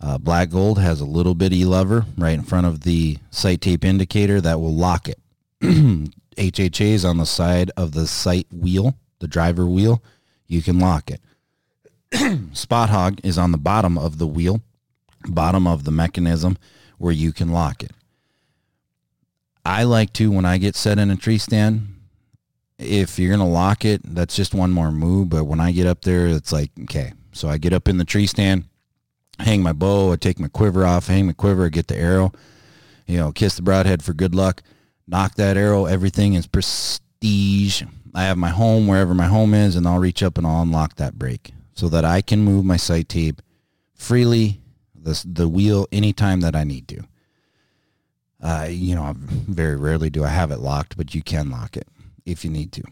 Uh, 0.00 0.18
Black 0.18 0.50
Gold 0.50 0.78
has 0.78 1.00
a 1.00 1.04
little 1.04 1.34
bitty 1.34 1.64
lever 1.64 2.06
right 2.16 2.34
in 2.34 2.42
front 2.42 2.66
of 2.66 2.82
the 2.82 3.18
sight 3.30 3.60
tape 3.60 3.84
indicator 3.84 4.40
that 4.40 4.60
will 4.60 4.74
lock 4.74 5.08
it. 5.08 5.18
HHA 5.60 6.86
is 6.86 7.04
on 7.04 7.18
the 7.18 7.26
side 7.26 7.70
of 7.76 7.92
the 7.92 8.06
sight 8.06 8.46
wheel, 8.52 8.94
the 9.18 9.28
driver 9.28 9.66
wheel 9.66 10.02
you 10.46 10.62
can 10.62 10.78
lock 10.78 11.10
it. 11.10 11.20
Spot 12.56 12.88
Hogg 12.88 13.20
is 13.24 13.36
on 13.36 13.52
the 13.52 13.58
bottom 13.58 13.98
of 13.98 14.18
the 14.18 14.26
wheel, 14.26 14.62
bottom 15.26 15.66
of 15.66 15.84
the 15.84 15.90
mechanism 15.90 16.56
where 16.96 17.12
you 17.12 17.32
can 17.32 17.50
lock 17.50 17.82
it. 17.82 17.92
I 19.64 19.82
like 19.82 20.12
to, 20.14 20.30
when 20.30 20.46
I 20.46 20.58
get 20.58 20.76
set 20.76 20.98
in 20.98 21.10
a 21.10 21.16
tree 21.16 21.38
stand, 21.38 21.97
if 22.78 23.18
you're 23.18 23.30
gonna 23.30 23.48
lock 23.48 23.84
it, 23.84 24.00
that's 24.04 24.36
just 24.36 24.54
one 24.54 24.70
more 24.70 24.92
move. 24.92 25.28
But 25.28 25.44
when 25.44 25.60
I 25.60 25.72
get 25.72 25.86
up 25.86 26.02
there, 26.02 26.26
it's 26.28 26.52
like 26.52 26.70
okay. 26.84 27.12
So 27.32 27.48
I 27.48 27.58
get 27.58 27.72
up 27.72 27.88
in 27.88 27.98
the 27.98 28.04
tree 28.04 28.26
stand, 28.26 28.64
hang 29.38 29.62
my 29.62 29.72
bow, 29.72 30.12
I 30.12 30.16
take 30.16 30.38
my 30.38 30.48
quiver 30.48 30.84
off, 30.84 31.08
hang 31.08 31.26
my 31.26 31.32
quiver, 31.32 31.68
get 31.68 31.88
the 31.88 31.96
arrow, 31.96 32.32
you 33.06 33.16
know, 33.16 33.32
kiss 33.32 33.56
the 33.56 33.62
broadhead 33.62 34.02
for 34.02 34.12
good 34.12 34.34
luck, 34.34 34.62
nock 35.06 35.34
that 35.34 35.56
arrow. 35.56 35.86
Everything 35.86 36.34
is 36.34 36.46
prestige. 36.46 37.82
I 38.14 38.24
have 38.24 38.38
my 38.38 38.48
home 38.48 38.86
wherever 38.86 39.14
my 39.14 39.26
home 39.26 39.54
is, 39.54 39.76
and 39.76 39.86
I'll 39.86 39.98
reach 39.98 40.22
up 40.22 40.38
and 40.38 40.46
I'll 40.46 40.62
unlock 40.62 40.96
that 40.96 41.18
brake 41.18 41.52
so 41.74 41.88
that 41.88 42.04
I 42.04 42.22
can 42.22 42.40
move 42.40 42.64
my 42.64 42.76
sight 42.76 43.08
tape 43.08 43.42
freely, 43.94 44.60
the 44.94 45.20
the 45.26 45.48
wheel 45.48 45.86
anytime 45.90 46.40
that 46.40 46.54
I 46.54 46.64
need 46.64 46.86
to. 46.88 47.04
Uh, 48.40 48.68
you 48.70 48.94
know, 48.94 49.14
very 49.16 49.74
rarely 49.74 50.10
do 50.10 50.24
I 50.24 50.28
have 50.28 50.52
it 50.52 50.60
locked, 50.60 50.96
but 50.96 51.12
you 51.12 51.22
can 51.22 51.50
lock 51.50 51.76
it 51.76 51.88
if 52.28 52.44
you 52.44 52.50
need 52.50 52.72
to. 52.72 52.82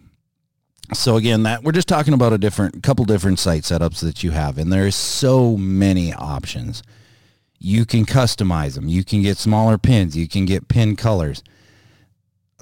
So 0.94 1.16
again, 1.16 1.42
that 1.42 1.64
we're 1.64 1.72
just 1.72 1.88
talking 1.88 2.14
about 2.14 2.32
a 2.32 2.38
different 2.38 2.82
couple 2.82 3.04
different 3.04 3.38
sight 3.38 3.62
setups 3.62 4.00
that 4.00 4.22
you 4.22 4.30
have, 4.30 4.56
and 4.56 4.72
there's 4.72 4.94
so 4.94 5.56
many 5.56 6.12
options. 6.12 6.82
You 7.58 7.84
can 7.84 8.04
customize 8.04 8.74
them. 8.74 8.88
You 8.88 9.02
can 9.02 9.22
get 9.22 9.38
smaller 9.38 9.78
pins. 9.78 10.16
You 10.16 10.28
can 10.28 10.44
get 10.44 10.68
pin 10.68 10.94
colors. 10.94 11.42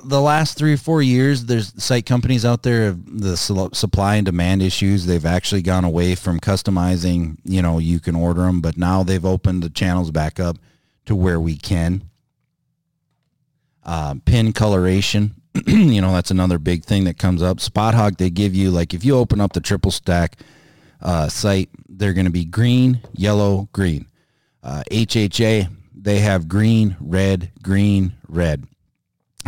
The 0.04 0.20
last 0.20 0.56
three 0.56 0.74
or 0.74 0.78
four 0.78 1.02
years, 1.02 1.46
there's 1.46 1.82
sight 1.82 2.06
companies 2.06 2.44
out 2.44 2.62
there. 2.62 2.92
The 2.92 3.36
supply 3.36 4.16
and 4.16 4.24
demand 4.24 4.62
issues. 4.62 5.04
They've 5.04 5.24
actually 5.24 5.62
gone 5.62 5.84
away 5.84 6.14
from 6.14 6.40
customizing. 6.40 7.38
You 7.44 7.60
know, 7.60 7.78
you 7.78 8.00
can 8.00 8.14
order 8.14 8.42
them, 8.42 8.60
but 8.60 8.78
now 8.78 9.02
they've 9.02 9.24
opened 9.24 9.62
the 9.62 9.70
channels 9.70 10.10
back 10.10 10.38
up 10.38 10.56
to 11.06 11.14
where 11.14 11.40
we 11.40 11.56
can. 11.56 12.08
Uh, 13.82 14.14
pin 14.24 14.52
coloration 14.54 15.34
you 15.66 16.00
know, 16.00 16.12
that's 16.12 16.30
another 16.30 16.58
big 16.58 16.84
thing 16.84 17.04
that 17.04 17.18
comes 17.18 17.42
up. 17.42 17.60
Spot 17.60 17.94
Hogg, 17.94 18.16
they 18.16 18.30
give 18.30 18.54
you 18.54 18.70
like 18.70 18.92
if 18.92 19.04
you 19.04 19.16
open 19.16 19.40
up 19.40 19.52
the 19.52 19.60
triple 19.60 19.90
stack 19.90 20.38
uh, 21.00 21.28
sight, 21.28 21.70
they're 21.88 22.12
going 22.12 22.26
to 22.26 22.32
be 22.32 22.44
green, 22.44 23.00
yellow, 23.12 23.68
green. 23.72 24.06
Uh, 24.62 24.82
HHA, 24.90 25.68
they 25.94 26.18
have 26.20 26.48
green, 26.48 26.96
red, 27.00 27.52
green, 27.62 28.14
red. 28.28 28.64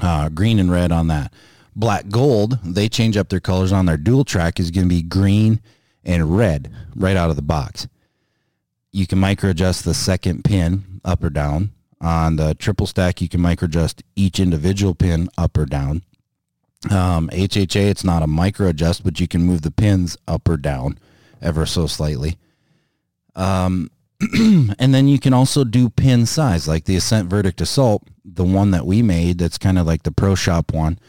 Uh, 0.01 0.29
green 0.29 0.59
and 0.59 0.71
red 0.71 0.93
on 0.93 1.09
that. 1.09 1.33
Black 1.75 2.09
Gold, 2.09 2.59
they 2.63 2.89
change 2.89 3.17
up 3.17 3.29
their 3.29 3.41
colors 3.41 3.73
on 3.73 3.87
their 3.87 3.97
dual 3.97 4.25
track 4.25 4.61
is 4.61 4.71
going 4.71 4.89
to 4.89 4.95
be 4.95 5.03
green 5.03 5.61
and 6.05 6.37
red 6.37 6.73
right 6.95 7.17
out 7.17 7.31
of 7.31 7.37
the 7.37 7.43
box. 7.43 7.89
You 8.93 9.07
can 9.07 9.19
micro 9.19 9.51
adjust 9.51 9.85
the 9.85 9.93
second 9.93 10.45
pin 10.45 11.01
up 11.05 11.23
or 11.23 11.31
down. 11.31 11.73
On 12.07 12.37
the 12.37 12.55
triple 12.55 12.87
stack, 12.87 13.21
you 13.21 13.29
can 13.29 13.41
micro 13.41 13.67
adjust 13.67 14.05
each 14.15 14.39
individual 14.39 14.95
pin 14.95 15.29
up 15.37 15.59
or 15.59 15.67
down. 15.67 16.05
Um, 16.89 17.29
HHA, 17.31 17.91
it's 17.91 18.05
not 18.05 18.23
a 18.23 18.29
micro 18.29 18.69
adjust, 18.69 19.03
but 19.03 19.19
you 19.19 19.27
can 19.27 19.43
move 19.43 19.63
the 19.63 19.73
pins 19.73 20.17
up 20.29 20.49
or 20.49 20.57
down 20.57 21.01
ever 21.43 21.67
so 21.67 21.89
slightly. 21.89 22.39
Um, 23.35 23.91
and 24.21 24.95
then 24.95 25.09
you 25.09 25.19
can 25.19 25.35
also 25.35 25.65
do 25.65 25.91
pin 25.91 26.27
size, 26.27 26.69
like 26.69 26.85
the 26.85 26.95
Ascent 26.95 27.29
Verdict 27.29 27.61
Assault, 27.61 28.05
the 28.25 28.45
one 28.45 28.71
that 28.71 28.87
we 28.87 29.03
made 29.03 29.39
that's 29.39 29.59
kind 29.59 29.77
of 29.77 29.85
like 29.85 30.05
the 30.05 30.13
Pro 30.13 30.37
Shop 30.37 30.73
one. 30.73 31.01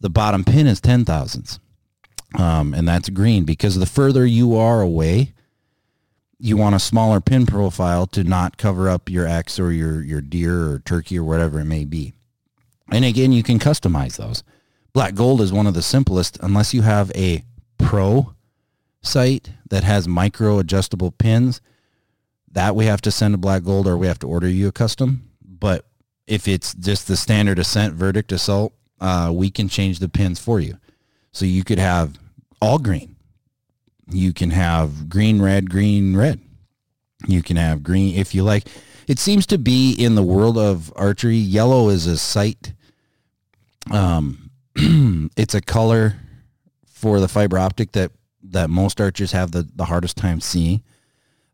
The 0.00 0.10
bottom 0.10 0.42
pin 0.42 0.66
is 0.66 0.80
10 0.80 1.04
thousandths. 1.04 1.60
Um, 2.36 2.74
and 2.74 2.88
that's 2.88 3.10
green 3.10 3.44
because 3.44 3.76
the 3.76 3.86
further 3.86 4.26
you 4.26 4.56
are 4.56 4.80
away, 4.80 5.34
you 6.44 6.56
want 6.56 6.74
a 6.74 6.80
smaller 6.80 7.20
pin 7.20 7.46
profile 7.46 8.04
to 8.04 8.24
not 8.24 8.56
cover 8.56 8.88
up 8.88 9.08
your 9.08 9.28
X 9.28 9.60
or 9.60 9.70
your, 9.70 10.02
your 10.02 10.20
deer 10.20 10.72
or 10.72 10.80
turkey 10.80 11.16
or 11.16 11.22
whatever 11.22 11.60
it 11.60 11.66
may 11.66 11.84
be. 11.84 12.14
And 12.90 13.04
again, 13.04 13.30
you 13.30 13.44
can 13.44 13.60
customize 13.60 14.16
those. 14.16 14.42
Black 14.92 15.14
Gold 15.14 15.40
is 15.40 15.52
one 15.52 15.68
of 15.68 15.74
the 15.74 15.82
simplest 15.82 16.36
unless 16.42 16.74
you 16.74 16.82
have 16.82 17.12
a 17.14 17.44
pro 17.78 18.34
sight 19.02 19.52
that 19.70 19.84
has 19.84 20.08
micro 20.08 20.58
adjustable 20.58 21.12
pins. 21.12 21.60
That 22.50 22.74
we 22.74 22.86
have 22.86 23.00
to 23.02 23.12
send 23.12 23.34
a 23.34 23.38
Black 23.38 23.62
Gold 23.62 23.86
or 23.86 23.96
we 23.96 24.08
have 24.08 24.18
to 24.18 24.28
order 24.28 24.48
you 24.48 24.66
a 24.66 24.72
custom. 24.72 25.30
But 25.46 25.86
if 26.26 26.48
it's 26.48 26.74
just 26.74 27.06
the 27.06 27.16
standard 27.16 27.60
Ascent 27.60 27.94
Verdict 27.94 28.32
Assault, 28.32 28.72
uh, 29.00 29.30
we 29.32 29.48
can 29.48 29.68
change 29.68 30.00
the 30.00 30.08
pins 30.08 30.40
for 30.40 30.58
you. 30.58 30.76
So 31.30 31.44
you 31.44 31.62
could 31.62 31.78
have 31.78 32.18
all 32.60 32.80
green 32.80 33.14
you 34.14 34.32
can 34.32 34.50
have 34.50 35.08
green, 35.08 35.40
red, 35.40 35.70
green, 35.70 36.16
red. 36.16 36.40
You 37.26 37.42
can 37.42 37.56
have 37.56 37.82
green 37.82 38.16
if 38.16 38.34
you 38.34 38.42
like. 38.42 38.66
It 39.06 39.18
seems 39.18 39.46
to 39.46 39.58
be 39.58 39.92
in 39.92 40.14
the 40.14 40.22
world 40.22 40.58
of 40.58 40.92
archery, 40.96 41.36
yellow 41.36 41.88
is 41.88 42.06
a 42.06 42.16
sight. 42.16 42.72
Um, 43.90 44.50
it's 45.36 45.54
a 45.54 45.60
color 45.60 46.16
for 46.86 47.20
the 47.20 47.28
fiber 47.28 47.58
optic 47.58 47.92
that 47.92 48.12
that 48.44 48.70
most 48.70 49.00
archers 49.00 49.32
have 49.32 49.52
the, 49.52 49.68
the 49.74 49.84
hardest 49.84 50.16
time 50.16 50.40
seeing. 50.40 50.82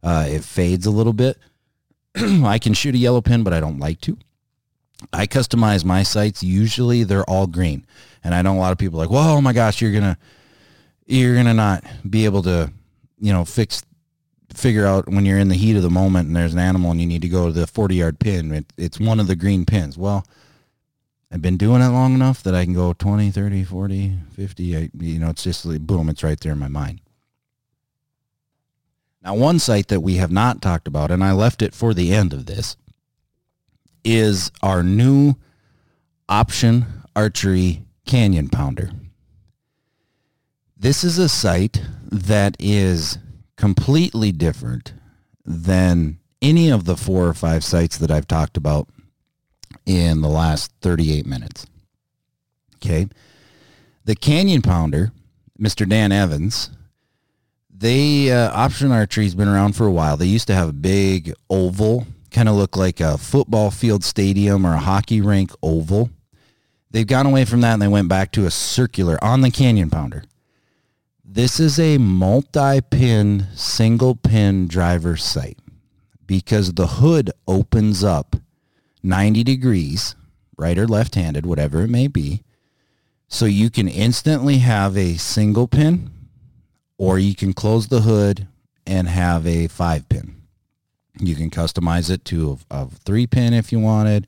Uh, 0.03 0.27
it 0.29 0.45
fades 0.45 0.87
a 0.87 0.91
little 0.91 1.13
bit. 1.13 1.39
I 2.17 2.59
can 2.59 2.75
shoot 2.75 2.95
a 2.95 2.99
yellow 2.99 3.21
pin, 3.21 3.43
but 3.43 3.53
I 3.53 3.61
don't 3.61 3.79
like 3.79 4.01
to. 4.03 4.17
I 5.13 5.27
customize 5.27 5.85
my 5.85 6.03
sights. 6.03 6.43
Usually 6.43 7.05
they're 7.05 7.29
all 7.29 7.47
green. 7.47 7.87
And 8.25 8.35
I 8.35 8.43
know 8.43 8.55
a 8.55 8.59
lot 8.59 8.73
of 8.73 8.79
people 8.79 8.99
like, 8.99 9.11
well, 9.11 9.37
oh 9.37 9.41
my 9.41 9.53
gosh, 9.53 9.81
you're 9.81 9.93
going 9.93 10.03
to, 10.03 10.17
you're 11.09 11.43
to 11.43 11.55
not 11.55 11.85
be 12.09 12.25
able 12.25 12.43
to, 12.43 12.71
you 13.19 13.33
know, 13.33 13.45
fix, 13.45 13.83
figure 14.55 14.87
out 14.87 15.09
when 15.09 15.25
you're 15.25 15.39
in 15.39 15.49
the 15.49 15.55
heat 15.55 15.77
of 15.77 15.83
the 15.83 15.91
moment 15.91 16.29
and 16.29 16.37
there's 16.37 16.53
an 16.53 16.59
animal 16.59 16.91
and 16.91 17.01
you 17.01 17.07
need 17.07 17.23
to 17.23 17.29
go 17.29 17.47
to 17.47 17.53
the 17.53 17.67
40 17.67 17.95
yard 17.95 18.19
pin. 18.19 18.53
It, 18.53 18.73
it's 18.77 19.01
one 19.01 19.19
of 19.19 19.27
the 19.27 19.37
green 19.37 19.65
pins. 19.65 19.97
Well, 19.97 20.25
I've 21.33 21.43
been 21.43 21.57
doing 21.57 21.83
it 21.83 21.89
long 21.89 22.15
enough 22.15 22.43
that 22.43 22.55
I 22.55 22.65
can 22.65 22.75
go 22.75 22.93
20, 22.93 23.31
30, 23.31 23.65
40, 23.65 24.19
50. 24.35 24.77
I, 24.77 24.91
you 24.99 25.19
know, 25.19 25.31
it's 25.31 25.43
just 25.43 25.65
like, 25.65 25.81
boom, 25.81 26.09
it's 26.09 26.23
right 26.23 26.39
there 26.41 26.53
in 26.53 26.59
my 26.59 26.69
mind. 26.69 27.01
Now, 29.23 29.35
one 29.35 29.59
sight 29.59 29.89
that 29.89 30.01
we 30.01 30.17
have 30.17 30.31
not 30.31 30.63
talked 30.63 30.89
about, 30.89 31.11
and 31.11 31.23
I 31.25 31.33
left 31.33 31.61
it 31.61 31.75
for 31.75 31.93
the 31.93 32.15
end 32.15 32.33
of 32.33 32.47
this, 32.47 32.77
is 34.05 34.51
our 34.63 34.83
new 34.83 35.35
option 36.29 36.87
archery 37.17 37.83
canyon 38.07 38.49
pounder. 38.49 38.91
This 40.81 41.03
is 41.03 41.19
a 41.19 41.29
sight 41.29 41.83
that 42.05 42.57
is 42.61 43.19
completely 43.57 44.31
different 44.31 44.93
than 45.45 46.21
any 46.41 46.71
of 46.71 46.85
the 46.85 46.97
four 46.97 47.27
or 47.27 47.35
five 47.35 47.65
sights 47.65 47.99
that 47.99 48.13
I've 48.13 48.29
talked 48.29 48.57
about 48.57 48.89
in 49.87 50.21
the 50.21 50.29
last 50.29 50.71
38 50.83 51.27
minutes. 51.27 51.67
Okay. 52.77 53.09
The 54.05 54.15
Canyon 54.15 54.63
Pounder, 54.63 55.11
Mr. 55.61 55.89
Dan 55.89 56.13
Evans, 56.13 56.71
they, 57.69 58.31
uh, 58.31 58.53
Option 58.53 58.93
Archery's 58.93 59.35
been 59.35 59.49
around 59.49 59.73
for 59.73 59.85
a 59.85 59.91
while. 59.91 60.17
They 60.17 60.27
used 60.27 60.47
to 60.47 60.55
have 60.55 60.69
a 60.69 60.73
big 60.73 61.33
oval, 61.51 62.07
kind 62.31 62.49
of 62.49 62.55
look 62.55 62.77
like 62.77 63.01
a 63.01 63.19
football 63.19 63.73
field 63.73 64.05
stadium 64.05 64.65
or 64.65 64.75
a 64.75 64.79
hockey 64.79 65.21
rink 65.21 65.51
oval. 65.61 66.11
They've 66.93 67.05
gone 67.05 67.27
away 67.27 67.47
from 67.47 67.63
that 67.63 67.73
and 67.73 67.83
they 67.83 67.89
went 67.89 68.09
back 68.09 68.31
to 68.33 68.47
a 68.47 68.51
circular 68.53 69.19
on 69.25 69.41
the 69.41 69.51
Canyon 69.51 69.91
Pounder. 69.91 70.23
This 71.31 71.61
is 71.61 71.79
a 71.79 71.99
multi-pin, 71.99 73.49
single 73.55 74.15
pin 74.15 74.67
driver 74.67 75.19
sight 75.19 75.59
because 76.27 76.73
the 76.73 76.87
hood 76.87 77.31
opens 77.47 78.03
up 78.03 78.37
90 79.03 79.45
degrees, 79.45 80.17
right 80.57 80.79
or 80.79 80.89
left-handed, 80.89 81.45
whatever 81.45 81.83
it 81.83 81.91
may 81.91 82.07
be. 82.07 82.45
So 83.29 83.45
you 83.45 83.69
can 83.69 83.89
instantly 83.89 84.59
have 84.59 84.97
a 84.97 85.19
single 85.19 85.69
pin 85.69 86.11
or 86.97 87.19
you 87.19 87.35
can 87.35 87.53
close 87.53 87.89
the 87.89 88.01
hood 88.01 88.49
and 88.87 89.07
have 89.07 89.47
a 89.47 89.67
five 89.67 90.09
pin. 90.09 90.35
You 91.21 91.35
can 91.35 91.51
customize 91.51 92.09
it 92.09 92.25
to 92.25 92.59
a, 92.71 92.85
a 92.85 92.87
three 92.87 93.27
pin 93.27 93.53
if 93.53 93.71
you 93.71 93.81
wanted, 93.81 94.27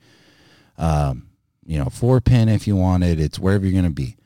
um, 0.77 1.29
you 1.65 1.79
know, 1.79 1.87
four 1.87 2.21
pin 2.21 2.51
if 2.51 2.67
you 2.67 2.77
wanted. 2.77 3.19
It's 3.19 3.39
wherever 3.39 3.65
you're 3.65 3.73
going 3.73 3.85
to 3.85 3.91
be. 3.91 4.17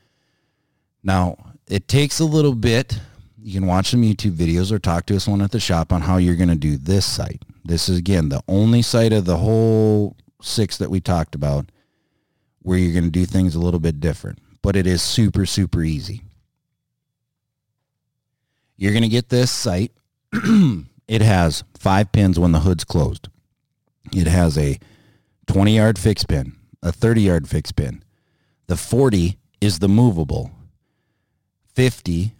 Now, 1.01 1.37
it 1.67 1.87
takes 1.87 2.19
a 2.19 2.25
little 2.25 2.55
bit. 2.55 2.99
You 3.41 3.53
can 3.53 3.67
watch 3.67 3.91
some 3.91 4.01
YouTube 4.01 4.33
videos 4.33 4.71
or 4.71 4.79
talk 4.79 5.05
to 5.07 5.15
us 5.15 5.27
one 5.27 5.41
at 5.41 5.51
the 5.51 5.59
shop 5.59 5.93
on 5.93 6.01
how 6.01 6.17
you're 6.17 6.35
going 6.35 6.49
to 6.49 6.55
do 6.55 6.77
this 6.77 7.05
sight. 7.05 7.43
This 7.63 7.89
is, 7.89 7.97
again, 7.97 8.29
the 8.29 8.41
only 8.47 8.81
sight 8.81 9.13
of 9.13 9.25
the 9.25 9.37
whole 9.37 10.15
six 10.41 10.77
that 10.77 10.89
we 10.89 10.99
talked 10.99 11.35
about 11.35 11.71
where 12.61 12.77
you're 12.77 12.93
going 12.93 13.05
to 13.05 13.11
do 13.11 13.25
things 13.25 13.55
a 13.55 13.59
little 13.59 13.79
bit 13.79 13.99
different. 13.99 14.39
But 14.61 14.75
it 14.75 14.87
is 14.87 15.01
super, 15.01 15.45
super 15.45 15.83
easy. 15.83 16.23
You're 18.77 18.93
going 18.93 19.03
to 19.03 19.09
get 19.09 19.29
this 19.29 19.51
sight. 19.51 19.91
it 21.07 21.21
has 21.21 21.63
five 21.77 22.11
pins 22.11 22.39
when 22.39 22.51
the 22.51 22.59
hood's 22.61 22.83
closed. 22.83 23.29
It 24.11 24.27
has 24.27 24.57
a 24.57 24.79
20 25.47 25.75
yard 25.75 25.97
fixed 25.97 26.27
pin, 26.27 26.55
a 26.81 26.91
30 26.91 27.21
yard 27.21 27.47
fixed 27.47 27.75
pin. 27.75 28.03
The 28.67 28.77
40 28.77 29.37
is 29.61 29.79
the 29.79 29.87
movable. 29.87 30.51
50 31.75 32.31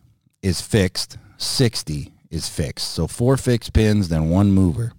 is 0.41 0.61
fixed, 0.61 1.17
60 1.37 2.13
is 2.31 2.47
fixed. 2.47 2.93
So 2.93 3.05
four 3.05 3.35
fixed 3.35 3.73
pins, 3.73 4.07
then 4.07 4.29
one 4.29 4.53
mover. 4.53 4.93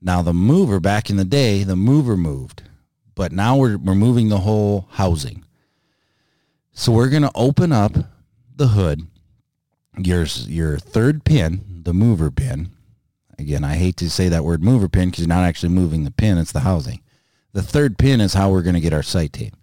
Now 0.00 0.22
the 0.22 0.32
mover, 0.32 0.78
back 0.78 1.10
in 1.10 1.16
the 1.16 1.24
day, 1.24 1.64
the 1.64 1.74
mover 1.74 2.16
moved, 2.16 2.62
but 3.16 3.32
now 3.32 3.56
we're, 3.56 3.76
we're 3.76 3.96
moving 3.96 4.28
the 4.28 4.38
whole 4.38 4.86
housing. 4.92 5.44
So 6.72 6.92
we're 6.92 7.08
going 7.08 7.22
to 7.22 7.32
open 7.34 7.72
up 7.72 7.92
the 8.54 8.68
hood. 8.68 9.08
Your, 9.98 10.24
your 10.46 10.78
third 10.78 11.24
pin, 11.24 11.82
the 11.82 11.92
mover 11.92 12.30
pin. 12.30 12.70
Again, 13.38 13.64
I 13.64 13.74
hate 13.74 13.96
to 13.98 14.08
say 14.08 14.28
that 14.28 14.44
word 14.44 14.62
mover 14.62 14.88
pin 14.88 15.10
because 15.10 15.24
you're 15.24 15.28
not 15.28 15.44
actually 15.44 15.70
moving 15.70 16.04
the 16.04 16.12
pin. 16.12 16.38
It's 16.38 16.52
the 16.52 16.60
housing. 16.60 17.02
The 17.52 17.62
third 17.62 17.98
pin 17.98 18.20
is 18.20 18.34
how 18.34 18.50
we're 18.50 18.62
going 18.62 18.76
to 18.76 18.80
get 18.80 18.94
our 18.94 19.02
sight 19.02 19.32
tape. 19.32 19.56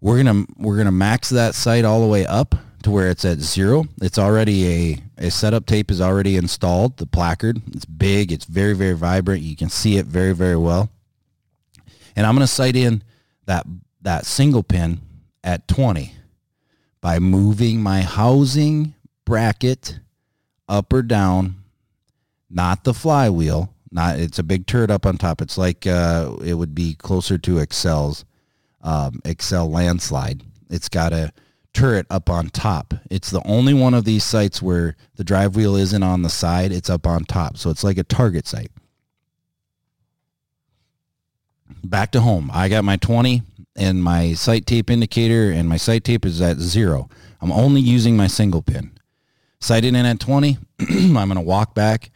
We're 0.00 0.22
going 0.22 0.46
to, 0.46 0.52
we're 0.56 0.76
going 0.76 0.86
to 0.86 0.92
max 0.92 1.28
that 1.28 1.54
sight 1.54 1.84
all 1.84 2.00
the 2.00 2.06
way 2.06 2.24
up 2.24 2.54
to 2.82 2.90
where 2.90 3.08
it's 3.08 3.24
at 3.24 3.38
zero. 3.38 3.84
It's 4.00 4.18
already 4.18 4.66
a, 5.18 5.26
a 5.26 5.30
setup 5.30 5.66
tape 5.66 5.90
is 5.90 6.00
already 6.00 6.36
installed. 6.36 6.96
The 6.96 7.06
placard, 7.06 7.60
it's 7.68 7.84
big. 7.84 8.32
It's 8.32 8.44
very, 8.44 8.74
very 8.74 8.94
vibrant. 8.94 9.42
You 9.42 9.56
can 9.56 9.68
see 9.68 9.96
it 9.96 10.06
very, 10.06 10.32
very 10.32 10.56
well. 10.56 10.90
And 12.16 12.26
I'm 12.26 12.34
going 12.34 12.46
to 12.46 12.52
sight 12.52 12.76
in 12.76 13.02
that, 13.46 13.66
that 14.02 14.26
single 14.26 14.62
pin 14.62 15.00
at 15.44 15.68
20 15.68 16.12
by 17.00 17.18
moving 17.18 17.82
my 17.82 18.02
housing 18.02 18.94
bracket 19.24 20.00
up 20.68 20.92
or 20.92 21.02
down, 21.02 21.56
not 22.48 22.84
the 22.84 22.94
flywheel. 22.94 23.74
Not 23.92 24.20
it's 24.20 24.38
a 24.38 24.44
big 24.44 24.66
turret 24.66 24.90
up 24.90 25.04
on 25.04 25.18
top. 25.18 25.42
It's 25.42 25.58
like 25.58 25.86
uh, 25.86 26.36
it 26.44 26.54
would 26.54 26.74
be 26.74 26.94
closer 26.94 27.38
to 27.38 27.56
Axcel's 27.56 28.24
um, 28.82 29.20
Axcel 29.24 29.68
Landslide. 29.68 30.42
It's 30.68 30.88
got 30.88 31.12
a 31.12 31.32
turret 31.72 32.06
up 32.10 32.28
on 32.28 32.48
top. 32.48 32.94
It's 33.10 33.30
the 33.30 33.42
only 33.46 33.74
one 33.74 33.94
of 33.94 34.04
these 34.04 34.24
sights 34.24 34.60
where 34.60 34.96
the 35.16 35.24
drive 35.24 35.56
wheel 35.56 35.76
isn't 35.76 36.02
on 36.02 36.22
the 36.22 36.28
side. 36.28 36.72
It's 36.72 36.90
up 36.90 37.06
on 37.06 37.24
top. 37.24 37.56
So 37.56 37.70
it's 37.70 37.84
like 37.84 37.98
a 37.98 38.04
target 38.04 38.46
sight. 38.46 38.70
Back 41.84 42.12
to 42.12 42.20
home. 42.20 42.50
I 42.52 42.68
got 42.68 42.84
my 42.84 42.96
20 42.96 43.42
and 43.76 44.02
my 44.02 44.34
sight 44.34 44.66
tape 44.66 44.90
indicator 44.90 45.50
and 45.50 45.68
my 45.68 45.76
sight 45.76 46.04
tape 46.04 46.24
is 46.24 46.40
at 46.40 46.58
zero. 46.58 47.08
I'm 47.40 47.52
only 47.52 47.80
using 47.80 48.16
my 48.16 48.26
single 48.26 48.62
pin. 48.62 48.92
Sighted 49.60 49.94
in 49.94 50.06
at 50.06 50.20
20, 50.20 50.58
I'm 50.80 51.12
going 51.12 51.34
to 51.34 51.40
walk 51.40 51.74
back, 51.74 52.10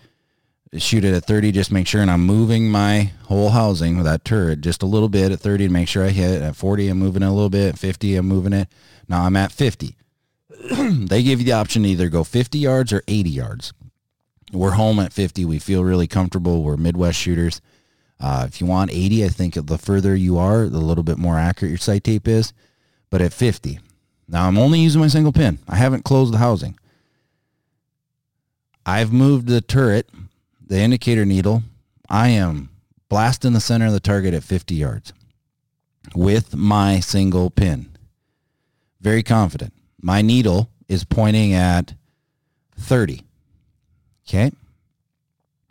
shoot 0.78 1.04
it 1.04 1.14
at 1.14 1.24
30, 1.24 1.52
just 1.52 1.72
make 1.72 1.86
sure, 1.86 2.02
and 2.02 2.10
I'm 2.10 2.24
moving 2.24 2.70
my 2.70 3.12
whole 3.24 3.50
housing 3.50 3.96
with 3.96 4.06
that 4.06 4.24
turret 4.24 4.60
just 4.60 4.82
a 4.82 4.86
little 4.86 5.08
bit 5.08 5.32
at 5.32 5.40
30 5.40 5.66
to 5.66 5.72
make 5.72 5.88
sure 5.88 6.04
I 6.04 6.10
hit. 6.10 6.42
At 6.42 6.56
40, 6.56 6.88
I'm 6.88 6.98
moving 6.98 7.22
it 7.22 7.26
a 7.26 7.32
little 7.32 7.50
bit. 7.50 7.74
At 7.74 7.78
50, 7.78 8.16
I'm 8.16 8.26
moving 8.26 8.52
it. 8.52 8.68
Now 9.08 9.24
I'm 9.24 9.36
at 9.36 9.52
50. 9.52 9.96
they 10.70 11.22
give 11.22 11.40
you 11.40 11.46
the 11.46 11.52
option 11.52 11.82
to 11.82 11.88
either 11.88 12.08
go 12.08 12.24
50 12.24 12.58
yards 12.58 12.92
or 12.92 13.02
80 13.06 13.30
yards. 13.30 13.72
We're 14.52 14.72
home 14.72 14.98
at 15.00 15.12
50. 15.12 15.44
We 15.44 15.58
feel 15.58 15.84
really 15.84 16.06
comfortable. 16.06 16.62
We're 16.62 16.76
Midwest 16.76 17.18
shooters. 17.18 17.60
Uh, 18.20 18.44
if 18.46 18.60
you 18.60 18.66
want 18.66 18.92
80, 18.92 19.24
I 19.24 19.28
think 19.28 19.54
the 19.54 19.78
further 19.78 20.14
you 20.14 20.38
are, 20.38 20.68
the 20.68 20.78
little 20.78 21.04
bit 21.04 21.18
more 21.18 21.38
accurate 21.38 21.70
your 21.70 21.78
sight 21.78 22.04
tape 22.04 22.28
is. 22.28 22.52
But 23.10 23.20
at 23.20 23.32
50, 23.32 23.80
now 24.28 24.46
I'm 24.46 24.58
only 24.58 24.80
using 24.80 25.00
my 25.00 25.08
single 25.08 25.32
pin. 25.32 25.58
I 25.68 25.76
haven't 25.76 26.04
closed 26.04 26.32
the 26.32 26.38
housing. 26.38 26.78
I've 28.86 29.12
moved 29.12 29.48
the 29.48 29.60
turret, 29.60 30.08
the 30.66 30.78
indicator 30.78 31.24
needle. 31.24 31.62
I 32.08 32.28
am 32.28 32.70
blasting 33.08 33.52
the 33.52 33.60
center 33.60 33.86
of 33.86 33.92
the 33.92 34.00
target 34.00 34.34
at 34.34 34.44
50 34.44 34.74
yards 34.74 35.12
with 36.14 36.54
my 36.54 37.00
single 37.00 37.50
pin. 37.50 37.88
Very 39.00 39.22
confident. 39.22 39.72
My 40.00 40.22
needle 40.22 40.70
is 40.88 41.04
pointing 41.04 41.54
at 41.54 41.94
30. 42.78 43.22
Okay. 44.28 44.50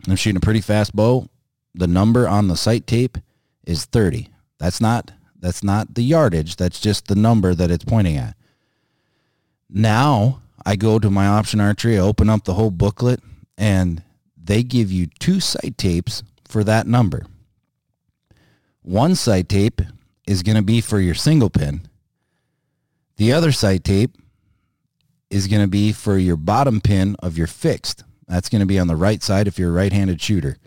I'm 0.08 0.16
shooting 0.16 0.38
a 0.38 0.42
pretty 0.42 0.62
fast 0.62 0.96
bow 0.96 1.28
the 1.76 1.88
number 1.88 2.28
on 2.28 2.48
the 2.48 2.56
sight 2.56 2.86
tape 2.88 3.18
is 3.66 3.86
30. 3.86 4.30
That's 4.60 4.80
not 4.80 5.12
that's 5.40 5.64
not 5.64 5.96
the 5.96 6.04
yardage. 6.04 6.56
That's 6.56 6.80
just 6.80 7.08
the 7.08 7.16
number 7.16 7.54
that 7.54 7.70
it's 7.70 7.84
pointing 7.84 8.18
at. 8.18 8.36
Now 9.70 10.42
I 10.66 10.76
go 10.76 11.00
to 11.00 11.10
my 11.10 11.28
option 11.28 11.60
archery, 11.60 11.98
I 11.98 12.02
open 12.02 12.30
up 12.30 12.46
the 12.46 12.54
whole 12.54 12.72
booklet, 12.72 13.20
and 13.58 14.02
they 14.44 14.64
give 14.64 14.92
you 14.92 15.08
two 15.20 15.40
sight 15.40 15.78
tapes 15.78 16.24
for 16.48 16.64
that 16.64 16.88
number. 16.88 17.26
One 18.82 19.16
sight 19.16 19.48
tape 19.48 19.82
is 20.28 20.44
going 20.44 20.58
to 20.58 20.64
be 20.64 20.82
for 20.82 21.00
your 21.00 21.16
single 21.16 21.50
pin. 21.50 21.82
The 23.18 23.32
other 23.32 23.52
sight 23.52 23.84
tape 23.84 24.18
is 25.30 25.48
going 25.48 25.62
to 25.62 25.68
be 25.68 25.92
for 25.92 26.18
your 26.18 26.36
bottom 26.36 26.82
pin 26.82 27.16
of 27.20 27.38
your 27.38 27.48
fixed. 27.48 28.04
That's 28.28 28.50
going 28.50 28.62
to 28.62 28.66
be 28.66 28.80
on 28.80 28.88
the 28.88 28.96
right 28.96 29.22
side 29.22 29.48
if 29.48 29.58
you're 29.58 29.70
a 29.70 29.74
right-handed 29.74 30.22
shooter. 30.22 30.58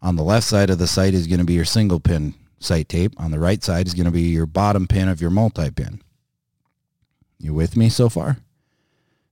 On 0.00 0.16
the 0.16 0.22
left 0.22 0.46
side 0.46 0.70
of 0.70 0.78
the 0.78 0.86
sight 0.86 1.14
is 1.14 1.26
going 1.26 1.38
to 1.38 1.44
be 1.44 1.54
your 1.54 1.64
single 1.64 2.00
pin 2.00 2.34
sight 2.58 2.88
tape. 2.88 3.12
On 3.18 3.30
the 3.30 3.38
right 3.38 3.62
side 3.62 3.86
is 3.86 3.94
going 3.94 4.06
to 4.06 4.12
be 4.12 4.22
your 4.22 4.46
bottom 4.46 4.86
pin 4.86 5.08
of 5.08 5.20
your 5.20 5.30
multi-pin. 5.30 6.00
You 7.38 7.54
with 7.54 7.76
me 7.76 7.88
so 7.88 8.08
far? 8.08 8.38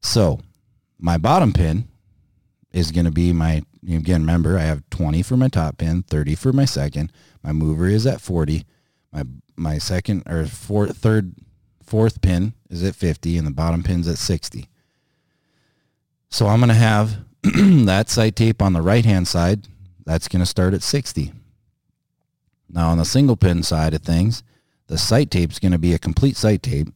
So 0.00 0.40
my 0.98 1.16
bottom 1.16 1.52
pin 1.52 1.88
is 2.72 2.92
going 2.92 3.04
to 3.04 3.10
be 3.10 3.32
my, 3.32 3.62
again, 3.82 4.22
remember 4.22 4.58
I 4.58 4.62
have 4.62 4.88
20 4.90 5.22
for 5.22 5.36
my 5.36 5.48
top 5.48 5.78
pin, 5.78 6.02
30 6.02 6.34
for 6.34 6.52
my 6.52 6.64
second. 6.64 7.12
My 7.42 7.52
mover 7.52 7.86
is 7.86 8.06
at 8.06 8.20
40. 8.20 8.64
My, 9.12 9.24
my 9.56 9.78
second 9.78 10.22
or 10.26 10.46
fourth, 10.46 10.96
third, 10.96 11.34
fourth 11.82 12.20
pin 12.20 12.54
is 12.68 12.84
at 12.84 12.94
50 12.94 13.36
and 13.36 13.46
the 13.46 13.50
bottom 13.50 13.82
pin's 13.82 14.06
at 14.06 14.18
60. 14.18 14.68
So 16.28 16.46
I'm 16.46 16.60
going 16.60 16.68
to 16.68 16.74
have 16.74 17.18
that 17.42 18.08
sight 18.08 18.36
tape 18.36 18.62
on 18.62 18.72
the 18.72 18.82
right 18.82 19.04
hand 19.04 19.26
side 19.26 19.66
that's 20.06 20.28
going 20.28 20.40
to 20.40 20.46
start 20.46 20.74
at 20.74 20.82
60. 20.82 21.32
Now 22.68 22.90
on 22.90 22.98
the 22.98 23.04
single 23.04 23.36
pin 23.36 23.64
side 23.64 23.94
of 23.94 24.02
things, 24.02 24.44
the 24.86 24.98
sight 24.98 25.30
tape 25.30 25.50
is 25.50 25.58
going 25.58 25.72
to 25.72 25.78
be 25.78 25.92
a 25.92 25.98
complete 25.98 26.36
sight 26.36 26.62
tape 26.62 26.88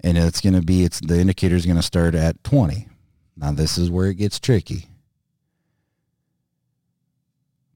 and 0.00 0.18
it's 0.18 0.40
going 0.40 0.54
to 0.54 0.62
be, 0.62 0.84
it's 0.84 1.00
the 1.00 1.18
indicator 1.20 1.54
is 1.54 1.64
going 1.64 1.76
to 1.76 1.82
start 1.82 2.14
at 2.14 2.42
20. 2.42 2.88
Now 3.36 3.52
this 3.52 3.78
is 3.78 3.90
where 3.90 4.08
it 4.08 4.16
gets 4.16 4.40
tricky. 4.40 4.86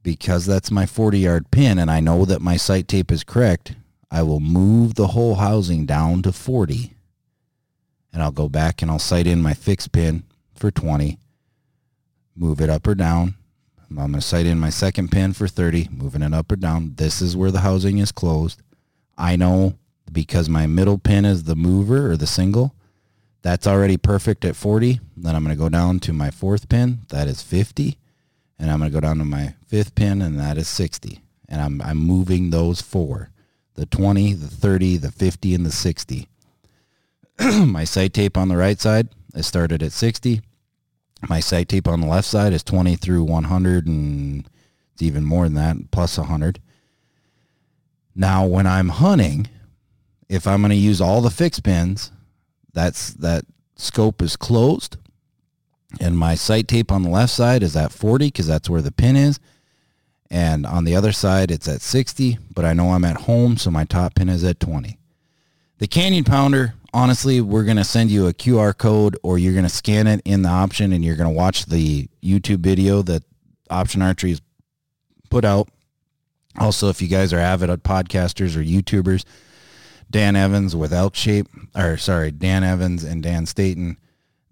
Because 0.02 0.46
that's 0.46 0.70
my 0.70 0.86
40 0.86 1.18
yard 1.18 1.50
pin 1.50 1.78
and 1.78 1.90
I 1.90 2.00
know 2.00 2.24
that 2.24 2.40
my 2.40 2.56
sight 2.56 2.88
tape 2.88 3.12
is 3.12 3.24
correct, 3.24 3.74
I 4.10 4.22
will 4.22 4.40
move 4.40 4.94
the 4.94 5.08
whole 5.08 5.36
housing 5.36 5.86
down 5.86 6.22
to 6.22 6.32
40 6.32 6.94
and 8.12 8.22
I'll 8.22 8.32
go 8.32 8.48
back 8.48 8.82
and 8.82 8.90
I'll 8.90 8.98
sight 8.98 9.26
in 9.26 9.42
my 9.42 9.54
fixed 9.54 9.92
pin 9.92 10.24
for 10.54 10.70
20, 10.70 11.18
move 12.34 12.60
it 12.60 12.68
up 12.68 12.86
or 12.86 12.94
down, 12.94 13.34
I'm 13.90 13.96
going 13.96 14.12
to 14.12 14.20
sight 14.20 14.46
in 14.46 14.60
my 14.60 14.70
second 14.70 15.10
pin 15.10 15.32
for 15.32 15.48
30, 15.48 15.88
moving 15.90 16.22
it 16.22 16.32
up 16.32 16.52
or 16.52 16.56
down. 16.56 16.94
This 16.94 17.20
is 17.20 17.36
where 17.36 17.50
the 17.50 17.60
housing 17.60 17.98
is 17.98 18.12
closed. 18.12 18.62
I 19.18 19.34
know 19.34 19.74
because 20.12 20.48
my 20.48 20.66
middle 20.68 20.96
pin 20.96 21.24
is 21.24 21.42
the 21.44 21.56
mover 21.56 22.10
or 22.10 22.16
the 22.16 22.26
single. 22.26 22.74
That's 23.42 23.66
already 23.66 23.96
perfect 23.96 24.44
at 24.44 24.54
40. 24.54 25.00
Then 25.16 25.34
I'm 25.34 25.42
going 25.42 25.56
to 25.56 25.60
go 25.60 25.68
down 25.68 25.98
to 26.00 26.12
my 26.12 26.30
fourth 26.30 26.68
pin. 26.68 27.00
That 27.08 27.26
is 27.26 27.42
50. 27.42 27.98
And 28.60 28.70
I'm 28.70 28.78
going 28.78 28.90
to 28.90 28.94
go 28.94 29.00
down 29.00 29.18
to 29.18 29.24
my 29.24 29.54
fifth 29.66 29.94
pin 29.94 30.20
and 30.20 30.38
that 30.38 30.58
is 30.58 30.68
60. 30.68 31.20
And 31.48 31.62
I'm, 31.62 31.80
I'm 31.80 31.96
moving 31.96 32.50
those 32.50 32.82
four. 32.82 33.30
The 33.74 33.86
20, 33.86 34.34
the 34.34 34.48
30, 34.48 34.98
the 34.98 35.10
50, 35.10 35.54
and 35.54 35.64
the 35.64 35.72
60. 35.72 36.28
my 37.40 37.84
sight 37.84 38.12
tape 38.12 38.36
on 38.36 38.48
the 38.48 38.56
right 38.58 38.78
side 38.78 39.08
is 39.34 39.46
started 39.46 39.82
at 39.82 39.92
60. 39.92 40.42
My 41.26 41.40
sight 41.40 41.70
tape 41.70 41.88
on 41.88 42.02
the 42.02 42.06
left 42.06 42.28
side 42.28 42.52
is 42.52 42.62
20 42.62 42.96
through 42.96 43.24
100 43.24 43.86
and 43.86 44.46
it's 44.92 45.02
even 45.02 45.24
more 45.24 45.44
than 45.44 45.54
that, 45.54 45.90
plus 45.90 46.18
100. 46.18 46.60
Now, 48.14 48.44
when 48.44 48.66
I'm 48.66 48.90
hunting, 48.90 49.48
if 50.28 50.46
I'm 50.46 50.60
going 50.60 50.70
to 50.70 50.76
use 50.76 51.00
all 51.00 51.22
the 51.22 51.30
fixed 51.30 51.62
pins, 51.62 52.12
that's 52.74 53.14
that 53.14 53.46
scope 53.76 54.20
is 54.20 54.36
closed. 54.36 54.98
And 55.98 56.16
my 56.16 56.34
sight 56.34 56.68
tape 56.68 56.92
on 56.92 57.02
the 57.02 57.08
left 57.10 57.32
side 57.32 57.62
is 57.62 57.76
at 57.76 57.92
40 57.92 58.26
because 58.26 58.46
that's 58.46 58.70
where 58.70 58.82
the 58.82 58.92
pin 58.92 59.16
is. 59.16 59.40
And 60.30 60.64
on 60.64 60.84
the 60.84 60.94
other 60.94 61.10
side, 61.10 61.50
it's 61.50 61.66
at 61.66 61.80
60, 61.80 62.38
but 62.54 62.64
I 62.64 62.72
know 62.72 62.92
I'm 62.92 63.04
at 63.04 63.22
home, 63.22 63.56
so 63.56 63.70
my 63.70 63.84
top 63.84 64.14
pin 64.14 64.28
is 64.28 64.44
at 64.44 64.60
20. 64.60 64.96
The 65.78 65.86
Canyon 65.88 66.24
Pounder, 66.24 66.74
honestly, 66.92 67.40
we're 67.40 67.64
going 67.64 67.78
to 67.78 67.84
send 67.84 68.10
you 68.10 68.28
a 68.28 68.34
QR 68.34 68.76
code 68.76 69.16
or 69.22 69.38
you're 69.38 69.54
going 69.54 69.64
to 69.64 69.68
scan 69.68 70.06
it 70.06 70.20
in 70.24 70.42
the 70.42 70.48
option 70.48 70.92
and 70.92 71.04
you're 71.04 71.16
going 71.16 71.28
to 71.28 71.34
watch 71.34 71.66
the 71.66 72.08
YouTube 72.22 72.60
video 72.60 73.02
that 73.02 73.24
Option 73.70 74.02
Archery 74.02 74.30
has 74.30 74.42
put 75.30 75.44
out. 75.44 75.68
Also, 76.58 76.88
if 76.88 77.00
you 77.00 77.08
guys 77.08 77.32
are 77.32 77.38
avid 77.38 77.70
podcasters 77.82 78.56
or 78.56 78.62
YouTubers, 78.62 79.24
Dan 80.10 80.36
Evans 80.36 80.74
with 80.74 80.92
Elk 80.92 81.14
Shape, 81.14 81.46
or 81.74 81.96
sorry, 81.96 82.30
Dan 82.30 82.64
Evans 82.64 83.04
and 83.04 83.22
Dan 83.22 83.46
Staton, 83.46 83.96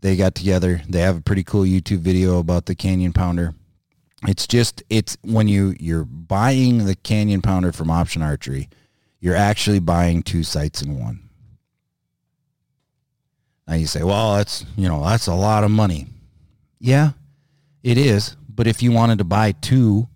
they 0.00 0.16
got 0.16 0.34
together. 0.34 0.80
They 0.88 1.00
have 1.00 1.16
a 1.18 1.20
pretty 1.20 1.44
cool 1.44 1.62
YouTube 1.62 1.98
video 1.98 2.38
about 2.38 2.66
the 2.66 2.74
Canyon 2.74 3.12
Pounder. 3.12 3.54
It's 4.26 4.46
just, 4.46 4.82
it's 4.90 5.16
when 5.22 5.48
you, 5.48 5.74
you're 5.78 6.04
buying 6.04 6.86
the 6.86 6.96
Canyon 6.96 7.42
Pounder 7.42 7.72
from 7.72 7.90
Option 7.90 8.22
Archery, 8.22 8.68
you're 9.20 9.36
actually 9.36 9.78
buying 9.78 10.22
two 10.22 10.42
sights 10.42 10.82
in 10.82 10.98
one. 10.98 11.28
Now 13.66 13.74
you 13.74 13.86
say, 13.86 14.02
well, 14.02 14.36
that's, 14.36 14.64
you 14.76 14.88
know, 14.88 15.04
that's 15.04 15.26
a 15.26 15.34
lot 15.34 15.62
of 15.62 15.70
money. 15.70 16.06
Yeah, 16.80 17.10
it 17.82 17.98
is. 17.98 18.36
But 18.48 18.66
if 18.66 18.82
you 18.82 18.92
wanted 18.92 19.18
to 19.18 19.24
buy 19.24 19.52
two 19.52 20.08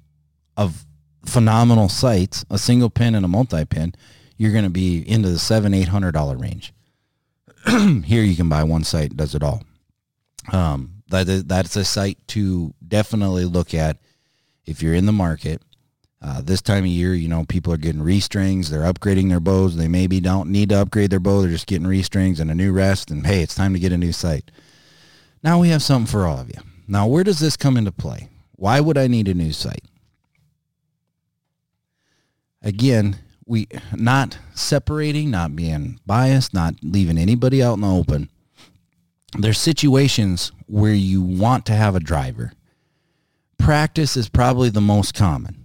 of 0.57 0.85
phenomenal 1.26 1.89
sights, 1.89 2.45
a 2.51 2.59
single 2.59 2.91
pin 2.91 3.14
and 3.14 3.24
a 3.24 3.28
multi-pin, 3.28 3.95
you're 4.37 4.53
going 4.53 4.64
to 4.64 4.70
be 4.70 5.09
into 5.09 5.28
the 5.28 5.39
seven, 5.39 5.74
eight 5.74 5.89
hundred 5.89 6.12
dollar 6.12 6.37
range. 6.37 6.72
Here 7.66 8.22
you 8.22 8.35
can 8.35 8.49
buy 8.49 8.64
one 8.64 8.83
sight 8.83 9.16
does 9.16 9.35
it 9.35 9.43
all. 9.43 9.62
Um, 10.51 11.03
that 11.09 11.28
is, 11.28 11.45
that's 11.45 11.76
a 11.76 11.84
sight 11.84 12.18
to 12.28 12.74
definitely 12.86 13.45
look 13.45 13.74
at 13.74 13.99
if 14.64 14.82
you're 14.82 14.95
in 14.95 15.07
the 15.07 15.12
market. 15.12 15.62
Uh, 16.20 16.40
this 16.40 16.62
time 16.62 16.84
of 16.84 16.90
year, 16.90 17.14
you 17.14 17.28
know, 17.28 17.45
people 17.45 17.72
are 17.72 17.78
getting 17.78 18.03
restrings. 18.03 18.70
They're 18.70 18.82
upgrading 18.82 19.28
their 19.28 19.40
bows. 19.40 19.76
They 19.76 19.88
maybe 19.88 20.20
don't 20.20 20.51
need 20.51 20.68
to 20.68 20.80
upgrade 20.80 21.11
their 21.11 21.18
bow. 21.18 21.43
They're 21.43 21.51
just 21.51 21.66
getting 21.66 21.86
restrings 21.86 22.38
and 22.38 22.51
a 22.51 22.55
new 22.55 22.72
rest. 22.72 23.11
And 23.11 23.26
hey, 23.26 23.43
it's 23.43 23.57
time 23.57 23.72
to 23.74 23.80
get 23.80 23.93
a 23.93 23.99
new 23.99 24.12
sight. 24.12 24.51
Now 25.43 25.59
we 25.59 25.70
have 25.70 25.82
something 25.82 26.11
for 26.11 26.26
all 26.26 26.38
of 26.38 26.49
you. 26.49 26.61
Now, 26.86 27.07
where 27.09 27.24
does 27.24 27.40
this 27.40 27.57
come 27.57 27.76
into 27.76 27.90
play? 27.90 28.28
Why 28.53 28.78
would 28.78 28.97
I 28.97 29.09
need 29.09 29.28
a 29.28 29.34
new 29.34 29.53
sight? 29.53 29.82
Again, 32.62 33.16
we 33.45 33.66
not 33.93 34.38
separating, 34.55 35.30
not 35.30 35.57
being 35.57 35.99
biased, 36.07 36.55
not 36.55 36.74
leaving 36.82 37.18
anybody 37.18 37.62
out 37.62 37.74
in 37.74 37.80
the 37.80 37.90
open. 37.90 38.30
There's 39.39 39.59
situations 39.59 40.53
where 40.66 40.95
you 40.95 41.22
want 41.22 41.66
to 41.66 41.72
have 41.72 41.95
a 41.95 42.01
driver. 42.01 42.53
Practice 43.59 44.16
is 44.16 44.28
probably 44.28 44.68
the 44.68 44.80
most 44.80 45.14
common. 45.14 45.64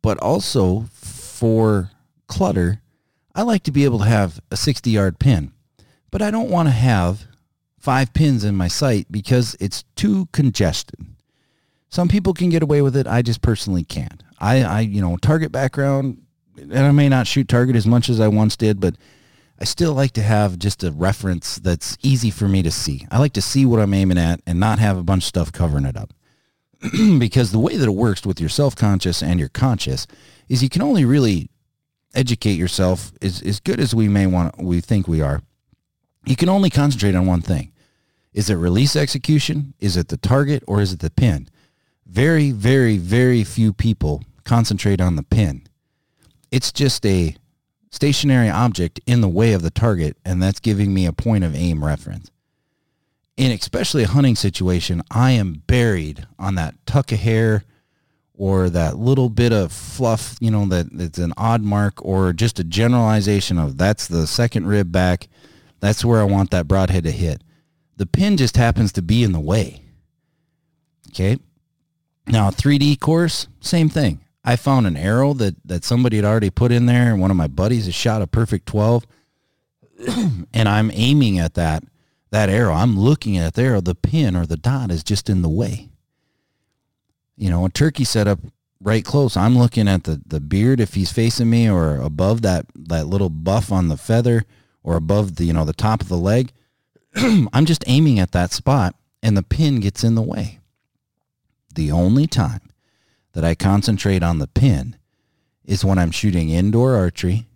But 0.00 0.18
also 0.18 0.86
for 0.92 1.90
clutter, 2.26 2.80
I 3.34 3.42
like 3.42 3.64
to 3.64 3.72
be 3.72 3.84
able 3.84 3.98
to 3.98 4.04
have 4.04 4.40
a 4.50 4.56
60 4.56 4.90
yard 4.90 5.18
pin. 5.18 5.52
But 6.10 6.22
I 6.22 6.30
don't 6.30 6.50
want 6.50 6.68
to 6.68 6.72
have 6.72 7.26
five 7.78 8.14
pins 8.14 8.44
in 8.44 8.56
my 8.56 8.68
sight 8.68 9.06
because 9.10 9.56
it's 9.60 9.84
too 9.94 10.26
congested. 10.32 11.04
Some 11.90 12.08
people 12.08 12.34
can 12.34 12.50
get 12.50 12.62
away 12.62 12.82
with 12.82 12.96
it. 12.96 13.06
I 13.06 13.22
just 13.22 13.42
personally 13.42 13.84
can't. 13.84 14.22
I, 14.38 14.62
I, 14.62 14.80
you 14.80 15.00
know, 15.00 15.16
target 15.16 15.52
background, 15.52 16.22
and 16.56 16.78
I 16.78 16.92
may 16.92 17.08
not 17.08 17.26
shoot 17.26 17.48
target 17.48 17.76
as 17.76 17.86
much 17.86 18.08
as 18.08 18.20
I 18.20 18.28
once 18.28 18.56
did, 18.56 18.80
but 18.80 18.96
I 19.60 19.64
still 19.64 19.92
like 19.92 20.12
to 20.12 20.22
have 20.22 20.58
just 20.58 20.84
a 20.84 20.92
reference 20.92 21.56
that's 21.56 21.98
easy 22.02 22.30
for 22.30 22.48
me 22.48 22.62
to 22.62 22.70
see. 22.70 23.06
I 23.10 23.18
like 23.18 23.32
to 23.32 23.42
see 23.42 23.66
what 23.66 23.80
I'm 23.80 23.94
aiming 23.94 24.18
at 24.18 24.40
and 24.46 24.60
not 24.60 24.78
have 24.78 24.96
a 24.96 25.02
bunch 25.02 25.24
of 25.24 25.28
stuff 25.28 25.52
covering 25.52 25.84
it 25.84 25.96
up. 25.96 26.12
because 27.18 27.50
the 27.50 27.58
way 27.58 27.76
that 27.76 27.88
it 27.88 27.92
works 27.92 28.24
with 28.24 28.38
your 28.38 28.48
self-conscious 28.48 29.20
and 29.20 29.40
your 29.40 29.48
conscious 29.48 30.06
is 30.48 30.62
you 30.62 30.68
can 30.68 30.82
only 30.82 31.04
really 31.04 31.50
educate 32.14 32.52
yourself 32.52 33.10
as, 33.20 33.42
as 33.42 33.58
good 33.58 33.80
as 33.80 33.94
we 33.94 34.08
may 34.08 34.26
want 34.26 34.56
we 34.58 34.80
think 34.80 35.08
we 35.08 35.20
are. 35.20 35.42
You 36.24 36.36
can 36.36 36.48
only 36.48 36.70
concentrate 36.70 37.16
on 37.16 37.26
one 37.26 37.42
thing. 37.42 37.72
Is 38.32 38.50
it 38.50 38.54
release 38.54 38.94
execution? 38.94 39.74
Is 39.80 39.96
it 39.96 40.08
the 40.08 40.16
target 40.16 40.62
or 40.68 40.80
is 40.80 40.92
it 40.92 41.00
the 41.00 41.10
pin? 41.10 41.48
Very, 42.06 42.52
very, 42.52 42.96
very 42.96 43.42
few 43.42 43.72
people 43.72 44.22
concentrate 44.44 45.00
on 45.00 45.16
the 45.16 45.22
pin. 45.22 45.66
It's 46.50 46.70
just 46.72 47.04
a 47.04 47.34
stationary 47.90 48.48
object 48.48 49.00
in 49.06 49.20
the 49.20 49.28
way 49.28 49.52
of 49.52 49.62
the 49.62 49.70
target, 49.70 50.16
and 50.24 50.42
that's 50.42 50.60
giving 50.60 50.92
me 50.92 51.06
a 51.06 51.12
point 51.12 51.44
of 51.44 51.54
aim 51.54 51.84
reference. 51.84 52.30
In 53.36 53.52
especially 53.52 54.02
a 54.02 54.08
hunting 54.08 54.34
situation, 54.34 55.02
I 55.10 55.32
am 55.32 55.62
buried 55.66 56.26
on 56.38 56.56
that 56.56 56.74
tuck 56.86 57.12
of 57.12 57.20
hair 57.20 57.64
or 58.34 58.70
that 58.70 58.96
little 58.96 59.28
bit 59.28 59.52
of 59.52 59.72
fluff, 59.72 60.36
you 60.40 60.50
know, 60.50 60.66
that 60.66 60.86
it's 60.92 61.18
an 61.18 61.32
odd 61.36 61.62
mark 61.62 62.04
or 62.04 62.32
just 62.32 62.58
a 62.60 62.64
generalization 62.64 63.58
of 63.58 63.76
that's 63.76 64.06
the 64.06 64.26
second 64.26 64.66
rib 64.66 64.92
back. 64.92 65.28
That's 65.80 66.04
where 66.04 66.20
I 66.20 66.24
want 66.24 66.50
that 66.50 66.68
broadhead 66.68 67.04
to 67.04 67.10
hit. 67.10 67.42
The 67.96 68.06
pin 68.06 68.36
just 68.36 68.56
happens 68.56 68.92
to 68.92 69.02
be 69.02 69.24
in 69.24 69.32
the 69.32 69.40
way. 69.40 69.82
Okay. 71.08 71.38
Now, 72.26 72.50
3D 72.50 73.00
course, 73.00 73.48
same 73.60 73.88
thing. 73.88 74.20
I 74.48 74.56
found 74.56 74.86
an 74.86 74.96
arrow 74.96 75.34
that, 75.34 75.56
that 75.66 75.84
somebody 75.84 76.16
had 76.16 76.24
already 76.24 76.48
put 76.48 76.72
in 76.72 76.86
there, 76.86 77.12
and 77.12 77.20
one 77.20 77.30
of 77.30 77.36
my 77.36 77.48
buddies 77.48 77.84
has 77.84 77.94
shot 77.94 78.22
a 78.22 78.26
perfect 78.26 78.64
12, 78.64 79.06
and 80.08 80.66
I'm 80.66 80.90
aiming 80.94 81.38
at 81.38 81.52
that 81.52 81.84
that 82.30 82.48
arrow. 82.48 82.72
I'm 82.72 82.98
looking 82.98 83.36
at 83.36 83.52
the 83.52 83.62
arrow. 83.62 83.82
The 83.82 83.94
pin 83.94 84.34
or 84.34 84.46
the 84.46 84.56
dot 84.56 84.90
is 84.90 85.04
just 85.04 85.28
in 85.28 85.42
the 85.42 85.50
way. 85.50 85.90
You 87.36 87.50
know, 87.50 87.66
a 87.66 87.68
turkey 87.68 88.04
set 88.04 88.26
up 88.26 88.38
right 88.80 89.04
close. 89.04 89.36
I'm 89.36 89.58
looking 89.58 89.86
at 89.86 90.04
the, 90.04 90.22
the 90.26 90.40
beard 90.40 90.80
if 90.80 90.94
he's 90.94 91.12
facing 91.12 91.50
me 91.50 91.68
or 91.68 91.96
above 91.96 92.40
that, 92.40 92.64
that 92.74 93.06
little 93.06 93.28
buff 93.28 93.70
on 93.70 93.88
the 93.88 93.98
feather 93.98 94.46
or 94.82 94.96
above 94.96 95.36
the, 95.36 95.44
you 95.44 95.52
know, 95.52 95.66
the 95.66 95.74
top 95.74 96.00
of 96.00 96.08
the 96.08 96.16
leg. 96.16 96.52
I'm 97.14 97.66
just 97.66 97.84
aiming 97.86 98.18
at 98.18 98.32
that 98.32 98.52
spot 98.52 98.94
and 99.22 99.36
the 99.36 99.42
pin 99.42 99.80
gets 99.80 100.02
in 100.04 100.14
the 100.14 100.22
way. 100.22 100.60
The 101.74 101.92
only 101.92 102.26
time 102.26 102.67
that 103.38 103.44
I 103.44 103.54
concentrate 103.54 104.24
on 104.24 104.40
the 104.40 104.48
pin 104.48 104.96
is 105.64 105.84
when 105.84 105.96
I'm 105.96 106.10
shooting 106.10 106.48
indoor 106.48 106.96
archery 106.96 107.46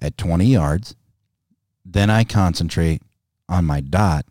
at 0.00 0.18
20 0.18 0.44
yards. 0.44 0.96
Then 1.84 2.10
I 2.10 2.24
concentrate 2.24 3.00
on 3.48 3.64
my 3.64 3.80
dot 3.80 4.26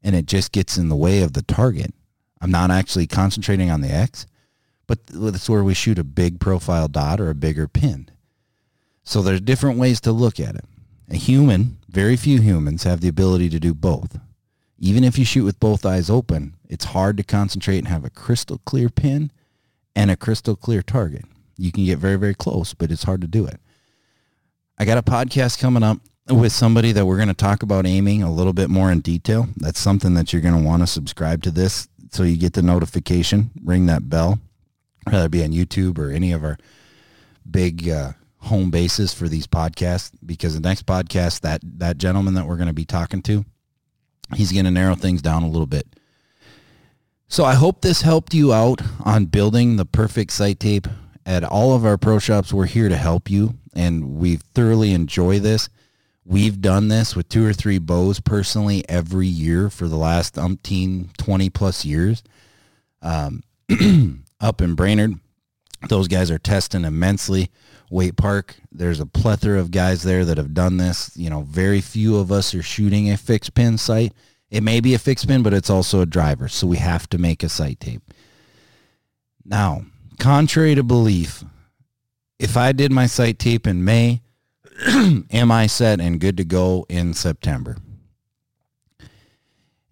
and 0.00 0.14
it 0.14 0.26
just 0.26 0.52
gets 0.52 0.78
in 0.78 0.90
the 0.90 0.94
way 0.94 1.22
of 1.22 1.32
the 1.32 1.42
target. 1.42 1.92
I'm 2.40 2.52
not 2.52 2.70
actually 2.70 3.08
concentrating 3.08 3.68
on 3.68 3.80
the 3.80 3.92
X, 3.92 4.26
but 4.86 5.04
that's 5.08 5.50
where 5.50 5.64
we 5.64 5.74
shoot 5.74 5.98
a 5.98 6.04
big 6.04 6.38
profile 6.38 6.86
dot 6.86 7.20
or 7.20 7.28
a 7.28 7.34
bigger 7.34 7.66
pin. 7.66 8.08
So 9.02 9.22
there's 9.22 9.40
different 9.40 9.80
ways 9.80 10.00
to 10.02 10.12
look 10.12 10.38
at 10.38 10.54
it. 10.54 10.66
A 11.08 11.16
human, 11.16 11.78
very 11.88 12.14
few 12.14 12.40
humans 12.40 12.84
have 12.84 13.00
the 13.00 13.08
ability 13.08 13.48
to 13.48 13.58
do 13.58 13.74
both. 13.74 14.20
Even 14.78 15.02
if 15.02 15.18
you 15.18 15.24
shoot 15.24 15.42
with 15.42 15.58
both 15.58 15.84
eyes 15.84 16.08
open, 16.08 16.54
it's 16.68 16.84
hard 16.84 17.16
to 17.16 17.24
concentrate 17.24 17.78
and 17.78 17.88
have 17.88 18.04
a 18.04 18.10
crystal 18.10 18.60
clear 18.64 18.88
pin 18.88 19.32
and 19.94 20.10
a 20.10 20.16
crystal 20.16 20.56
clear 20.56 20.82
target. 20.82 21.24
You 21.56 21.72
can 21.72 21.84
get 21.84 21.98
very, 21.98 22.16
very 22.16 22.34
close, 22.34 22.74
but 22.74 22.90
it's 22.90 23.02
hard 23.02 23.20
to 23.20 23.26
do 23.26 23.46
it. 23.46 23.60
I 24.78 24.84
got 24.84 24.98
a 24.98 25.02
podcast 25.02 25.58
coming 25.58 25.82
up 25.82 25.98
with 26.28 26.52
somebody 26.52 26.92
that 26.92 27.04
we're 27.04 27.16
going 27.16 27.28
to 27.28 27.34
talk 27.34 27.62
about 27.62 27.86
aiming 27.86 28.22
a 28.22 28.32
little 28.32 28.52
bit 28.52 28.70
more 28.70 28.90
in 28.90 29.00
detail. 29.00 29.48
That's 29.56 29.80
something 29.80 30.14
that 30.14 30.32
you're 30.32 30.42
going 30.42 30.56
to 30.56 30.66
want 30.66 30.82
to 30.82 30.86
subscribe 30.86 31.42
to 31.42 31.50
this 31.50 31.88
so 32.10 32.22
you 32.22 32.36
get 32.36 32.54
the 32.54 32.62
notification, 32.62 33.50
ring 33.62 33.86
that 33.86 34.08
bell, 34.08 34.38
whether 35.04 35.26
it 35.26 35.30
be 35.30 35.44
on 35.44 35.50
YouTube 35.50 35.98
or 35.98 36.10
any 36.10 36.32
of 36.32 36.44
our 36.44 36.58
big 37.48 37.88
uh, 37.88 38.12
home 38.38 38.70
bases 38.70 39.12
for 39.12 39.28
these 39.28 39.46
podcasts. 39.46 40.12
Because 40.24 40.54
the 40.54 40.60
next 40.60 40.86
podcast, 40.86 41.40
that 41.40 41.60
that 41.78 41.98
gentleman 41.98 42.34
that 42.34 42.46
we're 42.46 42.56
going 42.56 42.68
to 42.68 42.72
be 42.72 42.84
talking 42.84 43.22
to, 43.22 43.44
he's 44.34 44.52
going 44.52 44.64
to 44.64 44.70
narrow 44.70 44.94
things 44.94 45.22
down 45.22 45.42
a 45.42 45.48
little 45.48 45.66
bit. 45.66 45.86
So 47.30 47.44
I 47.44 47.54
hope 47.54 47.80
this 47.80 48.02
helped 48.02 48.34
you 48.34 48.52
out 48.52 48.82
on 49.04 49.26
building 49.26 49.76
the 49.76 49.84
perfect 49.84 50.32
sight 50.32 50.58
tape. 50.58 50.88
At 51.24 51.44
all 51.44 51.76
of 51.76 51.84
our 51.84 51.96
pro 51.96 52.18
shops, 52.18 52.52
we're 52.52 52.66
here 52.66 52.88
to 52.88 52.96
help 52.96 53.30
you, 53.30 53.54
and 53.72 54.16
we 54.16 54.34
thoroughly 54.34 54.92
enjoy 54.92 55.38
this. 55.38 55.68
We've 56.24 56.60
done 56.60 56.88
this 56.88 57.14
with 57.14 57.28
two 57.28 57.46
or 57.46 57.52
three 57.52 57.78
bows 57.78 58.18
personally 58.18 58.84
every 58.88 59.28
year 59.28 59.70
for 59.70 59.86
the 59.86 59.96
last 59.96 60.34
umpteen, 60.34 61.16
20 61.18 61.50
plus 61.50 61.84
years. 61.84 62.24
Um, 63.00 63.44
up 64.40 64.60
in 64.60 64.74
Brainerd, 64.74 65.14
those 65.88 66.08
guys 66.08 66.32
are 66.32 66.38
testing 66.38 66.84
immensely. 66.84 67.48
Waite 67.92 68.16
Park, 68.16 68.56
there's 68.72 68.98
a 68.98 69.06
plethora 69.06 69.60
of 69.60 69.70
guys 69.70 70.02
there 70.02 70.24
that 70.24 70.36
have 70.36 70.52
done 70.52 70.78
this. 70.78 71.16
You 71.16 71.30
know, 71.30 71.42
very 71.42 71.80
few 71.80 72.16
of 72.16 72.32
us 72.32 72.56
are 72.56 72.62
shooting 72.62 73.08
a 73.08 73.16
fixed 73.16 73.54
pin 73.54 73.78
sight. 73.78 74.12
It 74.50 74.62
may 74.64 74.80
be 74.80 74.94
a 74.94 74.98
fixed 74.98 75.28
pin, 75.28 75.42
but 75.42 75.54
it's 75.54 75.70
also 75.70 76.00
a 76.00 76.06
driver, 76.06 76.48
so 76.48 76.66
we 76.66 76.78
have 76.78 77.08
to 77.10 77.18
make 77.18 77.42
a 77.42 77.48
sight 77.48 77.78
tape. 77.78 78.02
Now, 79.44 79.84
contrary 80.18 80.74
to 80.74 80.82
belief, 80.82 81.44
if 82.38 82.56
I 82.56 82.72
did 82.72 82.90
my 82.90 83.06
sight 83.06 83.38
tape 83.38 83.66
in 83.66 83.84
May, 83.84 84.22
am 84.86 85.52
I 85.52 85.66
set 85.66 86.00
and 86.00 86.20
good 86.20 86.36
to 86.38 86.44
go 86.44 86.84
in 86.88 87.14
September? 87.14 87.76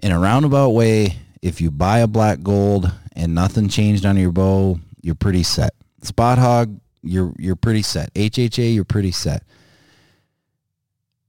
In 0.00 0.12
a 0.12 0.18
roundabout 0.18 0.70
way, 0.70 1.16
if 1.40 1.60
you 1.60 1.70
buy 1.70 2.00
a 2.00 2.06
black 2.06 2.42
gold 2.42 2.92
and 3.12 3.34
nothing 3.34 3.68
changed 3.68 4.04
on 4.04 4.16
your 4.16 4.32
bow, 4.32 4.80
you're 5.02 5.14
pretty 5.14 5.42
set. 5.44 5.74
Spot 6.02 6.38
Hogg, 6.38 6.80
you're 7.02 7.32
you're 7.38 7.56
pretty 7.56 7.82
set. 7.82 8.12
HHA, 8.14 8.74
you're 8.74 8.84
pretty 8.84 9.10
set. 9.12 9.44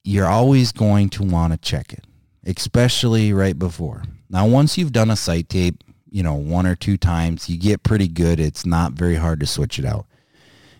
You're 0.03 0.27
always 0.27 0.71
going 0.71 1.09
to 1.09 1.23
want 1.23 1.53
to 1.53 1.57
check 1.57 1.93
it 1.93 2.05
especially 2.45 3.33
right 3.33 3.57
before. 3.57 4.03
Now, 4.29 4.47
once 4.47 4.77
you've 4.77 4.91
done 4.91 5.09
a 5.09 5.15
sight 5.15 5.49
tape, 5.49 5.83
you 6.11 6.23
know, 6.23 6.35
one 6.35 6.65
or 6.65 6.75
two 6.75 6.97
times, 6.97 7.49
you 7.49 7.57
get 7.57 7.83
pretty 7.83 8.07
good. 8.07 8.39
It's 8.39 8.65
not 8.65 8.93
very 8.93 9.15
hard 9.15 9.39
to 9.41 9.45
switch 9.45 9.79
it 9.79 9.85
out. 9.85 10.05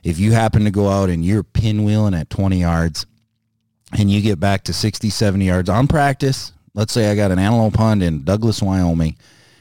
If 0.04 0.18
you 0.20 0.32
happen 0.32 0.64
to 0.64 0.72
go 0.72 0.90
out 0.90 1.10
and 1.10 1.26
you're 1.26 1.44
pinwheeling 1.44 2.20
at 2.20 2.30
20 2.30 2.60
yards 2.60 3.06
and 3.98 4.10
you 4.10 4.22
get 4.22 4.40
back 4.40 4.64
to 4.66 4.74
60, 4.74 5.10
70 5.10 5.46
yards 5.46 5.70
on 5.70 5.88
practice, 5.88 6.54
let's 6.74 6.94
say 6.94 7.12
I 7.12 7.16
got 7.16 7.32
an 7.32 7.40
antelope 7.40 7.76
hunt 7.76 8.02
in 8.02 8.24
Douglas, 8.24 8.62
Wyoming, 8.62 9.18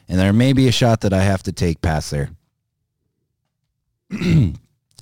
and 0.09 0.18
there 0.18 0.32
may 0.32 0.53
be 0.53 0.68
a 0.68 0.72
shot 0.72 1.01
that 1.03 1.12
I 1.12 1.22
have 1.22 1.42
to 1.44 1.53
take 1.53 1.82
past 1.82 2.11
there. 2.11 2.30
and 4.11 4.57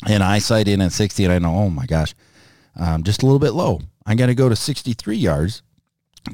I 0.06 0.38
sight 0.38 0.68
in 0.68 0.80
at 0.80 0.92
60 0.92 1.24
and 1.24 1.32
I 1.32 1.38
know, 1.38 1.54
oh 1.54 1.70
my 1.70 1.86
gosh, 1.86 2.14
um, 2.76 3.02
just 3.02 3.22
a 3.22 3.26
little 3.26 3.38
bit 3.38 3.52
low. 3.52 3.80
I 4.04 4.14
got 4.14 4.26
to 4.26 4.34
go 4.34 4.48
to 4.48 4.56
63 4.56 5.16
yards 5.16 5.62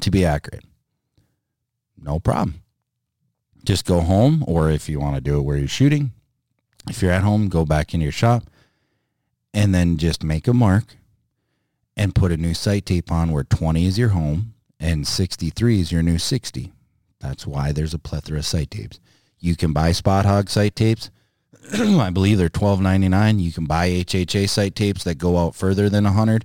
to 0.01 0.11
be 0.11 0.25
accurate. 0.25 0.65
No 1.97 2.19
problem. 2.19 2.61
Just 3.63 3.85
go 3.85 4.01
home, 4.01 4.43
or 4.47 4.69
if 4.69 4.89
you 4.89 4.99
want 4.99 5.15
to 5.15 5.21
do 5.21 5.39
it 5.39 5.43
where 5.43 5.57
you're 5.57 5.67
shooting, 5.67 6.11
if 6.89 7.01
you're 7.01 7.11
at 7.11 7.23
home, 7.23 7.47
go 7.47 7.65
back 7.65 7.93
in 7.93 8.01
your 8.01 8.11
shop 8.11 8.43
and 9.53 9.73
then 9.73 9.97
just 9.97 10.23
make 10.23 10.47
a 10.47 10.53
mark 10.53 10.95
and 11.95 12.15
put 12.15 12.31
a 12.31 12.37
new 12.37 12.53
sight 12.53 12.85
tape 12.85 13.11
on 13.11 13.31
where 13.31 13.43
20 13.43 13.85
is 13.85 13.97
your 13.97 14.09
home 14.09 14.53
and 14.79 15.07
63 15.07 15.79
is 15.79 15.91
your 15.91 16.03
new 16.03 16.17
60. 16.17 16.73
That's 17.19 17.47
why 17.47 17.71
there's 17.71 17.93
a 17.93 17.99
plethora 17.99 18.39
of 18.39 18.45
sight 18.45 18.71
tapes. 18.71 18.99
You 19.39 19.55
can 19.55 19.71
buy 19.71 19.91
Spot 19.91 20.25
Hogg 20.25 20.49
sight 20.49 20.75
tapes. 20.75 21.09
I 21.73 22.09
believe 22.09 22.37
they're 22.37 22.49
$12.99. 22.49 23.39
You 23.39 23.51
can 23.53 23.65
buy 23.65 23.89
HHA 23.89 24.49
sight 24.49 24.75
tapes 24.75 25.03
that 25.05 25.17
go 25.17 25.37
out 25.37 25.55
further 25.55 25.89
than 25.89 26.03
100 26.03 26.43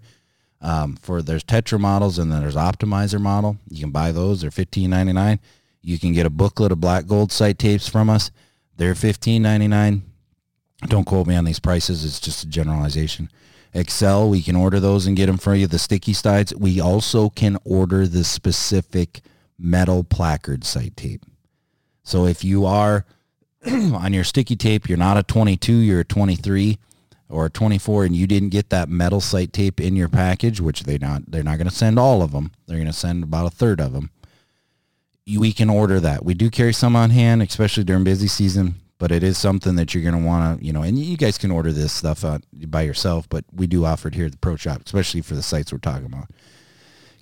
um, 0.61 0.97
for 0.97 1.23
there's 1.23 1.45
Tetra 1.45 1.79
models 1.79 2.19
and 2.19 2.33
then 2.33 2.41
there's 2.41 2.57
Optimizer 2.57 3.21
model. 3.21 3.59
You 3.69 3.81
can 3.81 3.91
buy 3.91 4.13
those. 4.13 4.41
They're 4.41 4.51
$15.99. 4.51 5.39
You 5.83 5.99
can 5.99 6.13
get 6.13 6.27
a 6.27 6.31
booklet 6.31 6.73
of 6.73 6.81
black 6.81 7.07
gold 7.07 7.31
sight 7.31 7.59
tapes 7.59 7.89
from 7.89 8.11
us. 8.11 8.31
They're 8.77 8.95
$15.99. 8.95 10.03
Don't 10.87 11.05
quote 11.05 11.27
me 11.27 11.37
on 11.37 11.45
these 11.45 11.61
prices. 11.61 12.05
It's 12.05 12.21
just 12.21 12.45
a 12.45 12.49
generalization. 12.49 13.31
Axcel, 13.75 14.31
we 14.31 14.43
can 14.43 14.57
order 14.57 14.81
those 14.81 15.07
and 15.07 15.17
get 15.17 15.27
them 15.27 15.39
for 15.39 15.55
you. 15.55 15.67
The 15.67 15.79
sticky 15.79 16.13
sides, 16.13 16.55
we 16.55 16.81
also 16.81 17.29
can 17.29 17.59
order 17.65 18.07
the 18.07 18.25
specific 18.25 19.21
metal 19.59 20.05
placard 20.05 20.65
sight 20.65 20.97
tape. 20.97 21.25
So 22.03 22.27
if 22.27 22.45
you 22.45 22.65
are 22.65 23.05
on 23.67 24.13
your 24.13 24.25
sticky 24.25 24.57
tape, 24.57 24.89
you're 24.89 24.99
not 24.99 25.19
a 25.19 25.23
22, 25.23 25.73
you're 25.73 26.01
a 26.01 26.05
23 26.05 26.79
or 27.29 27.49
24 27.49 28.05
and 28.05 28.17
you 28.17 28.27
didn't 28.27 28.49
get 28.51 28.71
that 28.71 28.89
metal 28.89 29.21
sight 29.21 29.53
tape 29.53 29.81
in 29.81 29.97
your 29.97 30.09
package, 30.09 30.61
which 30.61 30.85
they 30.85 30.99
not 30.99 31.23
they're 31.31 31.43
not 31.43 31.59
going 31.59 31.69
to 31.69 31.75
send 31.75 31.99
all 31.99 32.23
of 32.23 32.33
them. 32.33 32.53
They're 32.67 32.79
going 32.79 32.87
to 32.87 32.93
send 32.93 33.25
about 33.25 33.47
a 33.47 33.55
third 33.55 33.81
of 33.81 33.93
them. 33.93 34.11
We 35.27 35.53
can 35.53 35.69
order 35.69 36.01
that. 36.01 36.25
We 36.25 36.33
do 36.35 36.49
carry 36.49 36.73
some 36.73 36.97
on 36.97 37.11
hand, 37.11 37.43
especially 37.43 37.85
during 37.85 38.05
busy 38.05 38.29
season 38.29 38.77
but 38.99 39.13
it 39.13 39.23
is 39.23 39.39
something 39.39 39.77
that 39.77 39.95
you're 39.95 40.03
going 40.03 40.21
to 40.21 40.27
want 40.27 40.59
to, 40.59 40.67
you 40.67 40.73
know, 40.73 40.83
and 40.83 40.99
you 40.99 41.17
guys 41.17 41.39
can 41.39 41.51
order 41.51 41.73
this 41.73 41.93
stuff 41.93 42.25
uh, 42.25 42.39
by 42.67 42.83
yourself, 42.83 43.29
but 43.29 43.45
we 43.53 43.67
do 43.67 43.85
offer 43.85 44.09
it 44.09 44.15
here 44.15 44.27
at 44.27 44.33
the 44.33 44.39
Pro 44.39 44.57
Shop, 44.57 44.83
especially 44.85 45.21
for 45.21 45.35
the 45.35 45.43
sights 45.43 45.73
we're 45.73 45.79
talking 45.79 46.07
about. 46.07 46.29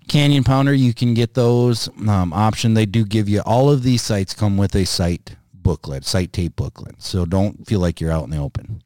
Canyon 0.09 0.45
Pounder, 0.45 0.73
you 0.73 0.95
can 0.95 1.15
get 1.15 1.35
those 1.35 1.89
um, 2.09 2.33
option. 2.33 2.75
They 2.75 2.87
do 2.87 3.05
give 3.05 3.29
you 3.29 3.41
all 3.41 3.71
of 3.71 3.83
these 3.83 4.03
sights 4.03 4.35
come 4.35 4.57
with 4.57 4.75
a 4.75 4.87
sight 4.87 5.37
booklet, 5.53 6.05
sight 6.05 6.33
tape 6.33 6.57
booklet. 6.57 7.03
So 7.03 7.27
don't 7.27 7.67
feel 7.67 7.81
like 7.81 8.01
you're 8.01 8.13
out 8.13 8.25
in 8.25 8.31
the 8.31 8.39
open. 8.39 8.83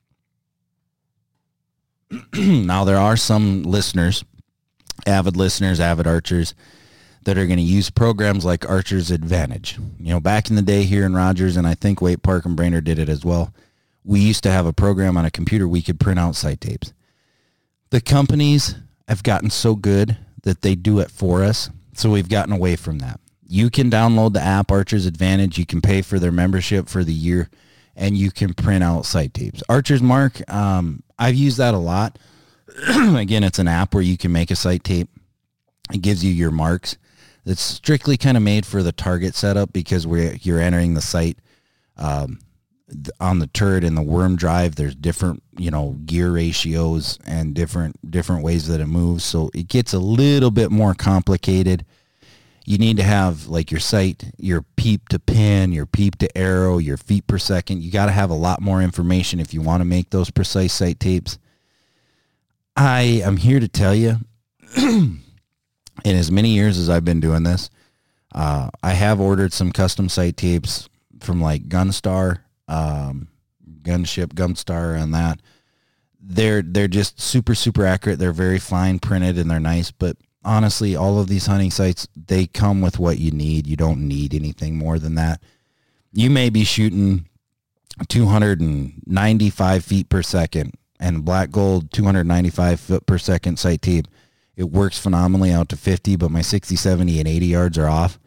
now 2.35 2.85
there 2.85 2.99
are 2.99 3.17
some 3.17 3.63
listeners, 3.63 4.25
avid 5.07 5.37
listeners, 5.37 5.81
avid 5.81 6.07
archers 6.07 6.55
that 7.25 7.37
are 7.37 7.47
going 7.47 7.59
to 7.59 7.63
use 7.63 7.91
programs 7.91 8.45
like 8.45 8.69
Archer's 8.69 9.11
Advantage. 9.11 9.79
You 9.99 10.15
know, 10.15 10.21
back 10.21 10.49
in 10.49 10.57
the 10.57 10.63
day 10.63 10.85
here 10.85 11.05
in 11.05 11.15
Rogers, 11.15 11.57
and 11.57 11.67
I 11.67 11.75
think 11.75 12.01
Waite 12.01 12.23
Park 12.23 12.47
and 12.47 12.57
Brainerd 12.57 12.85
did 12.85 12.99
it 12.99 13.09
as 13.09 13.25
well, 13.25 13.53
we 14.05 14.21
used 14.21 14.43
to 14.45 14.51
have 14.51 14.67
a 14.67 14.73
program 14.73 15.17
on 15.17 15.25
a 15.25 15.31
computer 15.31 15.69
we 15.69 15.83
could 15.83 16.01
print 16.01 16.19
out 16.19 16.35
sight 16.35 16.61
tapes. 16.61 16.93
The 17.91 18.01
companies 18.01 18.75
have 19.07 19.23
gotten 19.23 19.51
so 19.51 19.75
good 19.75 20.17
that 20.43 20.63
they 20.63 20.75
do 20.75 21.01
it 21.01 21.11
for 21.11 21.45
us, 21.45 21.69
so 21.93 22.11
we've 22.11 22.29
gotten 22.29 22.53
away 22.53 22.77
from 22.77 22.99
that. 23.01 23.21
You 23.47 23.69
can 23.69 23.91
download 23.91 24.33
the 24.33 24.41
app 24.41 24.71
Archer's 24.71 25.07
Advantage. 25.07 25.59
You 25.59 25.67
can 25.67 25.81
pay 25.81 26.03
for 26.03 26.19
their 26.19 26.33
membership 26.33 26.89
for 26.89 27.05
the 27.05 27.13
year, 27.13 27.51
and 28.01 28.19
you 28.19 28.33
can 28.33 28.53
print 28.53 28.83
out 28.83 29.07
sight 29.07 29.33
tapes. 29.33 29.63
Archer's 29.69 30.03
Mark, 30.03 30.43
um, 30.53 31.05
I've 31.19 31.37
used 31.37 31.59
that 31.59 31.75
a 31.75 31.79
lot. 31.79 32.19
Again, 32.89 33.45
it's 33.45 33.61
an 33.61 33.69
app 33.69 33.95
where 33.95 34.03
you 34.03 34.19
can 34.19 34.33
make 34.33 34.51
a 34.51 34.57
sight 34.57 34.83
tape. 34.83 35.09
It 35.93 36.03
gives 36.03 36.25
you 36.25 36.33
your 36.33 36.51
marks 36.51 36.97
it's 37.47 37.63
strictly 37.63 38.17
kind 38.17 38.37
of 38.37 38.43
made 38.43 38.67
for 38.67 38.83
the 38.83 38.93
target 38.93 39.35
setup 39.35 39.73
because 39.73 40.07
we 40.07 40.39
you're 40.43 40.61
entering 40.61 40.95
the 40.95 41.01
site 41.01 41.39
um, 41.97 42.39
on 43.19 43.39
the 43.39 43.47
turret 43.47 43.85
and 43.85 43.97
the 43.97 44.03
worm 44.03 44.37
drive. 44.37 44.77
There's 44.77 44.95
different 44.95 45.43
you 45.59 45.71
know 45.71 45.97
gear 46.05 46.33
ratios 46.33 47.19
and 47.27 47.55
different 47.55 48.11
different 48.11 48.45
ways 48.45 48.69
that 48.69 48.81
it 48.81 48.87
moves, 48.87 49.25
so 49.25 49.51
it 49.55 49.69
gets 49.69 49.93
a 49.93 49.99
little 49.99 50.51
bit 50.51 50.71
more 50.71 50.95
complicated. 50.95 51.85
You 52.71 52.79
need 52.79 52.99
to 52.99 53.03
have 53.03 53.49
like 53.49 53.73
your 53.73 53.81
sight, 53.81 54.31
your 54.39 54.65
peep 54.77 55.09
to 55.09 55.19
pin, 55.19 55.73
your 55.73 55.87
peep 55.87 56.19
to 56.19 56.39
arrow, 56.39 56.79
your 56.79 56.97
feet 56.97 57.27
per 57.27 57.37
second. 57.37 57.83
You 57.83 57.91
got 57.91 58.07
to 58.07 58.13
have 58.13 58.31
a 58.31 58.35
lot 58.35 58.61
more 58.63 58.81
information 58.81 59.41
if 59.41 59.53
you 59.53 59.61
want 59.61 59.81
to 59.81 59.85
make 59.85 60.11
those 60.11 60.31
precise 60.31 60.73
sight 60.73 61.01
tapes. 61.01 61.37
I 62.77 63.23
am 63.25 63.39
here 63.39 63.59
to 63.59 63.67
tell 63.67 63.93
you 63.93 64.19
in 64.77 65.21
as 66.05 66.31
many 66.31 66.51
years 66.51 66.79
as 66.79 66.89
I've 66.89 67.05
been 67.05 67.19
doing 67.19 67.43
this, 67.43 67.71
uh, 68.37 68.71
I 68.85 68.91
have 68.91 69.21
ordered 69.21 69.53
some 69.53 69.73
custom 69.73 70.09
sight 70.09 70.37
tapes 70.37 70.89
from 71.19 71.41
like 71.41 71.69
Gunstar, 71.69 72.39
um, 72.69 73.27
Gunship, 73.83 74.35
Gunstar, 74.35 74.97
and 74.97 75.13
that. 75.13 75.41
They're 76.21 76.63
they're 76.63 76.87
just 76.87 77.21
super 77.21 77.57
super 77.57 77.85
accurate. 77.85 78.21
They're 78.21 78.31
very 78.31 78.61
fine 78.61 79.01
printed 79.01 79.39
and 79.39 79.51
they're 79.51 79.59
nice. 79.59 79.91
But 79.91 80.17
honestly, 80.45 80.97
all 80.97 81.19
of 81.19 81.29
these 81.29 81.47
hunting 81.47 81.71
sights, 81.71 82.09
they 82.17 82.47
come 82.47 82.81
with 82.81 82.99
what 82.99 83.19
you 83.19 83.31
need. 83.31 83.67
You 83.67 83.77
don't 83.77 84.07
need 84.07 84.35
anything 84.35 84.77
more 84.77 84.99
than 84.99 85.15
that. 85.17 85.43
You 86.13 86.31
may 86.31 86.51
be 86.51 86.65
shooting 86.65 87.27
295 88.09 89.85
feet 89.85 90.09
per 90.09 90.23
second 90.23 90.75
and 90.99 91.25
black 91.25 91.51
gold 91.51 91.93
295 91.93 92.81
foot 92.81 93.07
per 93.07 93.19
second 93.19 93.59
sight 93.59 93.83
tape 93.83 94.07
it 94.61 94.71
works 94.71 94.99
phenomenally 94.99 95.53
out 95.53 95.71
to 95.71 95.77
50, 95.77 96.17
but 96.17 96.31
my 96.31 96.43
60, 96.43 96.77
70, 96.77 97.19
and 97.19 97.27
80 97.27 97.47
yards 97.47 97.79
are 97.79 97.89
off, 97.89 98.19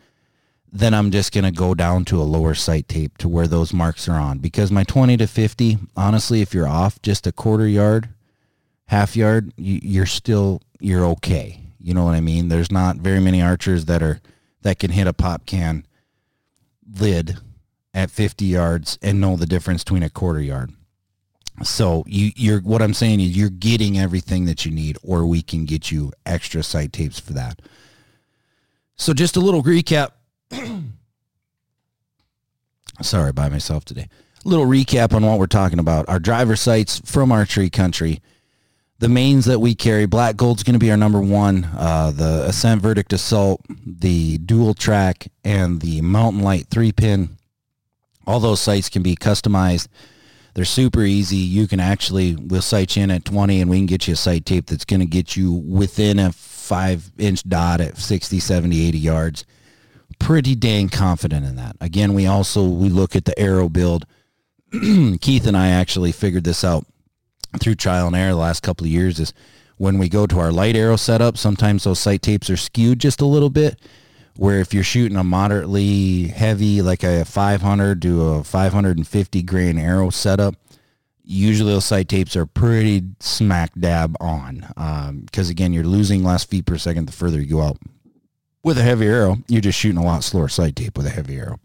then 0.71 0.91
I'm 0.91 1.11
just 1.11 1.31
going 1.31 1.43
to 1.43 1.51
go 1.51 1.75
down 1.75 2.05
to 2.05 2.19
a 2.19 2.23
lower 2.23 2.55
sight 2.55 2.87
tape 2.87 3.19
to 3.19 3.29
where 3.29 3.45
those 3.45 3.71
marks 3.71 4.09
are 4.09 4.19
on. 4.19 4.39
Because 4.39 4.71
my 4.71 4.83
20 4.83 5.15
to 5.17 5.27
50, 5.27 5.77
honestly, 5.95 6.41
if 6.41 6.51
you're 6.51 6.67
off 6.67 6.99
just 7.03 7.27
a 7.27 7.31
quarter 7.31 7.67
yard, 7.67 8.09
half 8.87 9.15
yard, 9.15 9.53
you're 9.57 10.07
still, 10.07 10.59
you're 10.79 11.05
okay. 11.05 11.59
You 11.83 11.93
know 11.93 12.05
what 12.05 12.15
I 12.15 12.21
mean? 12.21 12.47
There's 12.47 12.71
not 12.71 12.95
very 12.95 13.19
many 13.19 13.41
archers 13.41 13.85
that 13.85 14.01
are, 14.01 14.21
that 14.61 14.79
can 14.79 14.89
hit 14.89 15.05
a 15.05 15.13
pop 15.13 15.45
can 15.45 15.85
lid 16.99 17.37
at 17.93 18.09
50 18.09 18.45
yards 18.45 18.97
and 19.01 19.21
know 19.21 19.35
the 19.35 19.45
difference 19.45 19.83
between 19.83 20.01
a 20.01 20.09
quarter 20.09 20.41
yard. 20.41 20.71
So 21.61 22.03
you, 22.07 22.31
you're 22.35 22.61
what 22.61 22.81
I'm 22.81 22.95
saying 22.95 23.19
is 23.19 23.37
you're 23.37 23.49
getting 23.49 23.99
everything 23.99 24.45
that 24.45 24.65
you 24.65 24.71
need, 24.71 24.97
or 25.03 25.25
we 25.25 25.43
can 25.43 25.65
get 25.65 25.91
you 25.91 26.11
extra 26.25 26.63
sight 26.63 26.91
tapes 26.91 27.19
for 27.19 27.33
that. 27.33 27.61
So 28.95 29.13
just 29.13 29.35
a 29.35 29.39
little 29.39 29.61
recap. 29.61 30.11
Sorry 33.01 33.31
by 33.31 33.49
myself 33.49 33.85
today. 33.85 34.07
A 34.43 34.47
little 34.47 34.65
recap 34.65 35.13
on 35.13 35.23
what 35.25 35.37
we're 35.37 35.45
talking 35.45 35.79
about. 35.79 36.09
Our 36.09 36.19
driver 36.19 36.55
sights 36.55 37.01
from 37.05 37.31
archery 37.31 37.69
country. 37.69 38.21
The 39.03 39.09
mains 39.09 39.43
that 39.45 39.59
we 39.59 39.75
carry, 39.75 40.05
Black 40.05 40.37
Gold's 40.37 40.63
going 40.63 40.73
to 40.75 40.79
be 40.79 40.89
our 40.89 40.95
number 40.95 41.19
one. 41.19 41.65
Uh, 41.77 42.11
the 42.11 42.45
Ascent 42.47 42.81
Verdict 42.81 43.11
Assault, 43.11 43.61
the 43.85 44.37
Dual 44.37 44.73
Track, 44.73 45.27
and 45.43 45.81
the 45.81 45.99
Mountain 45.99 46.41
Light 46.41 46.67
three 46.71 46.93
pin. 46.93 47.37
All 48.25 48.39
those 48.39 48.61
sights 48.61 48.87
can 48.87 49.03
be 49.03 49.17
customized 49.17 49.89
they're 50.53 50.65
super 50.65 51.01
easy. 51.01 51.37
You 51.37 51.67
can 51.67 51.79
actually, 51.79 52.35
we'll 52.35 52.61
sight 52.61 52.95
you 52.95 53.03
in 53.03 53.11
at 53.11 53.25
20 53.25 53.61
and 53.61 53.69
we 53.69 53.77
can 53.77 53.87
get 53.87 54.07
you 54.07 54.13
a 54.13 54.17
sight 54.17 54.45
tape 54.45 54.67
that's 54.67 54.85
going 54.85 54.99
to 54.99 55.05
get 55.05 55.35
you 55.35 55.51
within 55.51 56.19
a 56.19 56.31
five 56.31 57.11
inch 57.17 57.43
dot 57.43 57.81
at 57.81 57.97
60, 57.97 58.39
70, 58.39 58.87
80 58.87 58.97
yards. 58.97 59.45
Pretty 60.19 60.55
dang 60.55 60.89
confident 60.89 61.45
in 61.45 61.55
that. 61.55 61.75
Again, 61.81 62.13
we 62.13 62.27
also, 62.27 62.67
we 62.67 62.89
look 62.89 63.15
at 63.15 63.25
the 63.25 63.37
arrow 63.37 63.67
build. 63.67 64.05
Keith 64.71 65.47
and 65.47 65.57
I 65.57 65.69
actually 65.69 66.11
figured 66.11 66.43
this 66.43 66.63
out 66.63 66.85
through 67.59 67.75
trial 67.75 68.07
and 68.07 68.15
error 68.15 68.31
the 68.31 68.37
last 68.37 68.63
couple 68.63 68.85
of 68.85 68.91
years 68.91 69.19
is 69.19 69.33
when 69.77 69.97
we 69.97 70.09
go 70.09 70.27
to 70.27 70.39
our 70.39 70.51
light 70.51 70.75
arrow 70.75 70.95
setup, 70.95 71.37
sometimes 71.37 71.83
those 71.83 71.99
sight 71.99 72.21
tapes 72.21 72.49
are 72.49 72.57
skewed 72.57 72.99
just 72.99 73.21
a 73.21 73.25
little 73.25 73.49
bit 73.49 73.79
where 74.35 74.59
if 74.59 74.73
you're 74.73 74.83
shooting 74.83 75.17
a 75.17 75.23
moderately 75.23 76.27
heavy, 76.27 76.81
like 76.81 77.03
a 77.03 77.25
500 77.25 78.01
to 78.01 78.21
a 78.23 78.43
550 78.43 79.43
grain 79.43 79.77
arrow 79.77 80.09
setup, 80.09 80.55
usually 81.23 81.71
those 81.71 81.85
sight 81.85 82.09
tapes 82.09 82.35
are 82.35 82.45
pretty 82.45 83.03
smack 83.19 83.71
dab 83.77 84.15
on. 84.19 84.65
Because 85.25 85.47
um, 85.47 85.51
again, 85.51 85.73
you're 85.73 85.83
losing 85.83 86.23
less 86.23 86.43
feet 86.43 86.65
per 86.65 86.77
second 86.77 87.05
the 87.05 87.11
further 87.11 87.39
you 87.39 87.55
go 87.55 87.61
out. 87.61 87.77
With 88.63 88.77
a 88.77 88.83
heavy 88.83 89.07
arrow, 89.07 89.37
you're 89.47 89.61
just 89.61 89.77
shooting 89.77 89.97
a 89.97 90.03
lot 90.03 90.23
slower 90.23 90.47
sight 90.47 90.75
tape 90.75 90.97
with 90.97 91.05
a 91.05 91.11
heavy 91.11 91.37
arrow. 91.37 91.59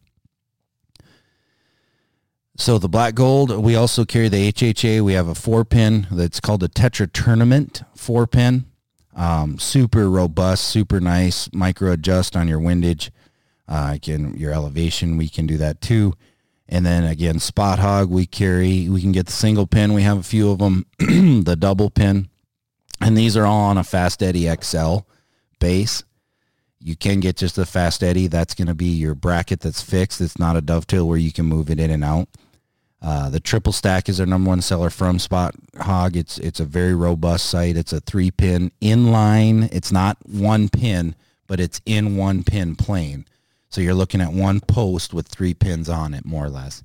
So 2.61 2.77
the 2.77 2.89
black 2.89 3.15
gold, 3.15 3.57
we 3.57 3.77
also 3.77 4.05
carry 4.05 4.29
the 4.29 4.53
HHA. 4.53 5.01
We 5.03 5.13
have 5.13 5.29
a 5.29 5.35
four 5.35 5.65
pin 5.65 6.09
that's 6.11 6.41
called 6.41 6.65
a 6.65 6.69
Tetra 6.69 7.11
Tournament 7.11 7.83
four 7.95 8.27
pin. 8.27 8.67
Um, 9.15 9.59
super 9.61 10.11
robust, 10.11 10.65
super 10.65 11.01
nice. 11.01 11.49
Micro 11.53 11.93
adjust 11.93 12.37
on 12.37 12.49
your 12.49 12.59
windage. 12.59 13.13
Uh, 13.69 13.97
can 14.03 14.37
your 14.37 14.53
elevation, 14.53 15.17
we 15.17 15.29
can 15.29 15.47
do 15.47 15.57
that 15.59 15.81
too. 15.81 16.15
And 16.69 16.85
then 16.85 17.05
again, 17.05 17.39
Spot 17.39 17.79
Hogg, 17.79 18.11
we 18.11 18.27
carry, 18.27 18.89
we 18.89 19.01
can 19.01 19.13
get 19.13 19.27
the 19.27 19.33
single 19.33 19.67
pin. 19.67 19.95
We 19.95 20.03
have 20.03 20.19
a 20.19 20.23
few 20.25 20.51
of 20.51 20.59
them, 20.59 20.85
the 20.99 21.57
double 21.59 21.91
pin. 21.91 22.29
And 23.01 23.17
these 23.17 23.37
are 23.37 23.47
all 23.47 23.71
on 23.71 23.79
a 23.79 23.85
Fast 23.85 24.21
Eddie 24.21 24.53
XL 24.63 24.99
base. 25.61 26.03
You 26.81 26.97
can 26.97 27.21
get 27.21 27.37
just 27.37 27.55
the 27.55 27.67
Fast 27.67 28.03
Eddie. 28.03 28.27
That's 28.27 28.55
going 28.55 28.69
to 28.69 28.75
be 28.75 28.87
your 28.87 29.15
bracket 29.15 29.61
that's 29.61 29.81
fixed. 29.81 30.21
It's 30.21 30.39
not 30.39 30.57
a 30.57 30.61
dovetail 30.61 31.07
where 31.07 31.19
you 31.19 31.33
can 31.33 31.47
move 31.47 31.71
it 31.71 31.79
in 31.79 31.91
and 31.91 32.05
out. 32.05 32.29
Uh, 33.01 33.31
the 33.31 33.41
triple 33.41 33.73
stack 33.73 34.09
is 34.09 34.19
our 34.19 34.27
number 34.27 34.49
one 34.49 34.61
seller 34.61 34.91
from 34.91 35.19
Spot 35.19 35.55
Hogg. 35.79 36.17
It's 36.17 36.39
it's 36.39 36.59
a 36.59 36.65
very 36.65 36.95
robust 36.95 37.47
sight. 37.47 37.77
It's 37.77 37.93
a 37.93 38.01
three 38.01 38.31
pin 38.31 38.73
inline. 38.81 39.73
It's 39.73 39.93
not 39.93 40.19
one 40.27 40.69
pin, 40.69 41.15
but 41.47 41.61
it's 41.61 41.81
in 41.87 42.17
one 42.17 42.43
pin 42.43 42.75
plane. 42.75 43.25
So 43.71 43.81
you're 43.81 43.95
looking 43.95 44.21
at 44.21 44.33
one 44.33 44.61
post 44.61 45.15
with 45.15 45.29
three 45.29 45.55
pins 45.55 45.89
on 45.89 46.13
it, 46.13 46.25
more 46.25 46.47
or 46.47 46.51
less. 46.51 46.83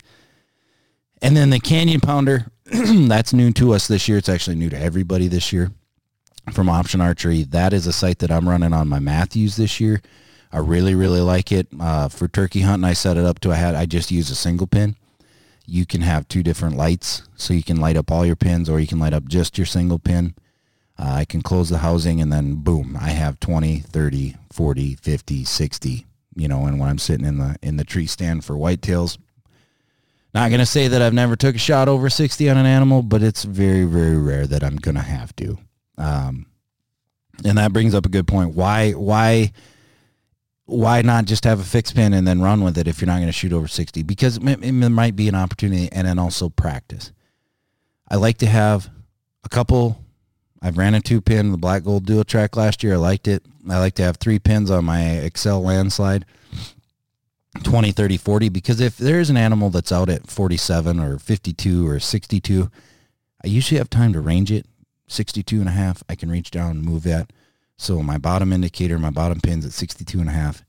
And 1.22 1.36
then 1.36 1.50
the 1.50 1.60
Canyon 1.60 2.02
Pounder, 2.02 2.48
that's 2.66 3.34
new 3.34 3.52
to 3.54 3.74
us 3.74 3.88
this 3.88 4.08
year. 4.08 4.18
It's 4.18 4.30
actually 4.30 4.58
new 4.58 4.70
to 4.70 4.80
everybody 4.80 5.28
this 5.28 5.52
year 5.52 5.72
from 6.52 6.70
Option 6.70 7.02
Archery. 7.02 7.44
That 7.44 7.74
is 7.74 7.88
a 7.88 7.94
sight 7.94 8.20
that 8.20 8.30
I'm 8.30 8.48
running 8.48 8.74
on 8.74 8.90
my 8.90 9.00
Mathews 9.00 9.56
this 9.56 9.80
year. 9.80 10.02
I 10.52 10.60
really, 10.60 10.94
really 10.94 11.22
like 11.22 11.52
it. 11.52 11.68
Uh, 11.80 12.10
for 12.10 12.28
turkey 12.28 12.62
hunting, 12.62 12.88
I 12.88 12.94
set 12.94 13.18
it 13.18 13.26
up 13.26 13.40
to 13.40 13.52
I 13.52 13.56
had 13.56 13.74
I 13.74 13.88
just 13.88 14.12
use 14.12 14.30
a 14.30 14.36
single 14.36 14.68
pin 14.68 14.96
you 15.66 15.86
can 15.86 16.02
have 16.02 16.28
two 16.28 16.44
different 16.44 16.78
lights. 16.78 17.24
So 17.36 17.54
you 17.54 17.64
can 17.64 17.80
light 17.80 17.98
up 17.98 18.12
all 18.12 18.26
your 18.26 18.36
pins 18.36 18.70
or 18.70 18.80
you 18.80 18.88
can 18.88 19.00
light 19.00 19.14
up 19.14 19.28
just 19.28 19.58
your 19.58 19.66
single 19.66 20.00
pin. 20.00 20.36
Uh, 20.98 21.12
I 21.12 21.26
can 21.26 21.42
close 21.42 21.70
the 21.70 21.80
housing 21.80 22.22
and 22.22 22.32
then 22.32 22.56
boom, 22.56 22.98
I 23.00 23.10
have 23.10 23.40
20, 23.40 23.80
30, 23.80 24.36
40, 24.52 24.96
50, 24.96 25.44
60, 25.44 26.06
you 26.36 26.48
know, 26.48 26.66
and 26.66 26.80
when 26.80 26.90
I'm 26.90 27.00
sitting 27.00 27.26
in 27.26 27.40
the 27.40 27.58
in 27.62 27.78
the 27.78 27.84
tree 27.84 28.06
stand 28.06 28.46
for 28.46 28.56
whitetails. 28.56 29.18
Not 30.34 30.50
going 30.50 30.60
to 30.60 30.66
say 30.66 30.88
that 30.88 31.02
I've 31.02 31.14
never 31.14 31.36
took 31.36 31.56
a 31.56 31.60
shot 31.60 31.88
over 31.88 32.10
60 32.10 32.50
on 32.50 32.58
an 32.58 32.66
animal, 32.66 33.04
but 33.04 33.22
it's 33.22 33.44
very, 33.44 33.86
very 33.86 34.18
rare 34.18 34.48
that 34.48 34.64
I'm 34.64 34.78
going 34.78 34.96
to 34.96 35.02
have 35.02 35.36
to. 35.36 35.58
Um, 35.98 36.48
and 37.46 37.58
that 37.60 37.72
brings 37.72 37.94
up 37.94 38.06
a 38.06 38.10
good 38.10 38.28
point. 38.28 38.56
Why, 38.56 38.92
why 38.92 39.52
why 40.66 41.02
not 41.02 41.26
just 41.26 41.44
have 41.44 41.60
a 41.60 41.64
fixed 41.64 41.96
pin 41.96 42.14
and 42.14 42.26
then 42.26 42.42
run 42.42 42.64
with 42.64 42.78
it 42.78 42.88
if 42.88 43.02
you're 43.02 43.08
not 43.08 43.18
going 43.18 43.28
to 43.28 43.34
shoot 43.34 43.54
over 43.54 43.68
60? 43.68 44.04
Because 44.04 44.38
it, 44.38 44.64
it 44.64 44.72
might 44.72 45.16
be 45.16 45.28
an 45.28 45.36
opportunity 45.36 45.90
and 45.92 46.08
then 46.08 46.20
also 46.20 46.50
practice. 46.50 47.12
I 48.10 48.16
like 48.16 48.38
to 48.40 48.46
have 48.46 48.90
a 49.44 49.50
couple. 49.50 50.00
I've 50.62 50.78
ran 50.78 50.94
a 50.94 51.02
two 51.02 51.20
pin, 51.20 51.52
the 51.52 51.58
black 51.58 51.84
gold 51.84 52.06
dual 52.06 52.24
track 52.24 52.56
last 52.56 52.84
year. 52.84 52.94
I 52.94 52.98
liked 52.98 53.28
it. 53.28 53.44
I 53.70 53.80
like 53.80 53.96
to 53.96 54.04
have 54.04 54.18
three 54.18 54.40
pins 54.40 54.72
on 54.72 54.86
my 54.86 55.00
Axcel 55.00 55.62
Landslide, 55.62 56.26
20, 57.64 57.92
30, 57.92 58.18
40, 58.18 58.50
because 58.50 58.80
if 58.80 58.98
there's 58.98 59.30
an 59.30 59.38
animal 59.38 59.70
that's 59.70 59.92
out 59.92 60.10
at 60.10 60.30
47 60.30 61.00
or 61.00 61.18
52 61.18 61.88
or 61.88 62.00
62, 62.00 62.70
I 63.44 63.48
usually 63.48 63.78
have 63.78 63.90
time 63.90 64.14
to 64.14 64.22
range 64.22 64.52
it. 64.52 64.66
62 65.08 65.60
and 65.60 65.70
a 65.70 65.74
half, 65.74 66.02
I 66.10 66.16
can 66.16 66.32
reach 66.32 66.50
down 66.50 66.72
and 66.72 66.84
move 66.84 67.04
that 67.04 67.32
so 67.78 68.02
my 68.02 68.18
bottom 68.18 68.54
indicator, 68.54 68.98
my 69.00 69.10
bottom 69.10 69.40
pin's 69.42 69.66
at 69.66 69.72
62 69.74 70.20
and 70.20 70.30
a 70.30 70.34
half, 70.34 70.64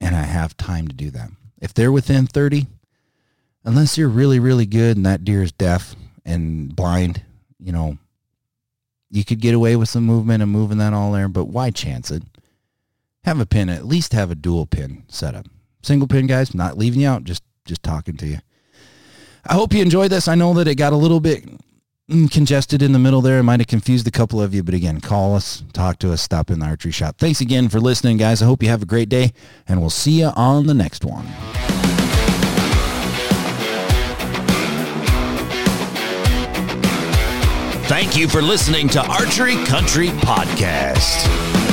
and 0.00 0.14
I 0.14 0.22
have 0.22 0.56
time 0.56 0.88
to 0.88 0.94
do 0.94 1.10
that. 1.10 1.30
If 1.60 1.72
they're 1.74 1.92
within 1.92 2.26
30, 2.26 2.66
unless 3.64 3.96
you're 3.96 4.08
really, 4.08 4.38
really 4.38 4.66
good 4.66 4.96
and 4.96 5.06
that 5.06 5.24
deer 5.24 5.42
is 5.42 5.52
deaf 5.52 5.96
and 6.24 6.74
blind, 6.74 7.22
you 7.58 7.72
know, 7.72 7.98
you 9.10 9.24
could 9.24 9.40
get 9.40 9.54
away 9.54 9.76
with 9.76 9.88
some 9.88 10.04
movement 10.04 10.42
and 10.42 10.52
moving 10.52 10.78
that 10.78 10.92
all 10.92 11.12
there, 11.12 11.28
but 11.28 11.46
why 11.46 11.70
chance 11.70 12.10
it? 12.10 12.22
Have 13.24 13.40
a 13.40 13.46
pin, 13.46 13.68
at 13.68 13.86
least 13.86 14.12
have 14.12 14.30
a 14.30 14.36
dual 14.36 14.66
pin 14.66 15.04
setup. 15.08 15.46
Single 15.82 16.08
pin, 16.08 16.26
guys, 16.26 16.54
not 16.54 16.78
leaving 16.78 17.00
you 17.00 17.08
out, 17.08 17.24
just 17.24 17.42
just 17.64 17.82
talking 17.82 18.16
to 18.16 18.26
you. 18.26 18.38
I 19.44 19.54
hope 19.54 19.72
you 19.72 19.82
enjoyed 19.82 20.10
this. 20.10 20.28
I 20.28 20.34
know 20.34 20.54
that 20.54 20.68
it 20.68 20.76
got 20.76 20.92
a 20.92 20.96
little 20.96 21.20
bit 21.20 21.44
Mm, 22.10 22.30
congested 22.30 22.82
in 22.82 22.92
the 22.92 23.00
middle 23.00 23.20
there. 23.20 23.40
It 23.40 23.42
might 23.42 23.58
have 23.58 23.66
confused 23.66 24.06
a 24.06 24.12
couple 24.12 24.40
of 24.40 24.54
you, 24.54 24.62
but 24.62 24.74
again, 24.74 25.00
call 25.00 25.34
us, 25.34 25.64
talk 25.72 25.98
to 25.98 26.12
us, 26.12 26.22
stop 26.22 26.50
in 26.50 26.60
the 26.60 26.66
archery 26.66 26.92
shop. 26.92 27.16
Thanks 27.18 27.40
again 27.40 27.68
for 27.68 27.80
listening, 27.80 28.16
guys. 28.16 28.40
I 28.40 28.44
hope 28.44 28.62
you 28.62 28.68
have 28.68 28.82
a 28.82 28.86
great 28.86 29.08
day, 29.08 29.32
and 29.66 29.80
we'll 29.80 29.90
see 29.90 30.20
you 30.20 30.26
on 30.36 30.68
the 30.68 30.74
next 30.74 31.04
one. 31.04 31.26
Thank 37.88 38.16
you 38.16 38.28
for 38.28 38.40
listening 38.40 38.88
to 38.90 39.00
Archery 39.00 39.56
Country 39.64 40.08
Podcast. 40.08 41.65